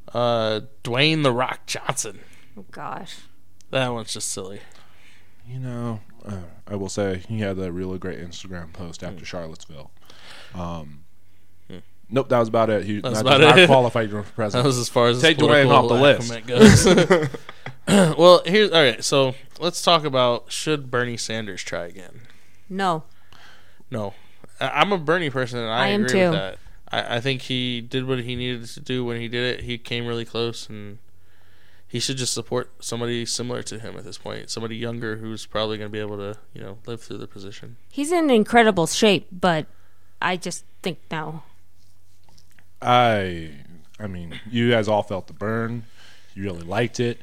uh, 0.13 0.59
Dwayne 0.83 1.23
the 1.23 1.31
Rock 1.31 1.65
Johnson. 1.65 2.19
oh 2.57 2.65
gosh, 2.71 3.19
That 3.69 3.87
one's 3.93 4.11
just 4.11 4.31
silly. 4.31 4.59
You 5.47 5.59
know, 5.59 6.01
uh, 6.25 6.39
I 6.67 6.75
will 6.75 6.89
say 6.89 7.21
he 7.29 7.39
had 7.39 7.57
a 7.57 7.71
really 7.71 7.97
great 7.99 8.19
Instagram 8.19 8.73
post 8.73 9.01
after 9.01 9.23
Charlottesville. 9.23 9.91
Um, 10.53 11.05
Hmm. 11.69 11.77
Nope, 12.09 12.27
that 12.27 12.39
was 12.39 12.49
about 12.49 12.69
it. 12.69 12.83
He 12.85 12.99
That's 12.99 13.23
not, 13.23 13.37
about 13.37 13.39
not 13.41 13.59
it. 13.59 13.67
qualified 13.67 14.09
for 14.11 14.23
president. 14.23 14.63
That 14.63 14.67
was 14.67 14.77
as 14.77 14.89
far 14.89 15.07
as 15.07 15.21
Take 15.21 15.39
his 15.39 15.47
Dwayne 15.47 15.69
off 15.69 15.87
the 15.87 15.95
list. 15.95 17.31
Accompaniment 17.87 18.15
goes. 18.15 18.17
well, 18.17 18.41
here's 18.45 18.71
all 18.71 18.81
right. 18.83 19.03
So 19.03 19.35
let's 19.59 19.81
talk 19.81 20.03
about 20.03 20.51
should 20.51 20.89
Bernie 20.91 21.17
Sanders 21.17 21.63
try 21.63 21.85
again? 21.85 22.21
no, 22.69 23.03
No, 23.89 24.13
I- 24.59 24.69
I'm 24.81 24.91
a 24.91 24.97
Bernie 24.97 25.29
person, 25.29 25.59
and 25.59 25.69
I, 25.69 25.85
I 25.85 25.87
am 25.89 26.01
agree 26.05 26.19
too. 26.19 26.29
with 26.29 26.39
that. 26.39 26.57
I, 26.89 27.17
I 27.17 27.19
think 27.19 27.43
he 27.43 27.81
did 27.81 28.05
what 28.07 28.19
he 28.19 28.35
needed 28.35 28.65
to 28.67 28.79
do 28.79 29.03
when 29.05 29.19
he 29.19 29.27
did 29.27 29.59
it. 29.59 29.63
He 29.65 29.77
came 29.77 30.05
really 30.07 30.25
close, 30.25 30.69
and 30.69 30.97
he 31.87 31.99
should 31.99 32.15
just 32.17 32.33
support 32.33 32.71
somebody 32.79 33.25
similar 33.25 33.61
to 33.63 33.77
him 33.79 33.97
at 33.97 34.05
this 34.05 34.17
point. 34.17 34.49
Somebody 34.49 34.77
younger 34.77 35.17
who's 35.17 35.45
probably 35.45 35.77
going 35.77 35.89
to 35.89 35.91
be 35.91 35.99
able 35.99 36.17
to, 36.17 36.37
you 36.53 36.61
know, 36.61 36.77
live 36.85 37.01
through 37.01 37.17
the 37.17 37.27
position. 37.27 37.75
he's 37.91 38.11
in 38.13 38.29
incredible 38.29 38.87
shape, 38.87 39.27
but 39.31 39.65
I 40.21 40.37
just 40.37 40.63
think 40.81 40.99
no. 41.11 41.43
I, 42.81 43.51
I 43.99 44.07
mean, 44.07 44.39
you 44.49 44.71
guys 44.71 44.87
all 44.87 45.03
felt 45.03 45.27
the 45.27 45.33
burn. 45.33 45.83
You 46.33 46.43
really 46.43 46.63
liked 46.63 46.99
it. 46.99 47.19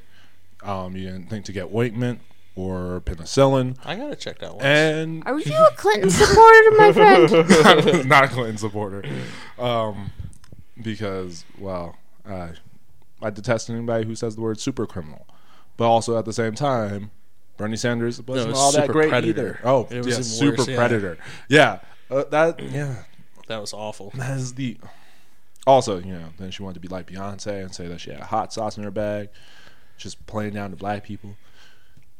Um, 0.68 0.96
you 0.96 1.06
didn't 1.06 1.30
think 1.30 1.44
to 1.46 1.52
get 1.52 1.72
ointment 1.74 2.20
or 2.54 3.00
penicillin, 3.04 3.76
I 3.84 3.96
got 3.96 4.08
to 4.10 4.16
check 4.16 4.38
that 4.40 4.54
one. 4.56 4.64
and 4.64 5.22
Are 5.26 5.38
you 5.38 5.54
a 5.56 5.70
Clinton 5.76 6.10
supporter, 6.10 6.70
my 6.76 6.92
friend? 6.92 8.08
Not 8.08 8.24
a 8.24 8.28
Clinton 8.28 8.58
supporter, 8.58 9.04
um, 9.58 10.10
because 10.82 11.44
well, 11.58 11.96
I 12.28 12.50
I 13.22 13.30
detest 13.30 13.70
anybody 13.70 14.06
who 14.06 14.14
says 14.14 14.34
the 14.36 14.42
word 14.42 14.60
super 14.60 14.86
criminal, 14.86 15.26
but 15.76 15.88
also 15.88 16.18
at 16.18 16.24
the 16.24 16.32
same 16.32 16.54
time, 16.54 17.10
Bernie 17.56 17.76
Sanders 17.76 18.20
wasn't 18.22 18.50
it's 18.50 18.58
all 18.58 18.72
that 18.72 18.82
super 18.82 18.92
great 18.92 19.08
predator. 19.10 19.40
either. 19.40 19.60
Oh, 19.64 19.86
It 19.90 19.98
was 19.98 20.06
yeah, 20.06 20.12
even 20.14 20.24
super 20.24 20.56
worse, 20.58 20.68
yeah. 20.68 20.76
predator. 20.76 21.18
Yeah, 21.48 21.78
uh, 22.10 22.24
that 22.24 22.60
yeah, 22.60 23.04
that 23.46 23.60
was 23.60 23.72
awful. 23.72 24.12
that 24.16 24.36
is 24.36 24.54
the. 24.54 24.76
Also, 25.66 25.98
you 25.98 26.12
know, 26.12 26.28
then 26.38 26.50
she 26.50 26.62
wanted 26.62 26.74
to 26.74 26.80
be 26.80 26.88
like 26.88 27.06
Beyonce 27.06 27.62
and 27.62 27.74
say 27.74 27.86
that 27.88 28.00
she 28.00 28.10
had 28.10 28.20
hot 28.20 28.52
sauce 28.54 28.78
in 28.78 28.84
her 28.84 28.90
bag, 28.90 29.28
just 29.98 30.24
playing 30.26 30.54
down 30.54 30.70
to 30.70 30.76
black 30.76 31.04
people. 31.04 31.36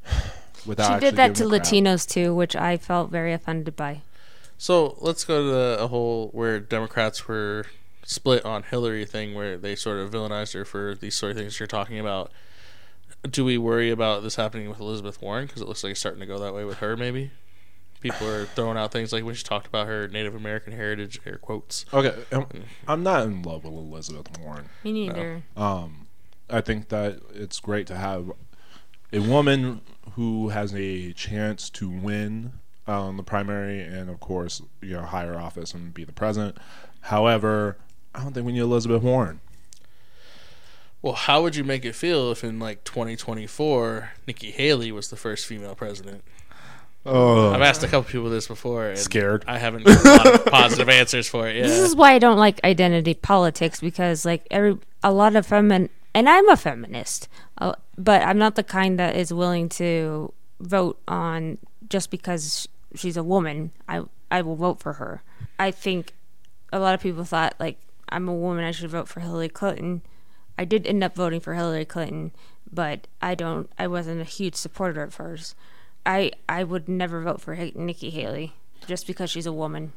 Without 0.66 0.94
she 0.94 1.06
did 1.06 1.16
that 1.16 1.34
to 1.36 1.44
giving 1.44 1.60
crap. 1.60 1.62
Latinos 1.62 2.08
too, 2.08 2.34
which 2.34 2.56
I 2.56 2.76
felt 2.76 3.10
very 3.10 3.32
offended 3.32 3.76
by. 3.76 4.02
So 4.58 4.96
let's 5.00 5.24
go 5.24 5.42
to 5.42 5.50
the, 5.50 5.76
a 5.80 5.86
whole 5.86 6.28
where 6.32 6.58
Democrats 6.58 7.28
were 7.28 7.66
split 8.04 8.44
on 8.44 8.64
Hillary 8.64 9.04
thing, 9.04 9.34
where 9.34 9.56
they 9.56 9.76
sort 9.76 9.98
of 9.98 10.10
villainized 10.10 10.54
her 10.54 10.64
for 10.64 10.96
these 10.96 11.14
sort 11.14 11.32
of 11.32 11.38
things 11.38 11.60
you're 11.60 11.68
talking 11.68 11.98
about. 11.98 12.32
Do 13.22 13.44
we 13.44 13.56
worry 13.56 13.90
about 13.90 14.22
this 14.24 14.36
happening 14.36 14.68
with 14.68 14.80
Elizabeth 14.80 15.22
Warren 15.22 15.46
because 15.46 15.62
it 15.62 15.68
looks 15.68 15.84
like 15.84 15.92
it's 15.92 16.00
starting 16.00 16.20
to 16.20 16.26
go 16.26 16.38
that 16.40 16.54
way 16.54 16.64
with 16.64 16.78
her? 16.78 16.96
Maybe 16.96 17.30
people 18.00 18.28
are 18.28 18.44
throwing 18.46 18.76
out 18.76 18.92
things 18.92 19.12
like 19.12 19.24
when 19.24 19.34
she 19.34 19.44
talked 19.44 19.66
about 19.66 19.86
her 19.86 20.08
Native 20.08 20.34
American 20.34 20.72
heritage, 20.72 21.20
air 21.24 21.38
quotes. 21.38 21.84
Okay, 21.92 22.14
um, 22.32 22.46
I'm 22.86 23.02
not 23.02 23.24
in 23.26 23.42
love 23.42 23.64
with 23.64 23.74
Elizabeth 23.74 24.38
Warren. 24.40 24.68
Me 24.84 24.92
neither. 24.92 25.42
Um, 25.56 26.07
I 26.50 26.60
think 26.60 26.88
that 26.88 27.20
it's 27.34 27.60
great 27.60 27.86
to 27.88 27.96
have 27.96 28.32
a 29.12 29.20
woman 29.20 29.80
who 30.12 30.50
has 30.50 30.74
a 30.74 31.12
chance 31.12 31.70
to 31.70 31.88
win 31.88 32.52
um, 32.86 33.16
the 33.16 33.22
primary 33.22 33.80
and, 33.82 34.08
of 34.08 34.20
course, 34.20 34.62
you 34.80 34.94
know, 34.94 35.02
higher 35.02 35.38
office 35.38 35.74
and 35.74 35.92
be 35.92 36.04
the 36.04 36.12
president. 36.12 36.56
However, 37.02 37.76
I 38.14 38.22
don't 38.22 38.32
think 38.32 38.46
we 38.46 38.52
need 38.52 38.60
Elizabeth 38.60 39.02
Warren. 39.02 39.40
Well, 41.00 41.12
how 41.12 41.42
would 41.42 41.54
you 41.54 41.62
make 41.62 41.84
it 41.84 41.94
feel 41.94 42.32
if 42.32 42.42
in 42.42 42.58
like 42.58 42.82
2024 42.84 44.10
Nikki 44.26 44.50
Haley 44.50 44.90
was 44.90 45.10
the 45.10 45.16
first 45.16 45.46
female 45.46 45.74
president? 45.74 46.24
Oh, 47.06 47.52
I've 47.52 47.62
asked 47.62 47.82
a 47.84 47.86
couple 47.86 48.10
people 48.10 48.28
this 48.28 48.48
before. 48.48 48.88
And 48.88 48.98
Scared. 48.98 49.44
I 49.46 49.58
haven't 49.58 49.84
gotten 49.84 50.06
a 50.06 50.14
lot 50.16 50.26
of 50.26 50.44
positive 50.46 50.88
answers 50.88 51.28
for 51.28 51.48
it. 51.48 51.56
Yeah. 51.56 51.62
This 51.62 51.78
is 51.78 51.94
why 51.94 52.12
I 52.12 52.18
don't 52.18 52.36
like 52.36 52.62
identity 52.64 53.14
politics 53.14 53.80
because 53.80 54.24
like 54.24 54.46
every 54.50 54.78
a 55.02 55.12
lot 55.12 55.36
of 55.36 55.46
femin 55.46 55.88
and 56.18 56.28
I'm 56.28 56.48
a 56.48 56.56
feminist, 56.56 57.28
uh, 57.58 57.74
but 57.96 58.22
I'm 58.22 58.38
not 58.38 58.56
the 58.56 58.64
kind 58.64 58.98
that 58.98 59.14
is 59.14 59.32
willing 59.32 59.68
to 59.80 60.32
vote 60.60 60.98
on 61.06 61.58
just 61.88 62.10
because 62.10 62.66
she's 62.94 63.16
a 63.16 63.22
woman. 63.22 63.70
I 63.88 64.02
I 64.30 64.42
will 64.42 64.56
vote 64.56 64.80
for 64.80 64.94
her. 64.94 65.22
I 65.58 65.70
think 65.70 66.14
a 66.72 66.78
lot 66.80 66.94
of 66.94 67.00
people 67.00 67.24
thought 67.24 67.54
like 67.60 67.78
I'm 68.08 68.26
a 68.28 68.34
woman, 68.34 68.64
I 68.64 68.72
should 68.72 68.90
vote 68.90 69.06
for 69.08 69.20
Hillary 69.20 69.48
Clinton. 69.48 70.02
I 70.58 70.64
did 70.64 70.86
end 70.86 71.04
up 71.04 71.14
voting 71.14 71.40
for 71.40 71.54
Hillary 71.54 71.84
Clinton, 71.84 72.32
but 72.72 73.06
I 73.22 73.34
don't. 73.36 73.70
I 73.78 73.86
wasn't 73.86 74.20
a 74.20 74.24
huge 74.24 74.56
supporter 74.56 75.02
of 75.02 75.14
hers. 75.16 75.54
I 76.04 76.32
I 76.48 76.64
would 76.64 76.88
never 76.88 77.22
vote 77.22 77.40
for 77.40 77.54
H- 77.54 77.76
Nikki 77.76 78.10
Haley 78.10 78.54
just 78.86 79.06
because 79.06 79.30
she's 79.30 79.46
a 79.46 79.52
woman. 79.52 79.92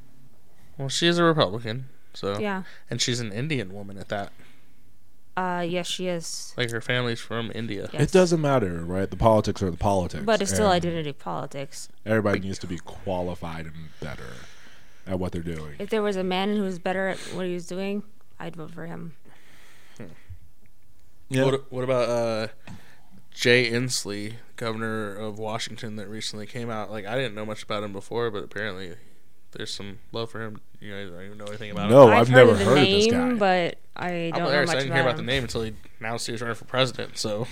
Well, 0.78 0.90
she 0.90 1.08
is 1.08 1.18
a 1.18 1.24
Republican, 1.24 1.86
so 2.14 2.38
Yeah. 2.40 2.64
and 2.90 3.02
she's 3.02 3.20
an 3.20 3.32
Indian 3.32 3.74
woman 3.74 3.98
at 3.98 4.10
that. 4.10 4.32
Uh, 5.38 5.66
yes, 5.68 5.88
she 5.88 6.08
is. 6.08 6.54
Like 6.58 6.72
her 6.72 6.82
family's 6.82 7.20
from 7.20 7.52
India. 7.56 7.90
Yes. 7.94 8.02
It 8.04 8.12
doesn't 8.12 8.42
matter, 8.42 8.84
right? 8.84 9.10
The 9.10 9.18
politics 9.18 9.64
are 9.64 9.72
the 9.72 9.78
politics. 9.78 10.24
But 10.24 10.42
it's 10.42 10.52
still 10.52 10.66
and 10.66 10.76
identity 10.76 11.14
politics. 11.14 11.88
Everybody 12.06 12.40
needs 12.40 12.60
to 12.60 12.68
be 12.68 12.78
qualified 12.78 13.66
and 13.66 13.90
better 14.00 14.34
at 15.08 15.20
what 15.20 15.32
they're 15.32 15.42
doing. 15.42 15.76
If 15.80 15.90
there 15.90 16.02
was 16.02 16.18
a 16.18 16.24
man 16.24 16.56
who 16.56 16.64
was 16.64 16.80
better 16.80 17.08
at 17.10 17.18
what 17.34 17.46
he 17.46 17.54
was 17.54 17.66
doing, 17.66 18.04
I'd 18.40 18.56
vote 18.56 18.72
for 18.72 18.86
him. 18.86 19.16
Yeah. 21.30 21.46
What, 21.46 21.72
what 21.72 21.84
about 21.86 22.10
uh, 22.10 22.48
Jay 23.34 23.72
Inslee, 23.72 24.34
governor 24.58 25.16
of 25.16 25.40
Washington, 25.40 25.96
that 25.96 26.10
recently 26.10 26.46
came 26.46 26.70
out. 26.70 26.92
Like 26.92 27.06
I 27.06 27.16
didn't 27.16 27.36
know 27.36 27.46
much 27.46 27.64
about 27.64 27.84
him 27.84 27.94
before, 27.94 28.30
but 28.30 28.44
apparently 28.44 28.96
there's 29.52 29.74
some 29.74 30.00
love 30.12 30.32
for 30.32 30.42
him. 30.42 30.62
You 30.80 30.92
know, 30.92 30.98
I 30.98 31.06
don't 31.06 31.26
even 31.26 31.38
know 31.38 31.46
anything 31.46 31.72
about 31.72 31.86
him. 31.86 31.92
No, 31.92 32.08
I've, 32.10 32.30
never 32.30 32.52
of 32.52 32.60
the 32.60 32.66
heard 32.66 32.76
name, 32.76 32.96
of 32.96 33.02
this 33.04 33.12
guy. 33.12 33.34
but 33.34 33.78
I 33.96 34.10
I'm 34.10 34.32
don't 34.32 34.52
know 34.52 34.60
much 34.62 34.70
I 34.70 34.74
didn't 34.74 34.88
about, 34.88 34.96
hear 34.96 35.04
about 35.04 35.18
the 35.18 35.24
name 35.24 35.44
until 35.44 35.64
he 35.64 35.74
announced 36.00 36.26
he 36.26 36.32
was 36.32 36.42
running 36.42 36.56
for 36.56 36.66
president. 36.66 37.18
So 37.18 37.48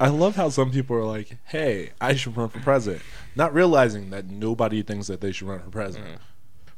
I 0.00 0.08
love 0.08 0.36
how 0.36 0.48
some 0.48 0.70
people 0.70 0.96
are 0.96 1.04
like, 1.04 1.36
"Hey, 1.44 1.90
I 2.00 2.14
should 2.14 2.36
run 2.36 2.48
for 2.48 2.60
president," 2.60 3.02
not 3.36 3.52
realizing 3.54 4.10
that 4.10 4.26
nobody 4.30 4.82
thinks 4.82 5.06
that 5.08 5.20
they 5.20 5.32
should 5.32 5.48
run 5.48 5.60
for 5.60 5.70
president. 5.70 6.14
Mm-hmm. 6.14 6.22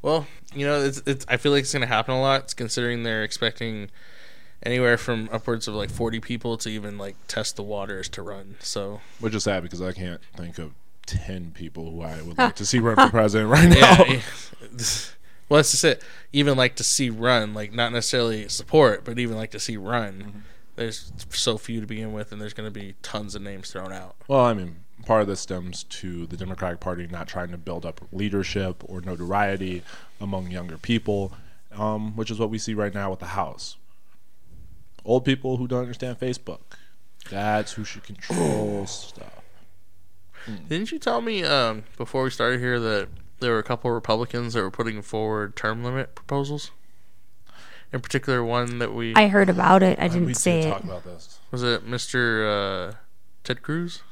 Well, 0.02 0.26
you 0.54 0.66
know, 0.66 0.82
it's, 0.82 1.02
it's. 1.06 1.24
I 1.28 1.38
feel 1.38 1.52
like 1.52 1.62
it's 1.62 1.72
going 1.72 1.80
to 1.80 1.86
happen 1.86 2.14
a 2.14 2.20
lot, 2.20 2.42
it's 2.42 2.54
considering 2.54 3.02
they're 3.02 3.24
expecting 3.24 3.90
anywhere 4.62 4.98
from 4.98 5.28
upwards 5.32 5.68
of 5.68 5.74
like 5.74 5.90
forty 5.90 6.20
people 6.20 6.56
to 6.58 6.68
even 6.68 6.98
like 6.98 7.16
test 7.26 7.56
the 7.56 7.62
waters 7.62 8.08
to 8.10 8.22
run. 8.22 8.56
So 8.60 9.00
Which 9.20 9.34
is 9.34 9.44
sad 9.44 9.62
because 9.62 9.80
I 9.80 9.92
can't 9.92 10.20
think 10.36 10.58
of 10.58 10.72
ten 11.06 11.50
people 11.52 11.90
who 11.90 12.02
I 12.02 12.20
would 12.22 12.38
like 12.38 12.56
to 12.56 12.66
see 12.66 12.78
run 12.78 12.96
for 12.96 13.10
president 13.10 13.50
right 13.50 13.68
now. 13.68 14.04
yeah, 14.04 14.20
well, 15.48 15.58
that's 15.58 15.70
just 15.70 15.84
it. 15.84 16.02
Even 16.32 16.56
like 16.56 16.76
to 16.76 16.84
see 16.84 17.10
run, 17.10 17.54
like 17.54 17.72
not 17.72 17.92
necessarily 17.92 18.48
support, 18.48 19.04
but 19.04 19.18
even 19.18 19.36
like 19.36 19.50
to 19.52 19.60
see 19.60 19.76
run. 19.76 20.44
There's 20.76 21.12
so 21.30 21.56
few 21.56 21.80
to 21.80 21.86
begin 21.86 22.12
with, 22.12 22.32
and 22.32 22.40
there's 22.40 22.54
going 22.54 22.66
to 22.66 22.80
be 22.80 22.94
tons 23.02 23.34
of 23.34 23.42
names 23.42 23.70
thrown 23.70 23.92
out. 23.92 24.16
Well, 24.26 24.40
I 24.40 24.54
mean, 24.54 24.80
part 25.06 25.22
of 25.22 25.28
this 25.28 25.40
stems 25.40 25.84
to 25.84 26.26
the 26.26 26.36
Democratic 26.36 26.80
Party 26.80 27.06
not 27.06 27.28
trying 27.28 27.50
to 27.50 27.58
build 27.58 27.86
up 27.86 28.00
leadership 28.10 28.82
or 28.86 29.00
notoriety 29.00 29.82
among 30.20 30.50
younger 30.50 30.78
people, 30.78 31.32
um, 31.72 32.16
which 32.16 32.30
is 32.30 32.38
what 32.40 32.50
we 32.50 32.58
see 32.58 32.74
right 32.74 32.92
now 32.92 33.10
with 33.10 33.20
the 33.20 33.26
House. 33.26 33.76
Old 35.04 35.24
people 35.24 35.58
who 35.58 35.68
don't 35.68 35.82
understand 35.82 36.18
Facebook. 36.18 36.62
That's 37.30 37.72
who 37.72 37.84
should 37.84 38.04
control 38.04 38.86
stuff. 38.88 39.43
Didn't 40.68 40.92
you 40.92 40.98
tell 40.98 41.20
me 41.20 41.42
um, 41.44 41.84
before 41.96 42.24
we 42.24 42.30
started 42.30 42.60
here 42.60 42.78
that 42.80 43.08
there 43.40 43.52
were 43.52 43.58
a 43.58 43.62
couple 43.64 43.90
of 43.90 43.94
Republicans 43.94 44.54
that 44.54 44.62
were 44.62 44.70
putting 44.70 45.00
forward 45.02 45.56
term 45.56 45.82
limit 45.84 46.14
proposals? 46.14 46.70
In 47.92 48.00
particular, 48.00 48.42
one 48.44 48.78
that 48.78 48.92
we 48.92 49.14
I 49.14 49.28
heard 49.28 49.48
about 49.48 49.82
it. 49.82 49.98
I 50.00 50.08
didn't 50.08 50.28
did 50.28 50.36
say 50.36 50.60
it. 50.62 50.70
talk 50.70 50.82
about 50.84 51.04
this. 51.04 51.38
was 51.50 51.62
it 51.62 51.86
Mr. 51.86 52.90
Uh, 52.90 52.96
Ted 53.44 53.62
Cruz. 53.62 54.02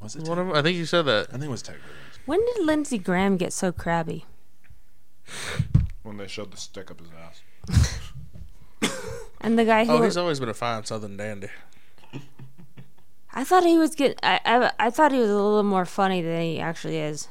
Was 0.00 0.14
it? 0.16 0.20
Was 0.20 0.28
Ted? 0.28 0.28
One 0.28 0.38
of 0.38 0.46
them? 0.48 0.56
I 0.56 0.62
think 0.62 0.76
you 0.76 0.86
said 0.86 1.02
that. 1.02 1.28
I 1.28 1.32
think 1.32 1.44
it 1.44 1.50
was 1.50 1.62
Ted 1.62 1.76
Cruz 1.76 2.18
When 2.26 2.40
did 2.54 2.64
Lindsey 2.66 2.98
Graham 2.98 3.36
get 3.36 3.52
so 3.52 3.70
crabby? 3.72 4.26
when 6.02 6.16
they 6.16 6.26
showed 6.26 6.50
the 6.50 6.56
stick 6.56 6.90
up 6.90 6.98
his 7.00 7.08
ass. 7.18 8.00
And 9.40 9.56
the 9.56 9.64
guy 9.64 9.84
who 9.84 9.92
Oh, 9.92 10.02
he's 10.02 10.16
always 10.16 10.40
been 10.40 10.48
a 10.48 10.54
fine 10.54 10.84
Southern 10.84 11.16
dandy. 11.16 11.46
I 13.38 13.44
thought 13.44 13.62
he 13.64 13.78
was 13.78 13.94
get. 13.94 14.18
I, 14.22 14.40
I 14.44 14.72
I 14.78 14.90
thought 14.90 15.12
he 15.12 15.18
was 15.20 15.30
a 15.30 15.34
little 15.34 15.62
more 15.62 15.84
funny 15.84 16.20
than 16.22 16.40
he 16.42 16.58
actually 16.58 16.98
is. 16.98 17.28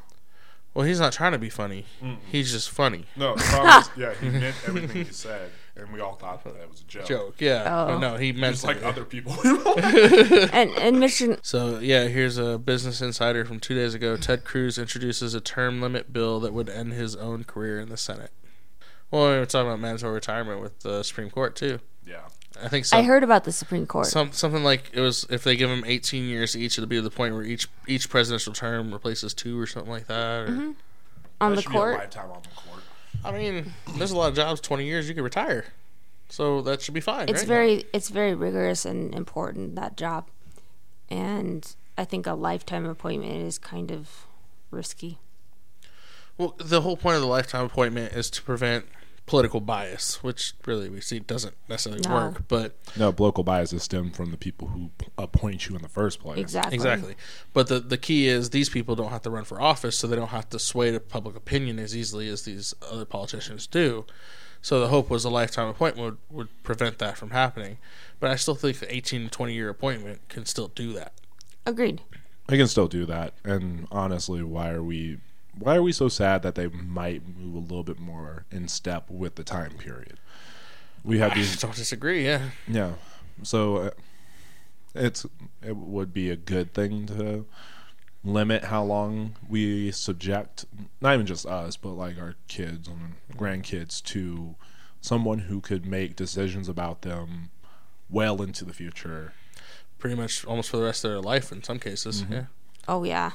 Well, 0.74 0.86
he's 0.86 1.00
not 1.00 1.12
trying 1.12 1.32
to 1.32 1.38
be 1.40 1.50
funny. 1.50 1.86
He's 2.32 2.52
just 2.52 2.70
funny. 2.70 3.06
No, 3.16 3.36
the 3.36 3.42
problem 3.50 3.82
is, 3.82 3.90
yeah, 3.98 4.14
he 4.14 4.30
meant 4.30 4.56
everything 4.68 5.06
he 5.06 5.12
said, 5.12 5.50
and 5.76 5.92
we 5.92 6.00
all 6.02 6.14
thought 6.14 6.44
that 6.44 6.56
it 6.56 6.70
was 6.70 6.82
a 6.82 6.84
joke. 6.86 7.06
Joke, 7.08 7.36
yeah. 7.40 7.88
Oh. 7.90 7.98
No, 7.98 8.16
he 8.16 8.32
meant 8.32 8.54
Just 8.54 8.64
like 8.64 8.78
it. 8.78 8.84
other 8.84 9.04
people. 9.04 9.36
And 10.54 10.70
and 10.78 11.00
Mission 11.00 11.38
So 11.42 11.80
yeah, 11.80 12.06
here's 12.08 12.38
a 12.38 12.58
Business 12.58 13.02
Insider 13.02 13.44
from 13.44 13.60
two 13.60 13.76
days 13.76 13.94
ago. 13.96 14.18
Ted 14.18 14.46
Cruz 14.46 14.78
introduces 14.78 15.34
a 15.34 15.42
term 15.42 15.82
limit 15.82 16.14
bill 16.14 16.40
that 16.42 16.54
would 16.54 16.70
end 16.70 16.94
his 16.94 17.16
own 17.16 17.44
career 17.44 17.80
in 17.80 17.90
the 17.90 17.98
Senate. 17.98 18.32
Well, 19.12 19.32
we 19.32 19.38
were 19.40 19.46
talking 19.46 19.68
about 19.68 19.80
mandatory 19.80 20.14
retirement 20.14 20.62
with 20.62 20.80
the 20.82 21.02
Supreme 21.04 21.30
Court 21.32 21.56
too. 21.56 21.80
yeah. 22.06 22.22
I 22.64 22.68
think 22.70 22.86
so. 22.86 22.98
I 22.98 23.04
heard 23.04 23.24
about 23.24 23.44
the 23.44 23.52
Supreme 23.52 23.86
Court. 23.86 24.06
some 24.08 24.32
something 24.32 24.64
like 24.64 24.90
it 24.94 25.02
was 25.02 25.26
if 25.30 25.44
they 25.44 25.56
give 25.56 25.70
them 25.70 25.84
18 25.86 26.24
years 26.26 26.56
each, 26.56 26.78
it'll 26.78 26.88
be 26.88 26.96
to 26.98 27.02
the 27.02 27.10
point 27.10 27.34
where 27.34 27.44
each 27.44 27.68
each 27.88 28.10
presidential 28.10 28.54
term 28.54 28.92
replaces 28.92 29.34
two 29.34 29.60
or 29.60 29.68
something 29.68 29.92
like 29.92 30.08
that. 30.08 30.42
Or, 30.42 30.48
Mm-hmm. 30.48 30.72
on 31.42 31.52
That 31.52 31.56
the 31.58 31.62
should 31.62 31.72
be 31.72 31.78
a 31.78 31.80
court. 31.80 31.98
lifetime 32.00 32.32
on 32.32 32.42
the 32.42 32.50
court. 32.50 32.82
I 33.26 33.32
mean, 33.32 33.74
there's 33.98 34.12
a 34.12 34.18
lot 34.18 34.30
of 34.30 34.36
jobs. 34.36 34.62
20 34.62 34.86
years, 34.86 35.08
you 35.10 35.16
could 35.16 35.24
retire, 35.24 35.66
so 36.30 36.62
that 36.62 36.82
should 36.82 36.94
be 36.94 37.00
fine. 37.02 37.30
It's 37.30 37.40
right? 37.42 37.48
very 37.48 37.86
it's 37.94 38.10
very 38.10 38.34
rigorous 38.36 38.86
and 38.86 39.14
important 39.14 39.76
that 39.76 39.98
job, 39.98 40.28
and 41.10 41.76
I 41.98 42.06
think 42.06 42.28
a 42.28 42.34
lifetime 42.34 42.86
appointment 42.86 43.34
is 43.44 43.58
kind 43.58 43.92
of 43.92 44.26
risky. 44.72 45.18
Well, 46.38 46.54
the 46.60 46.82
whole 46.82 46.98
point 46.98 47.16
of 47.16 47.22
the 47.22 47.28
lifetime 47.28 47.66
appointment 47.66 48.14
is 48.14 48.30
to 48.32 48.42
prevent 48.44 48.86
political 49.28 49.60
bias, 49.60 50.24
which 50.24 50.54
really 50.66 50.90
we 50.90 51.02
see 51.02 51.20
doesn't 51.20 51.54
necessarily 51.70 52.02
No. 52.08 52.16
work. 52.16 52.48
But 52.48 52.76
No, 52.98 53.14
local 53.18 53.44
biases 53.44 53.84
stem 53.84 54.10
from 54.10 54.32
the 54.32 54.38
people 54.38 54.70
who 54.70 54.90
appoint 55.18 55.68
you 55.70 55.76
in 55.76 55.82
the 55.84 55.90
first 55.90 56.20
place. 56.20 56.40
Exactly. 56.40 56.74
exactly. 56.76 57.16
But 57.54 57.68
the 57.68 57.80
the 57.80 57.98
key 57.98 58.28
is 58.28 58.50
these 58.50 58.70
people 58.70 58.96
don't 58.96 59.12
have 59.12 59.22
to 59.24 59.30
run 59.30 59.44
for 59.44 59.62
office, 59.62 59.96
so 59.98 60.08
they 60.08 60.16
don't 60.16 60.30
have 60.30 60.50
to 60.50 60.58
sway 60.60 60.92
to 60.92 61.00
public 61.00 61.36
opinion 61.36 61.78
as 61.78 61.96
easily 61.96 62.28
as 62.30 62.44
these 62.44 62.74
other 62.90 63.06
politicians 63.06 63.68
do. 63.68 64.06
So 64.62 64.80
the 64.80 64.88
hope 64.88 65.10
was 65.10 65.24
a 65.24 65.30
lifetime 65.30 65.68
appointment 65.68 66.20
would, 66.30 66.36
would 66.36 66.64
prevent 66.64 66.98
that 66.98 67.16
from 67.18 67.30
happening. 67.30 67.78
But 68.20 68.32
I 68.32 68.36
still 68.38 68.56
think 68.56 68.80
the 68.80 68.94
18 68.94 69.26
to 69.26 69.30
20 69.30 69.54
year 69.54 69.70
appointment 69.70 70.28
can 70.30 70.46
still 70.46 70.70
do 70.70 70.94
that. 70.94 71.14
Agreed. 71.66 72.02
I 72.50 72.56
can 72.56 72.68
still 72.68 72.88
do 72.88 73.06
that. 73.06 73.34
And 73.44 73.88
honestly, 73.92 74.42
why 74.42 74.70
are 74.72 74.82
we 74.82 75.18
why 75.60 75.76
are 75.76 75.82
we 75.82 75.92
so 75.92 76.08
sad 76.08 76.42
that 76.44 76.56
they 76.56 76.68
might 76.68 77.24
move 77.28 77.56
a 77.56 77.60
little 77.60 77.84
bit 77.84 78.00
more 78.00 78.46
in 78.52 78.68
step 78.68 79.10
with 79.10 79.36
the 79.36 79.44
time 79.44 79.72
period? 79.74 80.20
We 81.04 81.20
have 81.20 81.36
these. 81.36 81.48
I 81.48 81.52
these 81.52 81.62
don't 81.62 81.76
disagree. 81.76 82.26
Yeah. 82.26 82.50
yeah. 82.68 82.94
So 83.44 83.78
uh, 83.78 83.90
it's 84.96 85.26
it 85.62 85.76
would 85.76 86.14
be 86.14 86.30
a 86.30 86.36
good 86.36 86.74
thing 86.74 87.06
to 87.08 87.46
limit 88.24 88.66
how 88.66 88.84
long 88.84 89.36
we 89.48 89.92
subject 89.92 90.66
not 91.00 91.14
even 91.14 91.26
just 91.26 91.46
us 91.46 91.78
but 91.78 91.92
like 91.92 92.18
our 92.20 92.36
kids 92.50 92.88
and 92.88 93.14
grandkids 93.38 94.04
to 94.04 94.56
someone 95.00 95.40
who 95.40 95.62
could 95.62 95.86
make 95.86 96.16
decisions 96.16 96.68
about 96.68 97.04
them 97.04 97.50
well 98.10 98.42
into 98.42 98.66
the 98.66 98.74
future 98.74 99.34
Pretty 100.00 100.16
much 100.16 100.46
almost 100.46 100.70
for 100.70 100.78
the 100.78 100.84
rest 100.84 101.04
of 101.04 101.12
their 101.12 101.22
life 101.22 101.52
in 101.52 101.64
some 101.64 101.80
cases. 101.80 102.24
Yeah. 102.30 102.46
Oh 102.88 103.04
yeah. 103.04 103.32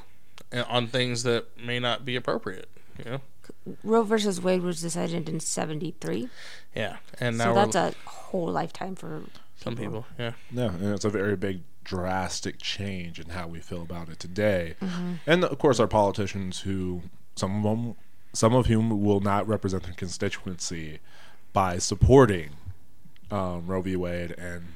And 0.53 0.67
on 0.69 0.87
things 0.87 1.23
that 1.23 1.47
may 1.59 1.79
not 1.79 2.05
be 2.05 2.17
appropriate. 2.17 2.69
You 2.99 3.11
know. 3.11 3.21
Roe 3.83 4.03
versus 4.03 4.41
Wade 4.41 4.63
was 4.63 4.81
decided 4.81 5.29
in 5.29 5.41
'73, 5.41 6.29
Yeah. 6.75 6.97
And 7.19 7.39
now 7.39 7.47
so 7.47 7.55
that's 7.55 7.77
a 7.77 7.95
whole 8.09 8.51
lifetime 8.51 8.95
for 8.95 9.23
some 9.57 9.77
people. 9.77 10.07
Yeah. 10.19 10.33
No, 10.51 10.69
and 10.69 10.95
it's 10.95 11.05
a 11.05 11.11
very 11.11 11.37
big 11.37 11.63
drastic 11.85 12.59
change 12.59 13.19
in 13.19 13.31
how 13.31 13.49
we 13.49 13.61
feel 13.61 13.83
about 13.83 14.09
it 14.09 14.19
today. 14.19 14.75
And 15.27 15.45
of 15.45 15.59
course, 15.59 15.81
our 15.81 15.89
politicians, 15.89 16.61
who 16.61 17.03
some 17.35 17.65
of 17.65 17.79
them, 17.79 17.95
some 18.33 18.55
of 18.55 18.67
whom 18.67 19.03
will 19.03 19.21
not 19.21 19.47
represent 19.49 19.85
their 19.85 19.95
constituency 19.95 21.01
by 21.53 21.79
supporting 21.79 22.51
um, 23.31 23.67
Roe 23.67 23.83
v. 23.83 23.97
Wade 23.97 24.33
and 24.39 24.69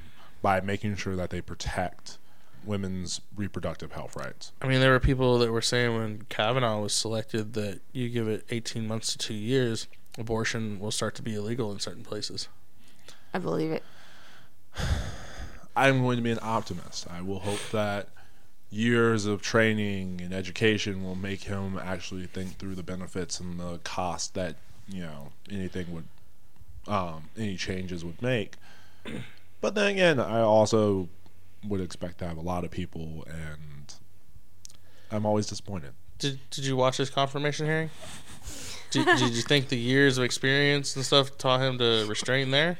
by 0.43 0.61
making 0.61 0.97
sure 0.97 1.17
that 1.17 1.31
they 1.31 1.41
protect 1.41 2.19
women's 2.67 3.21
reproductive 3.37 3.93
health 3.93 4.17
rights. 4.17 4.53
I 4.61 4.67
mean, 4.67 4.81
there 4.81 4.91
were 4.91 5.01
people 5.01 5.39
that 5.39 5.51
were 5.51 5.63
saying 5.63 5.97
when 5.97 6.23
Kavanaugh 6.29 6.81
was 6.81 6.93
selected 6.93 7.55
that 7.55 7.81
you 7.93 8.09
give 8.09 8.29
it 8.29 8.45
18 8.51 8.87
months 8.87 9.13
to 9.13 9.19
two 9.19 9.35
years, 9.35 9.89
abortion 10.19 10.79
will 10.81 10.91
start 10.91 11.15
to 11.17 11.23
be 11.23 11.35
illegal 11.35 11.73
in 11.73 11.79
certain 11.79 12.05
places. 12.05 12.49
I 13.33 13.39
believe 13.39 13.71
it. 13.71 13.83
I'm 15.77 16.03
going 16.03 16.17
to 16.17 16.23
be 16.23 16.31
an 16.31 16.39
optimist. 16.43 17.07
I 17.11 17.21
will 17.21 17.41
hope 17.41 17.61
that 17.73 18.09
years 18.71 19.27
of 19.27 19.43
training 19.43 20.21
and 20.23 20.33
education 20.33 21.05
will 21.05 21.15
make 21.15 21.45
him 21.45 21.79
actually 21.79 22.27
think 22.27 22.59
through 22.59 22.75
the 22.75 22.83
benefits 22.83 23.39
and 23.39 23.61
the 23.61 23.79
cost 23.85 24.35
that 24.35 24.57
you 24.89 25.03
know 25.03 25.33
anything 25.51 25.87
would, 25.93 26.05
um, 26.93 27.29
any 27.37 27.57
changes 27.57 28.05
would 28.05 28.21
make. 28.23 28.55
But 29.61 29.75
then 29.75 29.89
again, 29.89 30.21
I 30.21 30.41
also 30.41 31.09
would 31.69 31.81
expect 31.81 32.19
to 32.19 32.27
have 32.29 32.37
a 32.37 32.43
lot 32.43 32.65
of 32.65 32.71
people, 32.71 33.25
and 33.29 33.95
I'm 35.11 35.25
always 35.27 35.47
disappointed. 35.47 35.93
Did 36.19 36.39
Did 36.51 36.65
you 36.65 36.77
watch 36.77 36.97
his 36.97 37.11
confirmation 37.11 37.67
hearing? 37.67 37.91
Did, 38.91 39.05
did 39.19 39.35
you 39.35 39.43
think 39.43 39.69
the 39.69 39.77
years 39.77 40.17
of 40.17 40.25
experience 40.25 40.95
and 40.97 41.05
stuff 41.05 41.37
taught 41.37 41.61
him 41.61 41.77
to 41.79 42.07
restrain 42.09 42.51
there? 42.53 42.79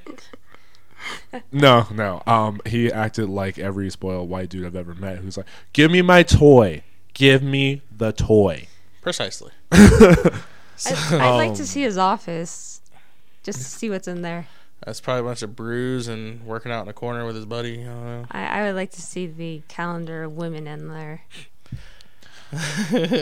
No, 1.53 1.87
no. 1.93 2.23
Um, 2.27 2.61
he 2.65 2.91
acted 2.91 3.29
like 3.29 3.59
every 3.59 3.91
spoiled 3.91 4.29
white 4.31 4.49
dude 4.49 4.65
I've 4.65 4.77
ever 4.77 4.95
met, 4.95 5.19
who's 5.19 5.37
like, 5.37 5.47
"Give 5.73 5.91
me 5.91 6.01
my 6.03 6.23
toy. 6.23 6.83
Give 7.13 7.43
me 7.43 7.83
the 7.95 8.13
toy." 8.13 8.69
Precisely. 9.03 9.53
I, 9.73 10.41
I'd 10.87 11.37
like 11.37 11.51
Um, 11.51 11.57
to 11.57 11.67
see 11.67 11.83
his 11.83 11.99
office, 11.99 12.81
just 13.43 13.59
to 13.59 13.65
see 13.65 13.91
what's 13.91 14.09
in 14.09 14.23
there. 14.23 14.47
That's 14.87 15.01
probably 15.01 15.23
a 15.23 15.25
bunch 15.25 15.43
of 15.43 15.57
brews 15.57 16.07
and 16.07 16.47
working 16.47 16.71
out 16.71 16.85
in 16.85 16.89
a 16.89 16.93
corner 16.93 17.27
with 17.27 17.35
his 17.35 17.45
buddy. 17.45 17.83
I 17.83 17.87
don't 17.87 18.05
know. 18.05 18.25
I, 18.31 18.47
I 18.47 18.63
would 18.63 18.77
like 18.77 18.93
to 18.93 19.03
see 19.03 19.27
the 19.27 19.63
calendar 19.67 20.23
of 20.23 20.37
women 20.37 20.67
in 20.67 20.89
there. 20.89 21.23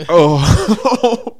Oh. 0.07 1.37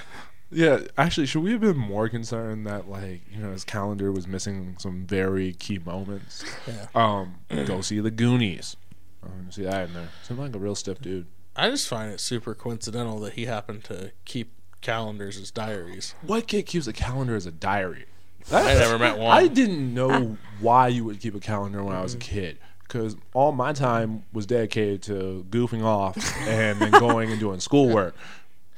yeah, 0.50 0.80
actually, 0.96 1.26
should 1.26 1.42
we 1.42 1.52
have 1.52 1.60
been 1.60 1.76
more 1.76 2.08
concerned 2.08 2.66
that 2.66 2.88
like, 2.88 3.20
you 3.30 3.42
know, 3.42 3.52
his 3.52 3.64
calendar 3.64 4.10
was 4.10 4.26
missing 4.26 4.76
some 4.78 5.04
very 5.06 5.52
key 5.52 5.78
moments? 5.78 6.42
Yeah. 6.66 6.86
Um, 6.94 7.34
go 7.66 7.82
see 7.82 8.00
the 8.00 8.10
Goonies. 8.10 8.78
Oh, 9.22 9.28
see 9.50 9.64
that 9.64 9.88
in 9.88 9.94
there. 9.94 10.08
Seemed 10.22 10.40
like 10.40 10.56
a 10.56 10.58
real 10.58 10.74
stiff 10.74 11.02
dude. 11.02 11.26
I 11.54 11.68
just 11.68 11.86
find 11.86 12.10
it 12.10 12.18
super 12.18 12.54
coincidental 12.54 13.18
that 13.20 13.34
he 13.34 13.44
happened 13.44 13.84
to 13.84 14.12
keep 14.24 14.54
calendars 14.80 15.36
as 15.36 15.50
diaries. 15.50 16.14
What 16.22 16.46
kid 16.46 16.64
keeps 16.64 16.86
a 16.86 16.94
calendar 16.94 17.36
as 17.36 17.44
a 17.44 17.52
diary? 17.52 18.06
I 18.50 18.74
never 18.74 18.98
met 18.98 19.18
one. 19.18 19.36
I 19.36 19.46
didn't 19.46 19.92
know 19.94 20.36
why 20.60 20.88
you 20.88 21.04
would 21.04 21.20
keep 21.20 21.34
a 21.34 21.40
calendar 21.40 21.82
when 21.84 21.94
I 21.94 22.02
was 22.02 22.14
a 22.14 22.18
kid. 22.18 22.58
Because 22.82 23.16
all 23.32 23.52
my 23.52 23.72
time 23.72 24.24
was 24.32 24.44
dedicated 24.46 25.02
to 25.04 25.46
goofing 25.50 25.82
off 25.82 26.16
and 26.46 26.78
then 26.80 26.90
going 26.90 27.30
and 27.30 27.40
doing 27.40 27.58
schoolwork. 27.60 28.14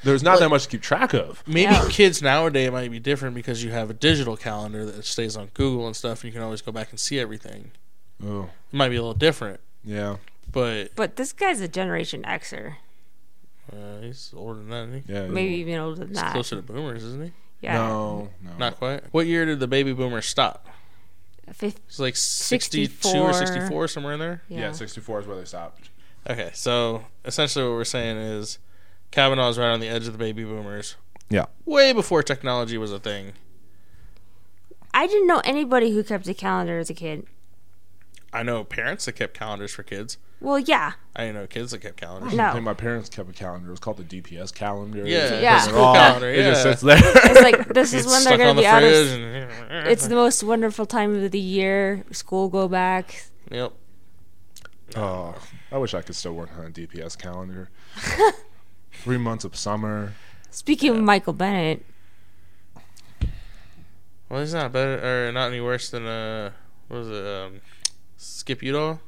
There's 0.05 0.23
not 0.23 0.39
that 0.39 0.51
much 0.51 0.65
to 0.65 0.69
keep 0.69 0.83
track 0.83 1.15
of. 1.15 1.43
Maybe 1.47 1.73
Yeah. 1.73 1.87
kids 1.89 2.21
nowadays 2.23 2.71
might 2.71 2.91
be 2.91 2.99
different 3.01 3.35
because 3.35 3.65
you 3.65 3.71
have 3.73 3.91
a 3.91 3.95
digital 3.95 4.37
calendar 4.37 4.85
that 4.85 5.05
stays 5.05 5.37
on 5.37 5.51
Google 5.55 5.87
and 5.87 5.97
stuff, 5.97 6.23
and 6.23 6.29
you 6.29 6.33
can 6.33 6.43
always 6.43 6.61
go 6.63 6.71
back 6.71 6.91
and 6.91 7.01
see 7.01 7.19
everything. 7.19 7.71
Oh, 8.25 8.43
It 8.73 8.77
might 8.77 8.91
be 8.91 8.97
a 8.97 9.01
little 9.01 9.15
different, 9.15 9.61
yeah, 9.83 10.17
but 10.53 10.95
But 10.95 11.17
this 11.17 11.33
guy's 11.33 11.61
a 11.61 11.69
Generation 11.69 12.23
Xer, 12.23 12.75
uh, 13.73 14.01
he's 14.03 14.33
older 14.37 14.61
than 14.61 14.69
that. 14.69 14.89
Isn't 14.89 15.05
he? 15.09 15.13
yeah. 15.13 15.27
maybe 15.27 15.55
even 15.55 15.75
older 15.79 15.99
than 16.01 16.09
He's 16.09 16.19
that. 16.19 16.33
closer 16.33 16.57
to 16.57 16.63
boomers, 16.63 17.03
isn't 17.03 17.25
he? 17.25 17.33
Yeah, 17.65 17.75
No, 17.79 18.31
no. 18.43 18.51
Not 18.59 18.77
quite. 18.77 19.03
What 19.13 19.27
year 19.27 19.45
did 19.45 19.59
the 19.61 19.67
baby 19.67 19.93
boomers 19.93 20.27
stop? 20.27 20.67
Fif- 21.53 21.77
It's 21.89 21.99
like 21.99 22.17
62 22.17 23.09
or 23.19 23.33
64. 23.33 23.37
64, 23.37 23.89
somewhere 23.89 24.13
in 24.15 24.21
there. 24.21 24.43
yeah. 24.49 24.59
yeah, 24.61 24.73
64 24.73 25.21
is 25.21 25.27
where 25.27 25.37
they 25.37 25.45
stopped. 25.45 25.91
Okay, 26.29 26.51
so 26.55 27.05
essentially 27.25 27.65
what 27.67 27.73
we're 27.75 27.85
saying 27.85 28.17
is 28.17 28.59
Kavanaugh 29.11 29.49
is 29.51 29.59
right 29.59 29.71
on 29.73 29.81
the 29.81 29.89
edge 29.89 30.07
of 30.07 30.13
the 30.13 30.19
baby 30.19 30.43
boomers. 30.45 30.97
Yeah. 31.29 31.47
Way 31.67 31.93
before 31.93 32.23
technology 32.23 32.79
was 32.79 32.93
a 32.93 32.99
thing. 32.99 33.33
I 34.93 35.07
didn't 35.07 35.27
know 35.27 35.41
anybody 35.45 35.91
who 35.91 36.03
kept 36.05 36.29
a 36.29 36.35
calendar 36.35 36.79
as 36.79 36.89
a 36.89 36.95
kid. 36.95 37.27
I 38.33 38.43
know 38.43 38.65
parents 38.65 39.05
that 39.05 39.13
kept 39.13 39.35
calendars 39.35 39.73
for 39.73 39.83
kids. 39.83 40.19
Well, 40.45 40.59
yeah, 40.59 40.93
I 41.17 41.23
didn't 41.27 41.37
know 41.37 41.47
kids 41.47 41.71
that 41.71 41.79
kept 41.81 41.97
calendars. 41.97 42.35
No. 42.35 42.45
I 42.49 42.53
think 42.53 42.65
my 42.65 42.75
parents 42.75 43.09
kept 43.09 43.31
a 43.31 43.33
calendar. 43.33 43.69
It 43.69 43.71
was 43.71 43.81
called 43.81 43.97
the 43.97 44.05
DPS 44.23 44.55
calendar. 44.55 45.07
Yeah, 45.07 45.41
Yeah. 45.41 45.59
school 45.61 45.95
calendar. 45.95 46.29
It 46.29 46.43
just 46.43 46.63
sits 46.63 46.83
there. 46.83 46.99
it's 47.01 47.41
like 47.43 47.69
this 47.69 47.93
is 47.95 48.05
It's 48.05 48.13
when 48.15 48.25
they're 48.25 48.37
gonna 48.39 48.55
the 48.55 48.61
be 48.63 48.67
out 48.67 48.83
of. 48.83 48.91
and- 49.71 49.89
It's 49.89 50.07
the 50.07 50.15
most 50.25 50.43
wonderful 50.45 50.85
time 50.87 51.15
of 51.25 51.31
the 51.31 51.41
year. 51.41 52.05
School 52.11 52.49
go 52.51 52.69
back. 52.69 53.25
Yep. 53.51 53.73
Oh, 54.97 55.35
I 55.73 55.79
wish 55.79 55.95
I 55.95 56.03
could 56.03 56.15
still 56.15 56.35
work 56.35 56.51
on 56.59 56.67
a 56.67 56.71
DPS 56.71 57.17
calendar. 57.19 57.71
Three 58.93 59.19
months 59.19 59.45
of 59.45 59.57
summer. 59.57 60.13
Speaking 60.51 60.91
of 60.91 61.01
Michael 61.01 61.33
Bennet, 61.33 61.85
Well, 64.29 64.41
he's 64.41 64.55
not 64.55 64.73
better 64.73 65.29
or 65.29 65.33
not 65.33 65.49
any 65.49 65.61
worse 65.61 65.91
than 65.91 66.07
uh, 66.07 66.51
what 66.89 66.99
was 66.99 67.09
it? 67.09 67.27
Um, 67.27 67.61
Skip 68.17 68.63
Udall, 68.63 69.01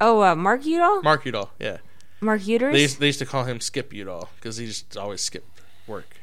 oh, 0.00 0.22
uh, 0.22 0.34
Mark 0.34 0.64
Udall, 0.64 1.02
Mark 1.02 1.24
Udall. 1.24 1.50
Yeah, 1.58 1.78
Mark 2.20 2.42
Uders, 2.42 2.72
they 2.72 2.82
used, 2.82 3.00
they 3.00 3.06
used 3.06 3.18
to 3.20 3.26
call 3.26 3.44
him 3.44 3.60
Skip 3.60 3.92
Udall 3.92 4.28
because 4.36 4.56
he 4.56 4.66
just 4.66 4.96
always 4.96 5.20
skipped 5.20 5.60
work. 5.86 6.16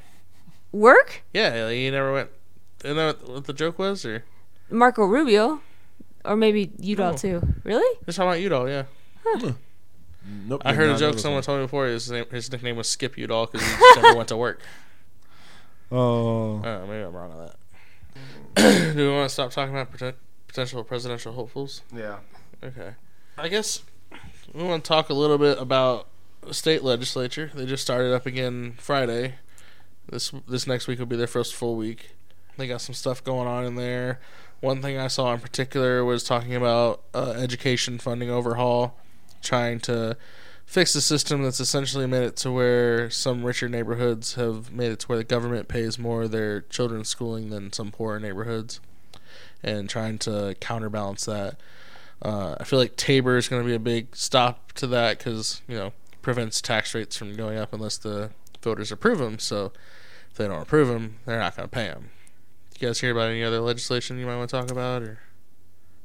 work. 0.72 1.24
Yeah, 1.34 1.66
like, 1.66 1.74
he 1.76 1.90
never 1.92 2.14
went. 2.14 2.30
Isn't 2.84 2.98
that 2.98 3.22
what, 3.22 3.30
what 3.30 3.46
the 3.46 3.54
joke 3.54 3.80
was? 3.80 4.06
Or 4.06 4.24
Marco 4.70 5.06
Rubio, 5.06 5.62
or 6.26 6.36
maybe 6.36 6.72
Udall 6.80 7.14
Oh. 7.14 7.18
too. 7.18 7.42
Really? 7.64 7.98
just 8.06 8.18
talking 8.18 8.30
about 8.30 8.42
Udall? 8.42 8.70
Yeah, 8.70 8.84
Nope. 10.46 10.62
I 10.66 10.74
heard 10.74 10.90
a 10.90 10.98
joke 10.98 11.20
someone 11.20 11.42
told 11.42 11.60
me 11.60 11.66
before. 11.66 11.88
His 11.88 12.12
name, 12.12 12.26
his 12.32 12.52
nickname 12.52 12.76
was 12.76 12.90
Skip 12.90 13.18
Udall 13.18 13.46
because 13.48 13.66
he 13.66 13.74
just 13.78 14.02
never 14.02 14.16
went 14.18 14.30
to 14.30 14.38
work. 14.38 14.62
Oh. 15.90 16.62
Oh, 16.66 16.86
maybe 16.86 17.02
I'm 17.06 17.14
wrong 17.16 17.32
on 17.32 17.46
that. 18.56 18.94
Do 18.96 19.10
we 19.10 19.16
want 19.16 19.30
to 19.30 19.34
stop 19.34 19.52
talking 19.52 19.74
about 19.74 19.94
poten- 19.94 20.16
potential 20.48 20.84
presidential 20.84 21.32
hopefuls? 21.32 21.82
Yeah. 21.96 22.18
Okay. 22.62 22.92
I 23.40 23.50
guess 23.50 23.84
we 24.52 24.64
want 24.64 24.84
to 24.84 24.88
talk 24.88 25.10
a 25.10 25.14
little 25.14 25.38
bit 25.38 25.60
about 25.60 26.08
the 26.42 26.56
state 26.56 26.84
legislature. 26.84 27.52
They 27.54 27.68
just 27.68 27.84
started 27.84 28.12
up 28.12 28.26
again 28.26 28.74
Friday. 28.80 29.36
This 30.10 30.34
this 30.48 30.66
next 30.66 30.88
week 30.88 30.98
will 30.98 31.06
be 31.06 31.18
their 31.18 31.28
first 31.28 31.54
full 31.54 31.76
week. 31.76 32.16
They 32.58 32.68
got 32.68 32.82
some 32.82 32.96
stuff 32.96 33.24
going 33.24 33.48
on 33.48 33.64
in 33.64 33.76
there. 33.76 34.20
One 34.60 34.82
thing 34.82 34.98
I 34.98 35.06
saw 35.06 35.32
in 35.36 35.40
particular 35.40 36.04
was 36.04 36.24
talking 36.24 36.56
about 36.56 37.04
uh, 37.14 37.36
education 37.38 38.00
funding 38.00 38.32
overhaul, 38.32 38.98
trying 39.44 39.82
to 39.82 40.18
fix 40.66 40.94
the 40.94 41.02
system 41.02 41.44
that's 41.44 41.60
essentially 41.60 42.08
made 42.08 42.24
it 42.24 42.38
to 42.38 42.52
where 42.52 43.08
some 43.12 43.44
richer 43.44 43.70
neighborhoods 43.70 44.34
have 44.34 44.72
made 44.72 44.92
it 44.92 45.02
to 45.02 45.08
where 45.08 45.18
the 45.20 45.24
government 45.24 45.68
pays 45.68 46.00
more 46.00 46.24
of 46.24 46.32
their 46.32 46.62
children's 46.62 47.10
schooling 47.10 47.52
than 47.52 47.72
some 47.72 47.92
poorer 47.92 48.20
neighborhoods, 48.20 48.80
and 49.62 49.88
trying 49.88 50.18
to 50.18 50.56
counterbalance 50.60 51.26
that. 51.26 51.60
Uh, 52.22 52.56
I 52.60 52.64
feel 52.64 52.80
like 52.80 52.96
Tabor 52.96 53.38
is 53.38 53.48
going 53.48 53.62
to 53.62 53.68
be 53.68 53.76
a 53.76 53.80
big 53.80 54.16
stop 54.16 54.72
to 54.74 54.88
that 54.88 55.18
because 55.18 55.62
you 55.68 55.76
know 55.76 55.94
prevents 56.22 56.62
tax 56.62 56.94
rates 56.94 57.16
from 57.18 57.36
going 57.36 57.58
up 57.58 57.74
unless 57.74 57.98
the 57.98 58.32
voters 58.62 58.92
approve 58.92 59.20
them. 59.20 59.40
So 59.40 59.72
if 60.32 60.38
they 60.38 60.48
don't 60.48 60.62
approve 60.62 60.88
them, 60.88 61.20
they're 61.26 61.40
not 61.40 61.56
going 61.56 61.70
to 61.70 61.74
pay 61.74 61.88
them. 61.88 62.10
Do 62.74 62.86
you 62.86 62.90
guys 62.90 63.00
hear 63.00 63.12
about 63.12 63.30
any 63.30 63.44
other 63.44 63.60
legislation 63.60 64.20
you 64.20 64.26
might 64.26 64.36
want 64.36 64.50
to 64.50 64.56
talk 64.60 64.72
about? 64.72 65.04
Or 65.04 65.20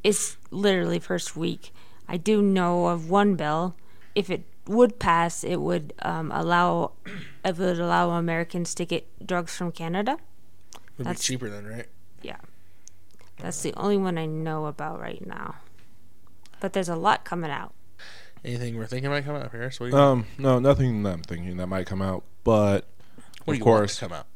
It's 0.05 0.37
literally 0.51 0.99
first 0.99 1.37
week. 1.37 1.73
I 2.09 2.19
do 2.19 2.43
know 2.43 2.87
of 2.87 3.09
one 3.11 3.35
bill. 3.35 3.75
If 4.15 4.29
it 4.31 4.45
would 4.67 4.99
pass, 4.99 5.43
it 5.43 5.57
would 5.61 5.93
um, 6.03 6.31
allow 6.31 6.93
it 7.45 7.59
would 7.59 7.81
allow 7.81 8.11
Americans 8.11 8.75
to 8.77 8.85
get 8.85 9.27
drugs 9.27 9.57
from 9.57 9.73
Canada. 9.73 10.19
would 10.99 11.07
That's- 11.07 11.27
be 11.27 11.35
cheaper 11.35 11.49
then, 11.49 11.67
right? 11.67 11.87
Yeah. 12.23 12.37
That's 13.39 13.61
the 13.63 13.75
only 13.75 13.97
one 13.97 14.19
I 14.19 14.27
know 14.27 14.67
about 14.67 15.01
right 15.01 15.27
now. 15.27 15.57
But 16.63 16.75
there's 16.75 16.89
a 16.89 16.95
lot 16.95 17.25
coming 17.25 17.51
out. 17.51 17.75
Anything 18.45 18.77
we're 18.79 18.87
thinking 18.87 19.11
might 19.11 19.25
come 19.25 19.35
out, 19.35 19.51
Harris? 19.51 19.81
What 19.81 19.91
you, 19.91 19.99
Um, 19.99 20.27
no, 20.39 20.61
nothing 20.61 21.03
that 21.03 21.13
I'm 21.13 21.23
thinking 21.23 21.57
that 21.57 21.67
might 21.67 21.87
come 21.87 22.01
out, 22.01 22.23
but 22.45 22.87
what 23.45 23.47
do 23.47 23.53
of 23.55 23.59
you 23.59 23.65
course, 23.65 24.01
want 24.01 24.13
to 24.13 24.17
come 24.17 24.19
out? 24.21 24.27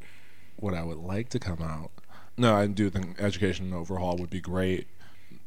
what 0.57 0.75
I 0.75 0.83
would 0.83 0.99
like 0.99 1.29
to 1.31 1.39
come 1.39 1.63
out. 1.63 1.93
No, 2.37 2.55
I 2.57 2.67
do 2.67 2.91
think 2.91 3.21
education 3.21 3.73
overhaul 3.73 4.17
would 4.19 4.29
be 4.31 4.41
great. 4.41 4.89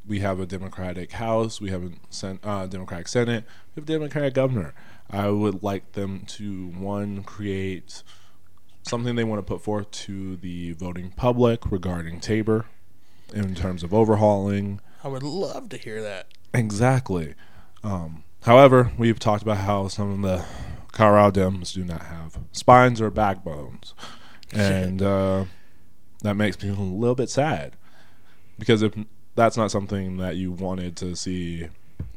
We 0.08 0.20
have 0.22 0.40
a 0.40 0.46
Democratic 0.46 1.12
House, 1.12 1.60
we 1.60 1.70
have 1.70 1.84
a 1.84 1.92
sen- 2.10 2.40
uh, 2.44 2.66
Democratic 2.66 3.10
Senate, 3.10 3.44
we 3.76 3.82
have 3.82 3.90
a 3.90 3.92
Democratic 3.92 4.34
governor. 4.34 4.74
I 5.10 5.30
would 5.30 5.62
like 5.62 5.92
them 5.92 6.24
to 6.28 6.68
one 6.68 7.24
create 7.24 8.04
something 8.84 9.16
they 9.18 9.26
want 9.26 9.40
to 9.40 9.44
put 9.54 9.62
forth 9.62 9.92
to 9.92 10.38
the 10.38 10.72
voting 10.72 11.12
public 11.12 11.70
regarding 11.70 12.22
Tabor 12.22 12.68
in 13.34 13.54
terms 13.54 13.84
of 13.84 13.94
overhauling. 13.94 14.80
I 15.04 15.10
would 15.10 15.24
love 15.24 15.68
to 15.70 15.78
hear 15.78 16.02
that. 16.02 16.28
Exactly. 16.54 17.36
Um, 17.84 18.24
however, 18.44 18.92
we've 18.98 19.20
talked 19.20 19.44
about 19.44 19.58
how 19.58 19.88
some 19.88 20.12
of 20.12 20.22
the 20.22 20.46
Colorado 20.92 21.50
Dems 21.50 21.74
do 21.74 21.84
not 21.84 22.04
have 22.04 22.38
spines 22.52 23.00
or 23.00 23.10
backbones, 23.10 23.94
and 24.52 25.02
uh, 25.02 25.46
that 26.24 26.36
makes 26.36 26.62
me 26.62 26.70
a 26.70 26.74
little 26.74 27.16
bit 27.16 27.30
sad 27.30 27.76
because 28.58 28.82
if 28.82 28.94
that's 29.36 29.56
not 29.56 29.72
something 29.72 30.18
that 30.18 30.36
you 30.36 30.52
wanted 30.52 30.98
to 30.98 31.16
see 31.16 31.68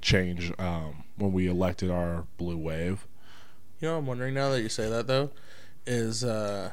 change 0.01 0.53
um, 0.59 1.05
when 1.16 1.33
we 1.33 1.47
elected 1.47 1.91
our 1.91 2.24
blue 2.37 2.57
wave. 2.57 3.07
You 3.80 3.89
know, 3.89 3.99
I'm 3.99 4.07
wondering 4.07 4.35
now 4.35 4.51
that 4.51 4.62
you 4.62 4.68
say 4.68 4.89
that 4.89 5.07
though, 5.07 5.30
is 5.87 6.24
uh, 6.24 6.70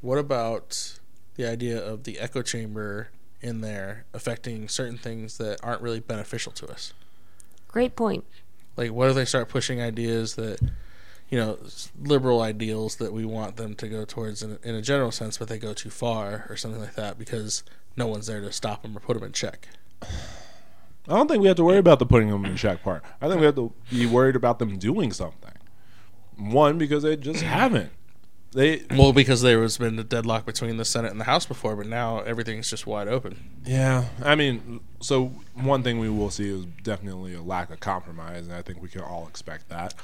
what 0.00 0.18
about 0.18 0.98
the 1.34 1.48
idea 1.48 1.84
of 1.84 2.04
the 2.04 2.18
echo 2.18 2.42
chamber 2.42 3.08
in 3.40 3.60
there 3.60 4.04
affecting 4.12 4.68
certain 4.68 4.98
things 4.98 5.38
that 5.38 5.58
aren't 5.62 5.82
really 5.82 6.00
beneficial 6.00 6.52
to 6.52 6.68
us? 6.68 6.92
Great 7.68 7.96
point. 7.96 8.24
Like, 8.76 8.92
what 8.92 9.08
if 9.08 9.14
they 9.14 9.24
start 9.24 9.48
pushing 9.48 9.80
ideas 9.80 10.36
that, 10.36 10.60
you 11.28 11.38
know, 11.38 11.58
liberal 12.00 12.40
ideals 12.40 12.96
that 12.96 13.12
we 13.12 13.24
want 13.24 13.56
them 13.56 13.74
to 13.76 13.88
go 13.88 14.04
towards 14.04 14.42
in, 14.42 14.58
in 14.62 14.74
a 14.74 14.82
general 14.82 15.10
sense, 15.10 15.38
but 15.38 15.48
they 15.48 15.58
go 15.58 15.74
too 15.74 15.90
far 15.90 16.46
or 16.48 16.56
something 16.56 16.80
like 16.80 16.94
that 16.94 17.18
because 17.18 17.64
no 17.96 18.06
one's 18.06 18.26
there 18.26 18.40
to 18.40 18.52
stop 18.52 18.82
them 18.82 18.96
or 18.96 19.00
put 19.00 19.14
them 19.14 19.24
in 19.24 19.32
check? 19.32 19.68
I 20.02 21.16
don't 21.16 21.28
think 21.28 21.40
we 21.40 21.48
have 21.48 21.56
to 21.56 21.64
worry 21.64 21.78
about 21.78 21.98
the 21.98 22.06
putting 22.06 22.30
them 22.30 22.44
in 22.44 22.56
check 22.56 22.82
part. 22.82 23.02
I 23.20 23.28
think 23.28 23.40
we 23.40 23.46
have 23.46 23.56
to 23.56 23.72
be 23.90 24.06
worried 24.06 24.36
about 24.36 24.58
them 24.58 24.78
doing 24.78 25.12
something. 25.12 25.52
One, 26.36 26.78
because 26.78 27.02
they 27.02 27.16
just 27.16 27.42
haven't. 27.42 27.90
They 28.52 28.82
Well, 28.90 29.12
because 29.12 29.42
there 29.42 29.60
has 29.62 29.76
been 29.76 29.98
a 29.98 30.04
deadlock 30.04 30.46
between 30.46 30.78
the 30.78 30.84
Senate 30.84 31.10
and 31.10 31.20
the 31.20 31.24
House 31.24 31.44
before, 31.44 31.76
but 31.76 31.86
now 31.86 32.20
everything's 32.20 32.70
just 32.70 32.86
wide 32.86 33.08
open. 33.08 33.60
Yeah, 33.64 34.06
I 34.24 34.34
mean, 34.34 34.80
so 35.00 35.32
one 35.54 35.82
thing 35.82 35.98
we 35.98 36.08
will 36.08 36.30
see 36.30 36.48
is 36.48 36.64
definitely 36.82 37.34
a 37.34 37.42
lack 37.42 37.70
of 37.70 37.80
compromise, 37.80 38.46
and 38.46 38.54
I 38.54 38.62
think 38.62 38.80
we 38.80 38.88
can 38.88 39.02
all 39.02 39.28
expect 39.28 39.68
that. 39.68 39.94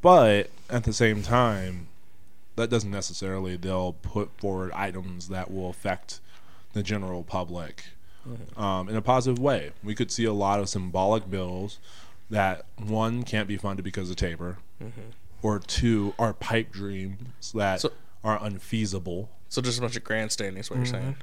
But 0.00 0.50
at 0.70 0.84
the 0.84 0.92
same 0.94 1.22
time, 1.22 1.88
that 2.56 2.70
doesn't 2.70 2.90
necessarily 2.90 3.56
they'll 3.56 3.92
put 3.92 4.30
forward 4.38 4.72
items 4.72 5.28
that 5.28 5.50
will 5.50 5.68
affect 5.68 6.20
the 6.72 6.82
general 6.82 7.22
public 7.22 7.84
um, 8.56 8.88
in 8.88 8.96
a 8.96 9.02
positive 9.02 9.38
way. 9.38 9.72
We 9.82 9.94
could 9.94 10.10
see 10.10 10.24
a 10.24 10.32
lot 10.32 10.60
of 10.60 10.68
symbolic 10.68 11.30
bills 11.30 11.78
that 12.30 12.64
one 12.76 13.22
can't 13.24 13.48
be 13.48 13.56
funded 13.56 13.84
because 13.84 14.08
of 14.08 14.16
Tabor, 14.16 14.58
or 15.42 15.58
two 15.58 16.14
are 16.18 16.32
pipe 16.34 16.70
dreams 16.72 17.52
that 17.52 17.80
So- 17.80 17.92
are 18.24 18.38
unfeasible. 18.42 19.30
So 19.48 19.60
just 19.62 19.78
a 19.78 19.80
bunch 19.80 19.96
of 19.96 20.04
grandstanding 20.04 20.60
is 20.60 20.70
what 20.70 20.76
you're 20.76 20.86
saying. 20.86 21.16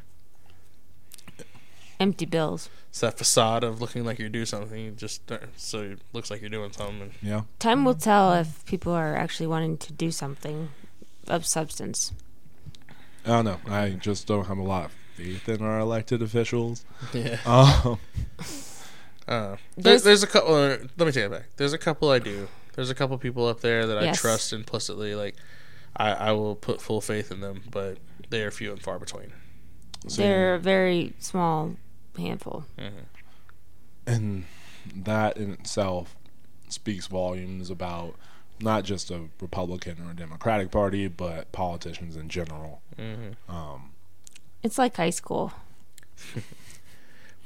Empty 1.99 2.25
bills. 2.25 2.69
It's 2.89 2.99
that 2.99 3.17
facade 3.17 3.63
of 3.63 3.81
looking 3.81 4.05
like 4.05 4.19
you're 4.19 4.29
doing 4.29 4.45
something, 4.45 4.79
you 4.79 4.91
just 4.91 5.31
uh, 5.31 5.39
so 5.55 5.81
it 5.81 5.99
looks 6.13 6.29
like 6.29 6.41
you're 6.41 6.49
doing 6.49 6.71
something. 6.71 7.11
Yeah. 7.23 7.41
Time 7.57 7.85
will 7.85 7.95
tell 7.95 8.33
if 8.33 8.63
people 8.65 8.93
are 8.93 9.15
actually 9.15 9.47
wanting 9.47 9.77
to 9.79 9.93
do 9.93 10.11
something 10.11 10.69
of 11.27 11.45
substance. 11.45 12.11
I 13.25 13.29
don't 13.29 13.45
know. 13.45 13.59
I 13.67 13.89
just 13.91 14.27
don't 14.27 14.45
have 14.45 14.59
a 14.59 14.63
lot 14.63 14.85
of 14.85 14.91
faith 15.15 15.49
in 15.49 15.61
our 15.63 15.79
elected 15.79 16.21
officials. 16.21 16.85
Yeah. 17.13 17.39
Um, 17.85 17.99
Uh, 19.27 19.57
There's- 19.75 20.03
there's 20.03 20.23
a 20.23 20.27
couple. 20.27 20.53
Let 20.53 20.99
me 20.99 21.11
take 21.11 21.25
it 21.25 21.31
back. 21.31 21.47
There's 21.57 21.73
a 21.73 21.77
couple 21.77 22.09
I 22.09 22.19
do. 22.19 22.47
There's 22.77 22.89
a 22.91 22.95
couple 22.95 23.17
people 23.17 23.47
up 23.47 23.59
there 23.61 23.87
that 23.87 23.97
I 23.97 24.11
trust 24.13 24.53
implicitly. 24.53 25.15
Like, 25.15 25.35
I, 25.95 26.11
I 26.11 26.31
will 26.33 26.55
put 26.55 26.79
full 26.79 27.01
faith 27.01 27.31
in 27.31 27.41
them, 27.41 27.63
but 27.71 27.97
they 28.29 28.43
are 28.43 28.51
few 28.51 28.71
and 28.71 28.79
far 28.81 28.99
between. 28.99 29.33
so- 30.07 30.21
They're 30.21 30.53
a 30.53 30.59
very 30.59 31.13
small 31.17 31.75
handful. 32.15 32.65
and 34.05 34.45
that 34.95 35.37
in 35.37 35.51
itself 35.53 36.15
speaks 36.69 37.07
volumes 37.07 37.69
about 37.71 38.15
not 38.61 38.83
just 38.83 39.09
a 39.11 39.21
Republican 39.41 39.97
or 40.05 40.11
a 40.11 40.15
Democratic 40.15 40.69
Party, 40.71 41.07
but 41.07 41.51
politicians 41.51 42.15
in 42.15 42.29
general. 42.29 42.81
Mm-hmm. 42.97 43.51
Um, 43.53 43.91
It's 44.63 44.77
like 44.77 44.95
high 44.97 45.09
school. 45.09 45.51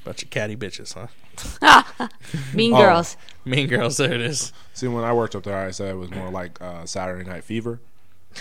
Bunch 0.04 0.24
of 0.24 0.30
catty 0.32 0.56
bitches, 0.56 0.94
huh? 0.94 1.08
Mean 2.54 2.74
Oh. 2.74 2.78
girls. 2.82 3.18
Mean 3.46 3.68
girls. 3.68 3.98
There 3.98 4.12
it 4.14 4.22
is. 4.22 4.52
see, 4.74 4.88
when 4.88 5.04
I 5.04 5.14
worked 5.14 5.36
up 5.36 5.44
there, 5.44 5.58
I 5.58 5.72
said 5.72 5.90
it 5.92 5.98
was 5.98 6.10
more 6.12 6.30
like 6.32 6.60
uh, 6.62 6.86
Saturday 6.86 7.28
Night 7.30 7.44
Fever. 7.44 7.80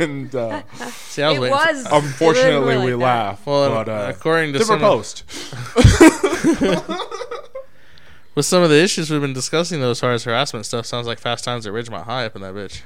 and 0.00 0.34
uh, 0.34 0.62
See, 0.88 1.22
I 1.22 1.28
was 1.28 1.36
It 1.36 1.40
waiting. 1.40 1.50
was. 1.50 1.86
Unfortunately, 1.90 2.76
like 2.76 2.84
we 2.84 2.90
that. 2.92 2.96
laugh. 2.96 3.46
well, 3.46 3.68
but, 3.70 3.88
uh, 3.90 4.06
according 4.14 4.52
to 4.54 4.58
different 4.58 4.80
some 4.80 4.90
of, 4.90 4.96
post. 4.96 5.24
with 8.34 8.46
some 8.46 8.62
of 8.62 8.70
the 8.70 8.82
issues 8.82 9.10
we've 9.10 9.20
been 9.20 9.32
discussing, 9.34 9.80
though, 9.80 9.90
as 9.90 10.00
far 10.00 10.12
as 10.12 10.24
harassment 10.24 10.64
stuff, 10.66 10.86
sounds 10.86 11.06
like 11.06 11.18
Fast 11.18 11.44
Times 11.44 11.66
at 11.66 11.72
Ridgemont 11.72 12.04
High 12.04 12.24
up 12.24 12.34
in 12.34 12.42
that 12.42 12.54
bitch. 12.54 12.82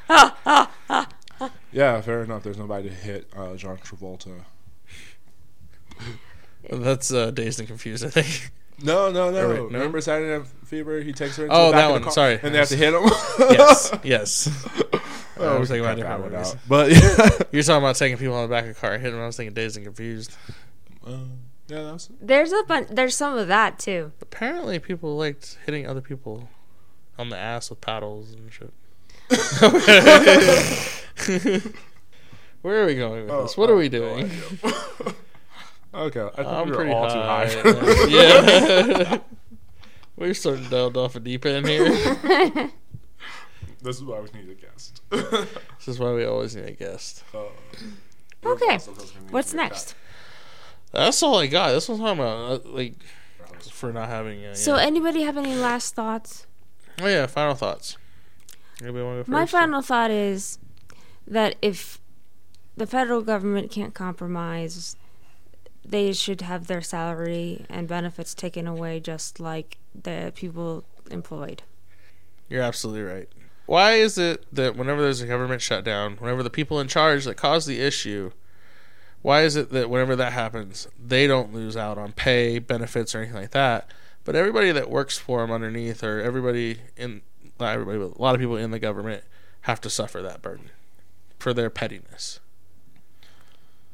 Yeah, 1.73 2.01
fair 2.01 2.23
enough. 2.25 2.43
There's 2.43 2.59
nobody 2.59 2.89
to 2.89 2.95
hit 2.95 3.29
uh, 3.37 3.55
John 3.57 3.77
Travolta. 3.79 4.43
That's 6.71 7.13
uh, 7.13 7.31
dazed 7.31 7.59
and 7.61 7.69
confused. 7.69 8.05
I 8.05 8.09
think. 8.11 8.51
No, 8.83 9.11
no, 9.11 9.31
no. 9.31 9.49
Wait, 9.49 9.57
no? 9.59 9.79
Remember 9.79 10.01
Saturday 10.01 10.37
Night 10.39 10.47
Fever? 10.67 11.01
He 11.01 11.13
takes 11.13 11.37
her 11.37 11.45
into 11.45 11.55
Oh, 11.55 11.67
the 11.69 11.73
back 11.73 11.81
that 11.81 11.85
of 11.85 11.89
the 11.89 11.93
one. 11.95 12.03
car, 12.03 12.13
Sorry. 12.13 12.39
And 12.43 12.55
they 12.55 12.59
have 12.59 12.69
to 12.69 12.77
hit 12.77 12.93
him. 12.93 13.05
yes. 13.57 13.93
Yes. 14.05 14.69
Oh, 15.39 15.57
I 15.57 15.59
was 15.59 15.69
thinking 15.69 15.85
about 15.85 15.97
that 15.97 16.03
different 16.03 16.23
one 16.23 16.33
movies. 16.33 16.53
out. 16.55 16.59
But 16.69 16.91
yeah, 16.93 17.29
You're 17.53 17.63
talking 17.63 17.83
about 17.85 17.97
taking 17.97 18.17
people 18.19 18.35
on 18.35 18.49
the 18.49 18.55
back 18.55 18.65
of 18.65 18.71
a 18.71 18.75
car 18.75 18.93
and 18.95 19.03
hitting 19.03 19.17
them. 19.17 19.23
I 19.23 19.27
was 19.27 19.37
thinking 19.37 19.55
dazed 19.55 19.77
and 19.77 19.85
confused. 19.87 20.35
uh, 21.07 21.11
yeah, 21.69 21.83
that's 21.83 22.09
There's 22.21 22.53
a 22.53 22.63
bunch. 22.69 22.89
There's 22.91 23.17
some 23.17 23.37
of 23.39 23.49
that 23.49 23.79
too. 23.79 24.13
Apparently, 24.21 24.79
people 24.79 25.17
liked 25.17 25.59
hitting 25.67 25.87
other 25.87 26.01
people 26.01 26.49
on 27.19 27.29
the 27.31 27.37
ass 27.39 27.71
with 27.71 27.81
paddles 27.81 28.33
and 28.35 28.53
shit. 28.53 28.73
Where 32.63 32.83
are 32.83 32.87
we 32.87 32.95
going 32.95 33.23
with 33.23 33.31
Oh, 33.31 33.43
this? 33.43 33.57
What 33.57 33.71
are 33.71 33.75
oh, 33.75 33.79
we 33.79 33.89
no 33.89 33.99
doing? 34.17 34.31
Okay. 36.05 36.21
I 36.23 36.37
think 36.37 36.47
I'm 36.49 36.65
we 36.67 36.71
were 36.71 36.77
pretty 36.77 36.93
all 36.93 37.09
high. 37.09 37.49
too 37.49 37.73
high. 37.75 38.07
yeah. 38.09 39.19
We're 40.17 40.33
starting 40.35 40.65
to 40.65 40.71
delve 40.71 40.97
off 40.97 41.15
a 41.17 41.21
deep 41.21 41.45
end 41.45 41.67
here. 41.69 41.85
this 43.83 43.97
is 43.97 44.03
why 44.05 44.21
we 44.21 44.29
need 44.41 44.49
a 44.51 44.55
guest. 44.55 45.03
This 45.11 45.89
is 45.89 45.99
why 45.99 46.13
we 46.13 46.25
always 46.25 46.57
need 46.57 46.67
a 46.67 46.73
guest. 46.73 47.23
Uh, 47.35 47.41
Okay. 48.45 48.79
What's 49.31 49.53
next? 49.53 49.95
That's 50.93 51.21
all 51.23 51.39
I 51.39 51.49
got. 51.49 51.73
This 51.73 51.89
one's 51.89 52.01
talking 52.01 52.21
about 52.21 52.65
uh, 52.65 52.69
like 52.71 52.95
for 53.73 53.93
not 53.93 54.09
having. 54.09 54.45
Uh, 54.45 54.55
So, 54.55 54.77
yeah. 54.77 54.83
anybody 54.85 55.23
have 55.23 55.37
any 55.37 55.55
last 55.57 55.95
thoughts? 55.97 56.47
oh 57.03 57.09
yeah, 57.09 57.27
final 57.27 57.55
thoughts. 57.55 57.97
Anybody 58.81 59.05
want 59.05 59.15
to 59.15 59.19
go 59.19 59.23
first? 59.25 59.29
My 59.29 59.47
final 59.47 59.83
thought 59.83 60.11
is 60.13 60.59
that 61.27 61.57
if 61.61 62.01
the 62.77 62.87
federal 62.87 63.21
government 63.23 63.71
can't 63.73 63.95
compromise, 63.95 64.97
they 65.89 66.13
should 66.13 66.41
have 66.41 66.67
their 66.67 66.83
salary 66.83 67.65
and 67.69 67.87
benefits 67.87 68.35
taken 68.35 68.67
away 68.67 69.01
just 69.01 69.39
like 69.41 69.79
the 69.95 70.33
people 70.35 70.85
employed. 71.11 71.63
You're 72.49 72.63
absolutely 72.63 73.03
right. 73.03 73.29
Why 73.67 73.95
is 73.95 74.17
it 74.19 74.45
that 74.53 74.77
whenever 74.77 75.03
there's 75.03 75.21
a 75.21 75.27
government 75.27 75.63
shutdown, 75.63 76.17
whenever 76.19 76.43
the 76.43 76.51
people 76.51 76.79
in 76.79 76.89
charge 76.89 77.25
that 77.25 77.37
caused 77.37 77.67
the 77.67 77.81
issue, 77.81 78.31
why 79.23 79.43
is 79.43 79.57
it 79.57 79.71
that 79.71 79.91
whenever 79.91 80.15
that 80.17 80.33
happens, 80.33 80.87
they 81.05 81.27
don't 81.27 81.53
lose 81.53 81.77
out 81.77 81.99
on 81.99 82.13
pay, 82.13 82.59
benefits, 82.61 83.15
or 83.15 83.19
anything 83.19 83.41
like 83.41 83.51
that, 83.51 83.91
but 84.25 84.37
everybody 84.37 84.71
that 84.71 84.91
works 84.91 85.19
for 85.19 85.41
them 85.41 85.51
underneath, 85.51 86.05
or 86.05 86.21
everybody 86.21 86.79
in 86.97 87.23
not 87.59 87.73
everybody, 87.73 87.99
but 87.99 88.19
a 88.19 88.23
lot 88.23 88.35
of 88.35 88.41
people 88.41 88.57
in 88.57 88.71
the 88.71 88.79
government 88.79 89.25
have 89.63 89.81
to 89.81 89.91
suffer 89.91 90.23
that 90.23 90.43
burden 90.43 90.71
for 91.39 91.55
their 91.55 91.71
pettiness. 91.71 92.39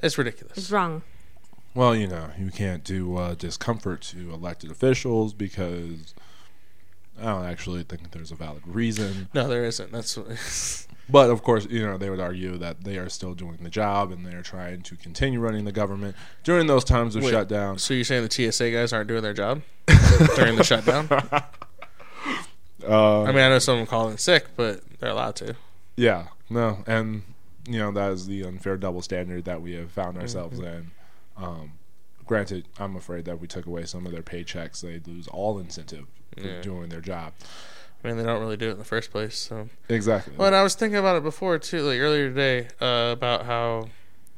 It's 0.01 0.19
ridiculous. 0.19 0.59
It's 0.59 0.71
wrong. 0.71 1.03
Well, 1.75 1.97
you 1.97 2.07
know, 2.07 2.31
you 2.39 2.51
can't 2.51 2.85
do 2.85 3.17
uh, 3.17 3.35
discomfort 3.35 4.03
to 4.03 4.33
elected 4.33 4.71
officials 4.71 5.33
because 5.33 6.15
I 7.21 7.25
don't 7.25 7.47
actually 7.47 7.83
think 7.85 8.11
there's 8.11 8.31
a 8.31 8.35
valid 8.35 8.63
reason. 8.67 9.29
No, 9.33 9.49
there 9.49 9.65
isn't. 9.65 9.91
That's 9.91 10.17
what, 10.17 10.87
But 11.09 11.31
of 11.31 11.43
course, 11.43 11.67
you 11.71 11.83
know, 11.83 11.97
they 11.97 12.11
would 12.11 12.21
argue 12.21 12.59
that 12.59 12.85
they 12.85 12.99
are 12.99 13.09
still 13.09 13.35
doing 13.35 13.59
the 13.63 13.71
job 13.71 14.13
and 14.13 14.25
they're 14.27 14.43
trying 14.43 14.83
to 14.83 14.97
continue 14.97 15.41
running 15.41 15.65
the 15.65 15.73
government 15.73 16.15
during 16.45 16.67
those 16.67 16.85
times 16.85 17.17
of 17.17 17.23
Wait. 17.23 17.31
shutdown. 17.31 17.79
so. 17.79 17.95
You're 17.95 18.05
saying 18.05 18.29
the 18.29 18.53
TSA 18.53 18.71
guys 18.71 18.93
aren't 18.93 19.09
doing 19.09 19.23
their 19.23 19.35
job 19.35 19.63
during 20.37 20.57
the 20.57 20.65
shutdown? 20.65 21.09
Uh, 22.85 23.23
I 23.23 23.27
mean, 23.27 23.45
I 23.45 23.49
know 23.49 23.61
some 23.61 23.75
of 23.75 23.79
them 23.79 23.87
call 23.87 24.09
in 24.09 24.19
sick, 24.19 24.47
but 24.57 24.83
they're 24.99 25.11
allowed 25.11 25.37
to. 25.37 25.55
Yeah, 25.95 26.29
no, 26.51 26.83
and 26.87 27.23
you 27.65 27.79
know 27.79 27.93
that 27.93 28.11
is 28.11 28.27
the 28.27 28.43
unfair 28.43 28.77
double 28.77 29.03
standard 29.03 29.45
that 29.45 29.63
we 29.63 29.75
have 29.75 29.93
found 29.93 30.19
ourselves 30.19 30.59
in. 30.59 30.91
Um, 31.43 31.73
granted, 32.27 32.67
I'm 32.79 32.97
afraid 32.97 33.25
that 33.25 33.41
we 33.41 33.47
took 33.47 33.67
away 33.67 33.85
some 33.85 34.07
of 34.07 34.13
their 34.13 34.23
paychecks; 34.23 34.81
they'd 34.81 35.07
lose 35.07 35.29
all 35.29 35.59
incentive 35.59 36.07
for 36.37 36.47
Yeah. 36.47 36.61
doing 36.63 36.89
their 36.89 37.01
job. 37.01 37.33
I 38.05 38.09
mean, 38.09 38.17
they 38.17 38.25
don't 38.25 38.41
really 38.41 38.57
do 38.57 38.69
it 38.69 38.73
in 38.73 38.79
the 38.79 38.85
first 38.85 39.11
place. 39.11 39.37
So, 39.37 39.69
Exactly. 39.89 40.35
well, 40.37 40.49
and 40.49 40.57
I 40.57 40.63
was 40.63 40.75
thinking 40.75 40.99
about 40.99 41.17
it 41.17 41.23
before 41.23 41.59
too, 41.59 41.83
like 41.83 42.01
earlier 42.01 42.29
today, 42.29 42.69
uh, 42.81 43.13
about 43.13 43.47
how, 43.47 43.91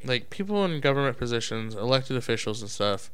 like, 0.05 0.29
people 0.31 0.65
in 0.67 0.81
government 0.81 1.17
positions, 1.19 1.75
elected 1.75 2.17
officials 2.17 2.61
and 2.61 2.71
stuff, 2.71 3.11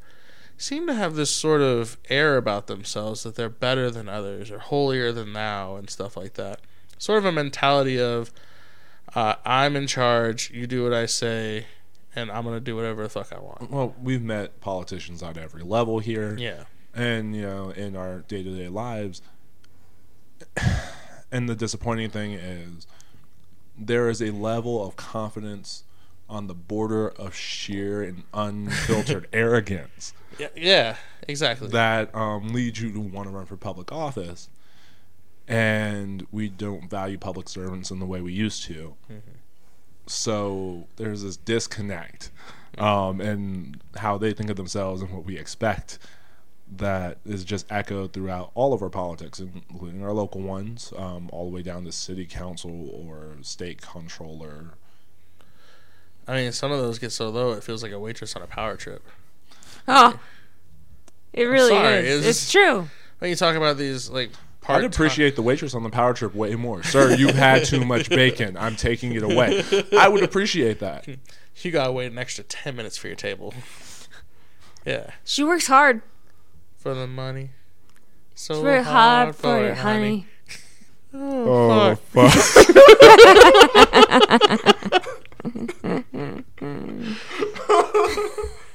seem 0.59 0.87
to 0.89 0.95
have 0.95 1.15
this 1.15 1.31
sort 1.31 1.61
of 1.61 1.97
air 2.09 2.37
about 2.37 2.67
themselves 2.67 3.23
that 3.23 3.35
they're 3.37 3.49
better 3.49 3.91
than 3.91 4.09
others 4.09 4.51
or 4.51 4.59
holier 4.59 5.13
than 5.13 5.33
thou 5.33 5.77
and 5.77 5.89
stuff 5.89 6.17
like 6.17 6.35
that. 6.35 6.61
Sort 6.99 7.19
of 7.19 7.25
a 7.25 7.33
mentality 7.33 7.99
of, 8.01 8.31
uh, 9.15 9.37
I'm 9.45 9.75
in 9.77 9.87
charge, 9.87 10.51
you 10.51 10.67
do 10.67 10.83
what 10.83 10.93
I 10.93 11.07
say, 11.07 11.67
and 12.17 12.31
I'm 12.31 12.45
gonna 12.45 12.61
do 12.61 12.77
whatever 12.77 13.03
the 13.03 13.09
fuck 13.09 13.33
I 13.33 13.39
want. 13.41 13.71
well, 13.71 13.95
we've 14.03 14.23
met 14.23 14.61
politicians 14.61 15.23
on 15.23 15.39
every 15.39 15.63
level 15.63 15.99
here, 16.01 16.37
Yeah. 16.39 16.65
and 16.95 17.35
you 17.37 17.43
know, 17.43 17.71
in 17.71 17.97
our 17.97 18.21
day 18.21 18.43
to 18.43 18.57
day 18.57 18.69
lives. 18.69 19.23
And 21.33 21.49
the 21.49 21.55
disappointing 21.55 22.11
thing 22.11 22.33
is, 22.33 22.89
there 23.79 24.09
is 24.11 24.21
a 24.21 24.33
level 24.33 24.85
of 24.85 24.97
confidence 24.97 25.85
on 26.29 26.49
the 26.49 26.55
border 26.55 27.09
of 27.09 27.37
sheer 27.37 28.03
and 28.03 28.25
unfiltered 28.35 29.29
arrogance 29.33 30.13
Yeah. 30.41 30.49
Yeah. 30.57 30.97
Exactly. 31.29 31.69
that 31.69 32.13
um, 32.17 32.49
leads 32.49 32.81
you 32.81 32.93
to 32.93 32.99
want 33.01 33.29
to 33.29 33.33
run 33.35 33.47
for 33.47 33.57
public 33.57 33.93
office. 33.93 34.49
And 35.47 36.27
we 36.33 36.49
don't 36.49 36.91
value 36.91 37.17
public 37.17 37.49
servants 37.49 37.93
in 37.93 38.01
the 38.01 38.07
way 38.07 38.21
we 38.21 38.33
used 38.33 38.65
to. 38.65 38.97
So 40.11 40.87
there's 40.97 41.23
this 41.23 41.37
disconnect 41.37 42.31
um, 42.79 43.21
in 43.21 43.81
how 43.97 44.19
they 44.19 44.33
think 44.33 44.51
of 44.51 44.57
themselves 44.57 45.03
and 45.03 45.11
what 45.13 45.25
we 45.25 45.39
expect 45.39 45.99
that 46.77 47.19
is 47.25 47.45
just 47.45 47.67
echoed 47.71 48.13
throughout 48.13 48.51
all 48.55 48.73
of 48.73 48.83
our 48.83 48.89
politics, 48.91 49.41
including 49.41 50.05
our 50.05 50.13
local 50.13 50.41
ones, 50.41 50.93
um, 50.97 51.29
all 51.33 51.49
the 51.49 51.55
way 51.55 51.63
down 51.63 51.85
to 51.85 51.93
city 51.93 52.27
council 52.27 52.91
or 52.91 53.37
state 53.43 53.83
controller. 53.83 54.75
I 56.29 56.37
mean, 56.37 56.53
some 56.53 56.71
of 56.71 56.79
those 56.79 56.99
get 56.99 57.11
so 57.11 57.29
low 57.29 57.53
it 57.53 57.65
feels 57.65 57.83
like 57.83 57.93
a 57.93 57.99
waitress 57.99 58.37
on 58.37 58.43
a 58.43 58.47
power 58.47 58.77
trip. 58.77 59.03
Oh, 59.89 60.21
it 61.33 61.45
really 61.45 61.71
sorry, 61.71 62.07
is. 62.07 62.27
it's 62.27 62.43
It's, 62.43 62.53
true. 62.53 62.89
When 63.19 63.31
you 63.31 63.37
talk 63.37 63.57
about 63.57 63.77
these, 63.77 64.09
like, 64.11 64.31
part 64.61 64.85
I'd 64.85 64.93
appreciate 64.93 65.37
the 65.37 65.43
waitress 65.43 65.75
on 65.75 65.83
the 65.83 65.91
power 65.91 66.15
trip 66.15 66.35
way 66.35 66.55
more. 66.55 66.83
Sir, 66.83 67.15
you've 67.15 67.35
had 67.35 67.65
too 67.65 67.85
much 67.85 68.09
bacon. 68.09 68.57
I'm 68.57 68.77
taking 68.77 69.13
it 69.15 69.23
away. 69.23 69.63
I 69.97 70.09
would 70.09 70.23
appreciate 70.23 70.81
that. 70.81 71.07
You 71.57 71.71
gotta 71.71 71.93
wait 71.93 72.11
an 72.11 72.19
extra 72.19 72.45
10 72.45 72.77
minutes 72.77 72.97
for 72.97 73.07
your 73.09 73.17
table. 73.17 73.55
yeah. 74.85 75.11
She 75.25 75.43
works 75.43 75.67
hard. 75.67 76.03
For 76.79 76.95
the 76.95 77.07
money. 77.07 77.51
So 78.35 78.55
It's 78.55 78.63
very 78.63 78.83
hard 78.85 79.37
for 79.37 79.67
it, 79.67 79.77
honey. 79.77 80.27
Oh, 81.13 81.91
oh 81.91 81.95
fuck. 81.97 82.33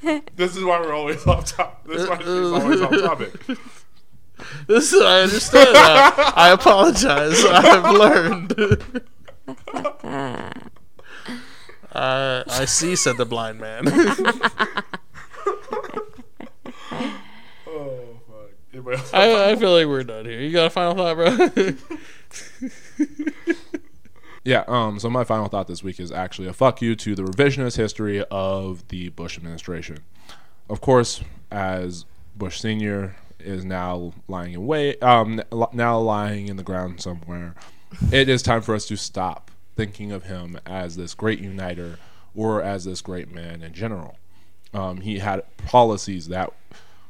this 0.36 0.56
is 0.56 0.64
why 0.64 0.80
we're 0.80 0.94
always 0.94 1.26
off 1.26 1.46
topic. 1.56 1.92
This 1.92 2.04
is 2.04 2.10
why 2.10 2.18
she's 2.18 2.28
always 2.28 2.82
off 2.82 2.92
topic. 2.92 3.34
This 4.68 4.94
I 4.94 5.22
understand. 5.22 5.70
I, 5.76 6.34
I 6.36 6.50
apologize. 6.52 7.44
I 7.50 7.62
have 7.62 7.92
learned. 7.94 8.54
uh, 11.92 12.44
I 12.48 12.66
see," 12.66 12.96
said 12.96 13.18
the 13.18 13.26
blind 13.26 13.60
man. 13.60 13.84
Oh 17.68 18.20
fuck. 18.28 18.50
Anybody 18.74 18.98
else? 18.98 19.14
I, 19.14 19.52
I 19.52 19.56
feel 19.56 19.74
like 19.74 19.88
we're 19.88 20.04
done 20.04 20.26
here. 20.26 20.40
You 20.40 20.52
got 20.52 20.68
a 20.68 20.70
final 20.70 20.96
thought, 20.96 21.16
bro? 21.16 21.50
Yeah, 24.46 24.64
um, 24.68 25.00
so 25.00 25.10
my 25.10 25.24
final 25.24 25.48
thought 25.48 25.68
this 25.68 25.84
week 25.84 26.00
is 26.00 26.12
actually 26.12 26.48
a 26.48 26.54
fuck 26.54 26.80
you 26.80 26.96
to 26.98 27.16
the 27.16 27.24
revisionist 27.24 27.78
history 27.78 28.24
of 28.30 28.88
the 28.90 29.10
Bush 29.10 29.38
administration. 29.38 30.04
Of 30.70 30.82
course, 30.82 31.22
as 31.52 32.06
Bush 32.36 32.60
Sr. 32.60 33.16
is 33.46 33.66
now 33.66 34.14
lying 34.28 34.54
in 34.54 34.66
wait, 34.66 35.02
um, 35.02 35.42
now 35.74 36.00
lying 36.00 36.48
in 36.48 36.58
the 36.58 36.64
ground 36.64 37.02
somewhere, 37.02 37.56
it 38.12 38.30
is 38.30 38.42
time 38.42 38.62
for 38.62 38.76
us 38.76 38.86
to 38.88 38.96
stop 38.96 39.52
thinking 39.76 40.12
of 40.12 40.24
him 40.24 40.60
as 40.66 40.96
this 40.96 41.14
great 41.14 41.40
uniter 41.40 41.98
or 42.34 42.62
as 42.62 42.86
this 42.86 43.02
great 43.02 43.32
man 43.34 43.62
in 43.62 43.74
general. 43.74 44.18
Um, 44.74 45.02
he 45.02 45.20
had 45.20 45.44
policies 45.66 46.28
that 46.28 46.54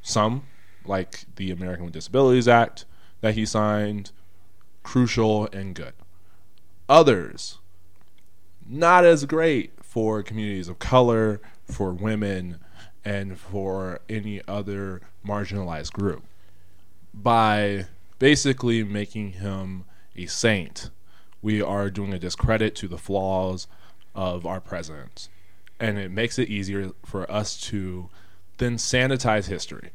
some, 0.01 0.43
like 0.85 1.25
the 1.35 1.51
American 1.51 1.85
with 1.85 1.93
Disabilities 1.93 2.47
Act 2.47 2.85
that 3.21 3.33
he 3.33 3.45
signed, 3.45 4.11
crucial 4.83 5.47
and 5.51 5.73
good 5.73 5.93
others 6.87 7.57
not 8.67 9.05
as 9.05 9.25
great 9.25 9.71
for 9.83 10.23
communities 10.23 10.67
of 10.67 10.79
color, 10.79 11.39
for 11.65 11.93
women, 11.93 12.59
and 13.05 13.39
for 13.39 13.99
any 14.09 14.41
other 14.47 15.01
marginalized 15.25 15.93
group. 15.93 16.23
By 17.13 17.85
basically 18.17 18.83
making 18.83 19.33
him 19.33 19.85
a 20.15 20.25
saint, 20.25 20.89
we 21.41 21.61
are 21.61 21.91
doing 21.91 22.11
a 22.13 22.19
discredit 22.19 22.75
to 22.77 22.87
the 22.87 22.97
flaws 22.97 23.67
of 24.15 24.45
our 24.45 24.59
presidents. 24.59 25.29
And 25.79 25.99
it 25.99 26.09
makes 26.09 26.39
it 26.39 26.49
easier 26.49 26.91
for 27.05 27.29
us 27.31 27.61
to 27.67 28.09
then 28.57 28.77
sanitize 28.77 29.47
history. 29.47 29.91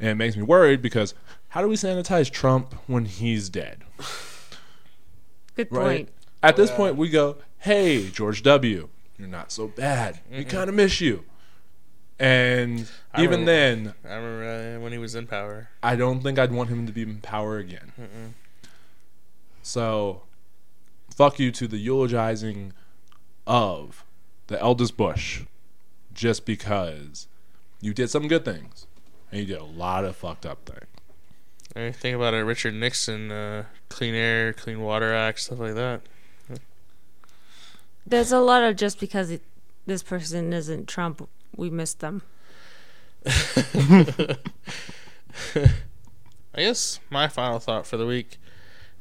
And 0.00 0.10
it 0.10 0.14
makes 0.16 0.36
me 0.36 0.42
worried 0.42 0.82
because 0.82 1.14
how 1.48 1.62
do 1.62 1.68
we 1.68 1.76
sanitize 1.76 2.30
Trump 2.30 2.74
when 2.86 3.04
he's 3.04 3.48
dead? 3.48 3.84
Good 5.54 5.68
right? 5.70 5.84
point. 5.84 6.08
At 6.42 6.56
this 6.56 6.70
point, 6.70 6.96
we 6.96 7.08
go, 7.08 7.36
"Hey, 7.58 8.08
George 8.10 8.44
W, 8.44 8.88
you're 9.18 9.28
not 9.28 9.50
so 9.50 9.66
bad. 9.66 10.20
We 10.30 10.44
kind 10.44 10.68
of 10.68 10.76
miss 10.76 11.00
you." 11.00 11.24
And 12.18 12.88
I 13.14 13.22
even 13.22 13.40
remember- 13.46 13.46
then, 13.52 13.94
I 14.04 14.14
remember 14.16 14.76
uh, 14.78 14.80
when 14.82 14.92
he 14.92 14.98
was 14.98 15.14
in 15.14 15.26
power. 15.26 15.68
I 15.82 15.94
don't 15.96 16.20
think 16.20 16.38
I'd 16.38 16.52
want 16.52 16.68
him 16.68 16.86
to 16.86 16.92
be 16.92 17.02
in 17.02 17.18
power 17.18 17.58
again. 17.58 17.92
So, 19.62 20.22
fuck 21.14 21.38
you 21.38 21.50
to 21.52 21.68
the 21.68 21.76
eulogizing 21.78 22.72
of 23.46 24.04
the 24.48 24.60
eldest 24.60 24.96
Bush, 24.96 25.42
just 26.12 26.44
because 26.46 27.28
you 27.80 27.92
did 27.94 28.08
some 28.10 28.26
good 28.28 28.44
things 28.44 28.86
and 29.30 29.40
you 29.40 29.46
did 29.46 29.58
a 29.58 29.64
lot 29.64 30.04
of 30.04 30.16
fucked 30.16 30.46
up 30.46 30.64
things. 30.66 30.86
I 31.76 31.92
think 31.92 32.16
about 32.16 32.34
it, 32.34 32.38
Richard 32.38 32.74
Nixon, 32.74 33.30
uh, 33.30 33.64
Clean 33.90 34.14
Air, 34.14 34.52
Clean 34.54 34.80
Water 34.80 35.14
Act, 35.14 35.38
stuff 35.40 35.58
like 35.60 35.74
that. 35.74 36.00
There's 38.06 38.32
a 38.32 38.40
lot 38.40 38.62
of 38.62 38.74
just 38.76 38.98
because 38.98 39.30
it, 39.30 39.42
this 39.86 40.02
person 40.02 40.52
isn't 40.54 40.88
Trump, 40.88 41.28
we 41.58 41.68
missed 41.68 42.00
them. 42.00 42.22
I 43.26 44.38
guess 46.56 47.00
my 47.10 47.28
final 47.28 47.58
thought 47.58 47.86
for 47.86 47.98
the 47.98 48.06
week 48.06 48.38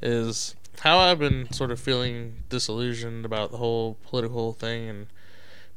is 0.02 0.56
how 0.80 0.98
I've 0.98 1.20
been 1.20 1.52
sort 1.54 1.72
of 1.72 1.80
feeling 1.80 2.44
disillusioned 2.50 3.26
about 3.26 3.52
the 3.52 3.58
whole 3.58 3.98
political 4.04 4.54
thing 4.54 4.90
and 4.90 5.08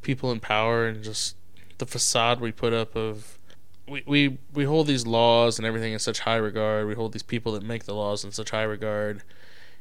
people 0.02 0.32
in 0.32 0.40
power 0.40 0.86
and 0.86 1.04
just 1.04 1.36
the 1.78 1.86
facade 1.86 2.40
we 2.40 2.52
put 2.52 2.72
up 2.72 2.96
of 2.96 3.38
we, 3.86 4.02
we 4.06 4.38
we 4.52 4.64
hold 4.64 4.86
these 4.86 5.06
laws 5.06 5.58
and 5.58 5.66
everything 5.66 5.92
in 5.92 5.98
such 5.98 6.20
high 6.20 6.36
regard. 6.36 6.86
We 6.86 6.94
hold 6.94 7.12
these 7.12 7.22
people 7.22 7.52
that 7.52 7.62
make 7.62 7.84
the 7.84 7.94
laws 7.94 8.24
in 8.24 8.32
such 8.32 8.50
high 8.50 8.62
regard. 8.62 9.22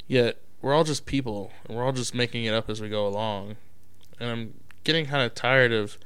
Yet 0.07 0.41
we're 0.61 0.73
all 0.73 0.83
just 0.83 1.05
people 1.05 1.51
and 1.65 1.77
we're 1.77 1.85
all 1.85 1.91
just 1.91 2.13
making 2.13 2.45
it 2.45 2.53
up 2.53 2.69
as 2.69 2.81
we 2.81 2.89
go 2.89 3.07
along. 3.07 3.55
And 4.19 4.29
I'm 4.29 4.53
getting 4.83 5.05
kind 5.05 5.23
of 5.23 5.35
tired 5.35 5.71
of 5.71 5.97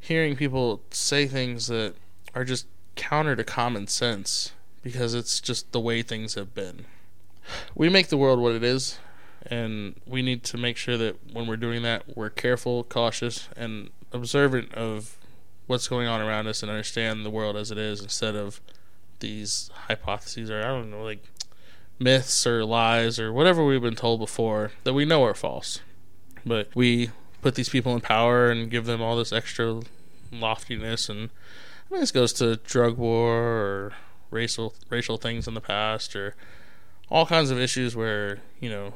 hearing 0.00 0.36
people 0.36 0.82
say 0.90 1.26
things 1.26 1.66
that 1.68 1.94
are 2.34 2.44
just 2.44 2.66
counter 2.96 3.36
to 3.36 3.44
common 3.44 3.86
sense 3.86 4.52
because 4.82 5.14
it's 5.14 5.40
just 5.40 5.70
the 5.72 5.80
way 5.80 6.02
things 6.02 6.34
have 6.34 6.54
been. 6.54 6.84
We 7.74 7.88
make 7.88 8.08
the 8.08 8.16
world 8.16 8.40
what 8.40 8.54
it 8.54 8.62
is, 8.62 8.98
and 9.46 9.94
we 10.06 10.22
need 10.22 10.44
to 10.44 10.58
make 10.58 10.76
sure 10.76 10.96
that 10.98 11.16
when 11.32 11.46
we're 11.46 11.56
doing 11.56 11.82
that, 11.82 12.16
we're 12.16 12.30
careful, 12.30 12.84
cautious, 12.84 13.48
and 13.56 13.90
observant 14.12 14.74
of 14.74 15.16
what's 15.66 15.88
going 15.88 16.06
on 16.06 16.20
around 16.20 16.46
us 16.46 16.62
and 16.62 16.70
understand 16.70 17.24
the 17.24 17.30
world 17.30 17.56
as 17.56 17.70
it 17.70 17.78
is 17.78 18.00
instead 18.00 18.34
of 18.34 18.60
these 19.20 19.70
hypotheses 19.86 20.50
or 20.50 20.60
I 20.60 20.68
don't 20.68 20.90
know, 20.90 21.02
like 21.02 21.24
myths 21.98 22.46
or 22.46 22.64
lies 22.64 23.18
or 23.18 23.32
whatever 23.32 23.64
we've 23.64 23.82
been 23.82 23.96
told 23.96 24.20
before 24.20 24.72
that 24.84 24.94
we 24.94 25.04
know 25.04 25.24
are 25.24 25.34
false. 25.34 25.80
But 26.46 26.68
we 26.74 27.10
put 27.42 27.54
these 27.54 27.68
people 27.68 27.94
in 27.94 28.00
power 28.00 28.50
and 28.50 28.70
give 28.70 28.84
them 28.86 29.00
all 29.00 29.16
this 29.16 29.32
extra 29.32 29.80
loftiness 30.32 31.08
and 31.08 31.30
I 31.90 31.94
mean, 31.94 32.00
this 32.00 32.10
goes 32.12 32.32
to 32.34 32.56
drug 32.56 32.98
war 32.98 33.34
or 33.36 33.92
racial 34.30 34.74
racial 34.90 35.16
things 35.16 35.48
in 35.48 35.54
the 35.54 35.60
past 35.60 36.14
or 36.14 36.34
all 37.10 37.24
kinds 37.24 37.50
of 37.50 37.58
issues 37.58 37.96
where 37.96 38.40
you 38.60 38.68
know 38.68 38.94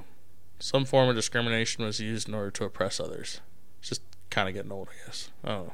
some 0.58 0.84
form 0.84 1.08
of 1.08 1.16
discrimination 1.16 1.84
was 1.84 2.00
used 2.00 2.28
in 2.28 2.34
order 2.34 2.50
to 2.52 2.64
oppress 2.64 3.00
others. 3.00 3.40
It's 3.80 3.88
just 3.88 4.02
kind 4.30 4.48
of 4.48 4.54
getting 4.54 4.70
old, 4.70 4.88
I 4.90 5.06
guess. 5.06 5.30
I 5.42 5.48
don't 5.48 5.72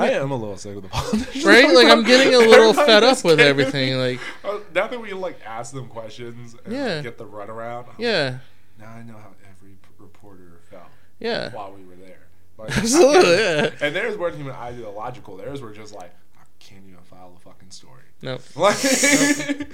I 0.00 0.10
am 0.12 0.30
a 0.30 0.36
little 0.36 0.56
sick 0.56 0.76
of 0.76 0.82
the 0.82 0.88
politicians. 0.88 1.44
right? 1.44 1.72
Like 1.72 1.86
I'm 1.86 2.02
getting 2.06 2.34
a 2.34 2.38
little 2.38 2.70
Everybody 2.70 2.86
fed 2.86 3.04
up 3.04 3.24
with 3.24 3.38
everything. 3.40 3.96
Like, 3.98 4.18
Uh, 4.44 4.58
now 4.74 4.88
that 4.88 5.00
we 5.00 5.12
like 5.12 5.38
ask 5.46 5.72
them 5.72 5.86
questions 5.88 6.56
and 6.64 6.74
Yeah. 6.74 7.00
get 7.02 7.16
the 7.18 7.26
runaround, 7.26 7.86
yeah, 7.98 8.38
now 8.78 8.90
I 8.90 9.02
know 9.02 9.14
how 9.14 9.32
every 9.48 9.72
p- 9.74 9.88
reporter 9.98 10.60
felt 10.70 10.84
yeah, 11.20 11.52
while 11.54 11.72
we 11.72 11.84
were 11.84 11.94
there. 11.96 12.18
Like, 12.58 12.76
absolutely, 12.78 13.36
yeah. 13.36 13.70
And 13.80 13.94
theirs 13.96 14.16
weren't 14.16 14.38
even 14.38 14.52
ideological. 14.52 15.36
Theirs 15.36 15.60
were 15.60 15.72
just 15.72 15.94
like, 15.94 16.12
I 16.36 16.44
can't 16.60 16.84
even 16.88 17.02
file 17.02 17.32
a 17.36 17.40
fucking 17.40 17.70
story. 17.70 18.02
No, 18.22 18.38
Like, 18.56 18.76
it's 18.82 19.66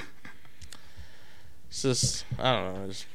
just 1.83 2.25
I 2.39 2.53
don't 2.53 2.75
know. 2.75 2.85
I 2.85 2.87
just, 2.89 3.07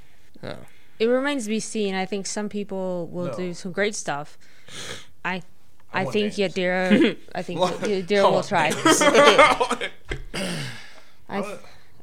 yeah. 0.43 0.55
It 0.97 1.07
remains 1.07 1.43
to 1.43 1.49
be 1.49 1.59
seen. 1.59 1.93
I 1.93 2.05
think 2.05 2.25
some 2.25 2.47
people 2.47 3.07
will 3.11 3.25
No. 3.27 3.35
do 3.35 3.53
some 3.53 3.73
great 3.73 3.95
stuff. 3.95 4.37
I 5.25 5.41
I 5.93 6.01
I, 6.01 6.05
think 6.05 6.37
names. 6.37 6.53
Yadira 6.55 7.17
I 7.33 7.41
think 7.41 7.59
Yadira 7.59 8.31
will 8.31 8.43
try. 8.43 8.71
I, 11.27 11.57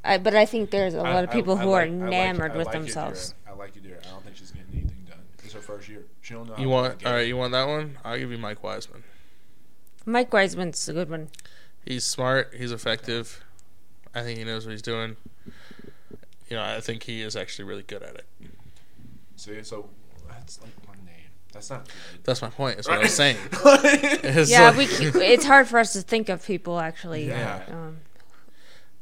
I, 0.04 0.18
but 0.18 0.34
I 0.34 0.44
think 0.46 0.70
there's 0.70 0.94
a 0.94 1.02
lot 1.02 1.24
of 1.24 1.30
people 1.30 1.56
who 1.56 1.72
are 1.72 1.84
enamored 1.84 2.54
with 2.56 2.70
themselves. 2.72 3.34
I 3.48 3.52
like 3.52 3.76
you, 3.76 3.82
dear. 3.82 4.00
I 4.06 4.10
don't 4.10 4.24
think 4.24 4.36
she's 4.36 4.50
getting 4.50 4.66
anything 4.72 5.06
done. 5.08 5.18
It's 5.44 5.54
her 5.54 5.60
first 5.60 5.88
year. 5.88 6.01
She 6.33 6.37
don't 6.39 6.49
know. 6.49 6.55
You 6.57 6.57
how 6.57 6.64
to 6.64 6.68
want 6.68 6.99
get 7.01 7.07
all 7.09 7.12
it. 7.12 7.16
right? 7.16 7.26
You 7.28 7.37
want 7.37 7.53
that 7.53 7.68
one? 7.68 7.99
I'll 8.05 8.18
give 8.18 8.30
you 8.30 8.39
Mike 8.39 8.62
Weissman. 8.62 9.05
Mike 10.07 10.33
Weissman's 10.33 10.89
a 10.89 10.93
good 10.95 11.11
one. 11.11 11.28
He's 11.85 12.05
smart. 12.05 12.55
He's 12.57 12.72
effective. 12.72 13.45
I 14.14 14.22
think 14.22 14.39
he 14.39 14.45
knows 14.45 14.64
what 14.64 14.72
he's 14.72 14.83
doing. 14.83 15.16
You 16.49 16.57
know, 16.57 16.62
I 16.62 16.80
think 16.80 17.03
he 17.05 17.22
is 17.22 17.37
actually 17.37 17.66
really 17.66 17.83
good 17.83 18.03
at 18.03 18.14
it. 18.14 18.26
See, 19.37 19.62
so 19.62 19.89
that's 20.28 20.61
like 20.62 20.72
one 20.87 20.99
name. 21.05 21.14
That's 21.53 21.68
not 21.70 21.85
good. 21.85 21.95
That's 22.24 22.41
my 22.43 22.51
point. 22.51 22.76
That's 22.76 22.89
what 22.89 22.99
I 22.99 23.03
was 23.03 23.14
saying. 23.14 23.37
yeah. 23.53 23.76
It's 24.24 24.51
Yeah, 24.51 24.70
like 24.70 24.76
we. 24.78 24.85
It's 25.26 25.45
hard 25.45 25.66
for 25.68 25.78
us 25.78 25.93
to 25.95 26.01
think 26.03 26.28
of 26.28 26.45
people 26.47 26.78
actually. 26.80 27.28
Yeah. 27.28 27.62
Um, 27.68 27.99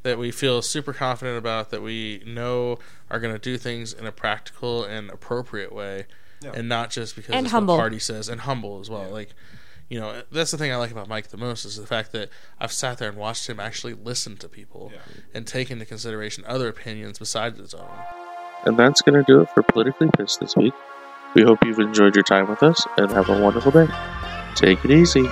that 0.03 0.19
we 0.19 0.31
feel 0.31 0.63
super 0.63 0.93
confident 0.95 1.37
about 1.39 1.71
that 1.71 1.83
we 1.83 2.23
know 2.27 2.79
are 3.11 3.21
going 3.21 3.35
to 3.35 3.39
do 3.39 3.59
things 3.59 3.93
in 3.93 4.07
a 4.07 4.13
practical 4.13 4.83
and 4.85 5.11
appropriate 5.11 5.73
way, 5.75 6.07
Yeah. 6.43 6.53
and 6.55 6.69
not 6.69 6.91
just 6.91 7.17
because 7.17 7.35
And 7.35 7.49
humble. 7.49 7.75
what 7.77 7.81
party 7.83 7.99
says 7.99 8.29
and 8.29 8.41
humble 8.43 8.81
as 8.81 8.89
well. 8.89 9.09
Like, 9.11 9.31
you 9.89 9.99
know, 10.01 10.23
that's 10.33 10.51
the 10.53 10.57
thing 10.59 10.73
I 10.73 10.77
like 10.77 10.91
about 10.91 11.09
Mike 11.09 11.29
the 11.29 11.37
most 11.37 11.65
is 11.65 11.77
the 11.77 11.87
fact 11.87 12.13
that 12.13 12.31
I've 12.59 12.73
sat 12.73 12.99
there 12.99 13.09
and 13.09 13.19
watched 13.19 13.49
him 13.49 13.59
actually 13.61 13.95
listen 13.95 14.37
to 14.39 14.49
people 14.49 14.91
Yeah. 14.95 15.01
and 15.35 15.47
take 15.47 15.71
into 15.71 15.85
consideration 15.85 16.45
other 16.47 16.69
opinions 16.69 17.19
besides 17.19 17.59
his 17.59 17.75
own. 17.75 17.89
And 18.65 18.79
that's 18.79 19.03
going 19.03 19.19
to 19.23 19.25
do 19.27 19.41
it 19.43 19.49
for 19.51 19.63
Politically 19.63 20.09
Pissed 20.17 20.41
this 20.41 20.55
week. 20.57 20.75
We 21.35 21.43
hope 21.43 21.59
you've 21.65 21.79
enjoyed 21.79 22.15
your 22.15 22.25
time 22.25 22.49
with 22.49 22.63
us 22.63 22.87
and 22.97 23.11
have 23.11 23.29
a 23.29 23.41
wonderful 23.43 23.71
day. 23.73 23.87
Take 24.55 24.85
it 24.85 24.91
easy. 24.91 25.29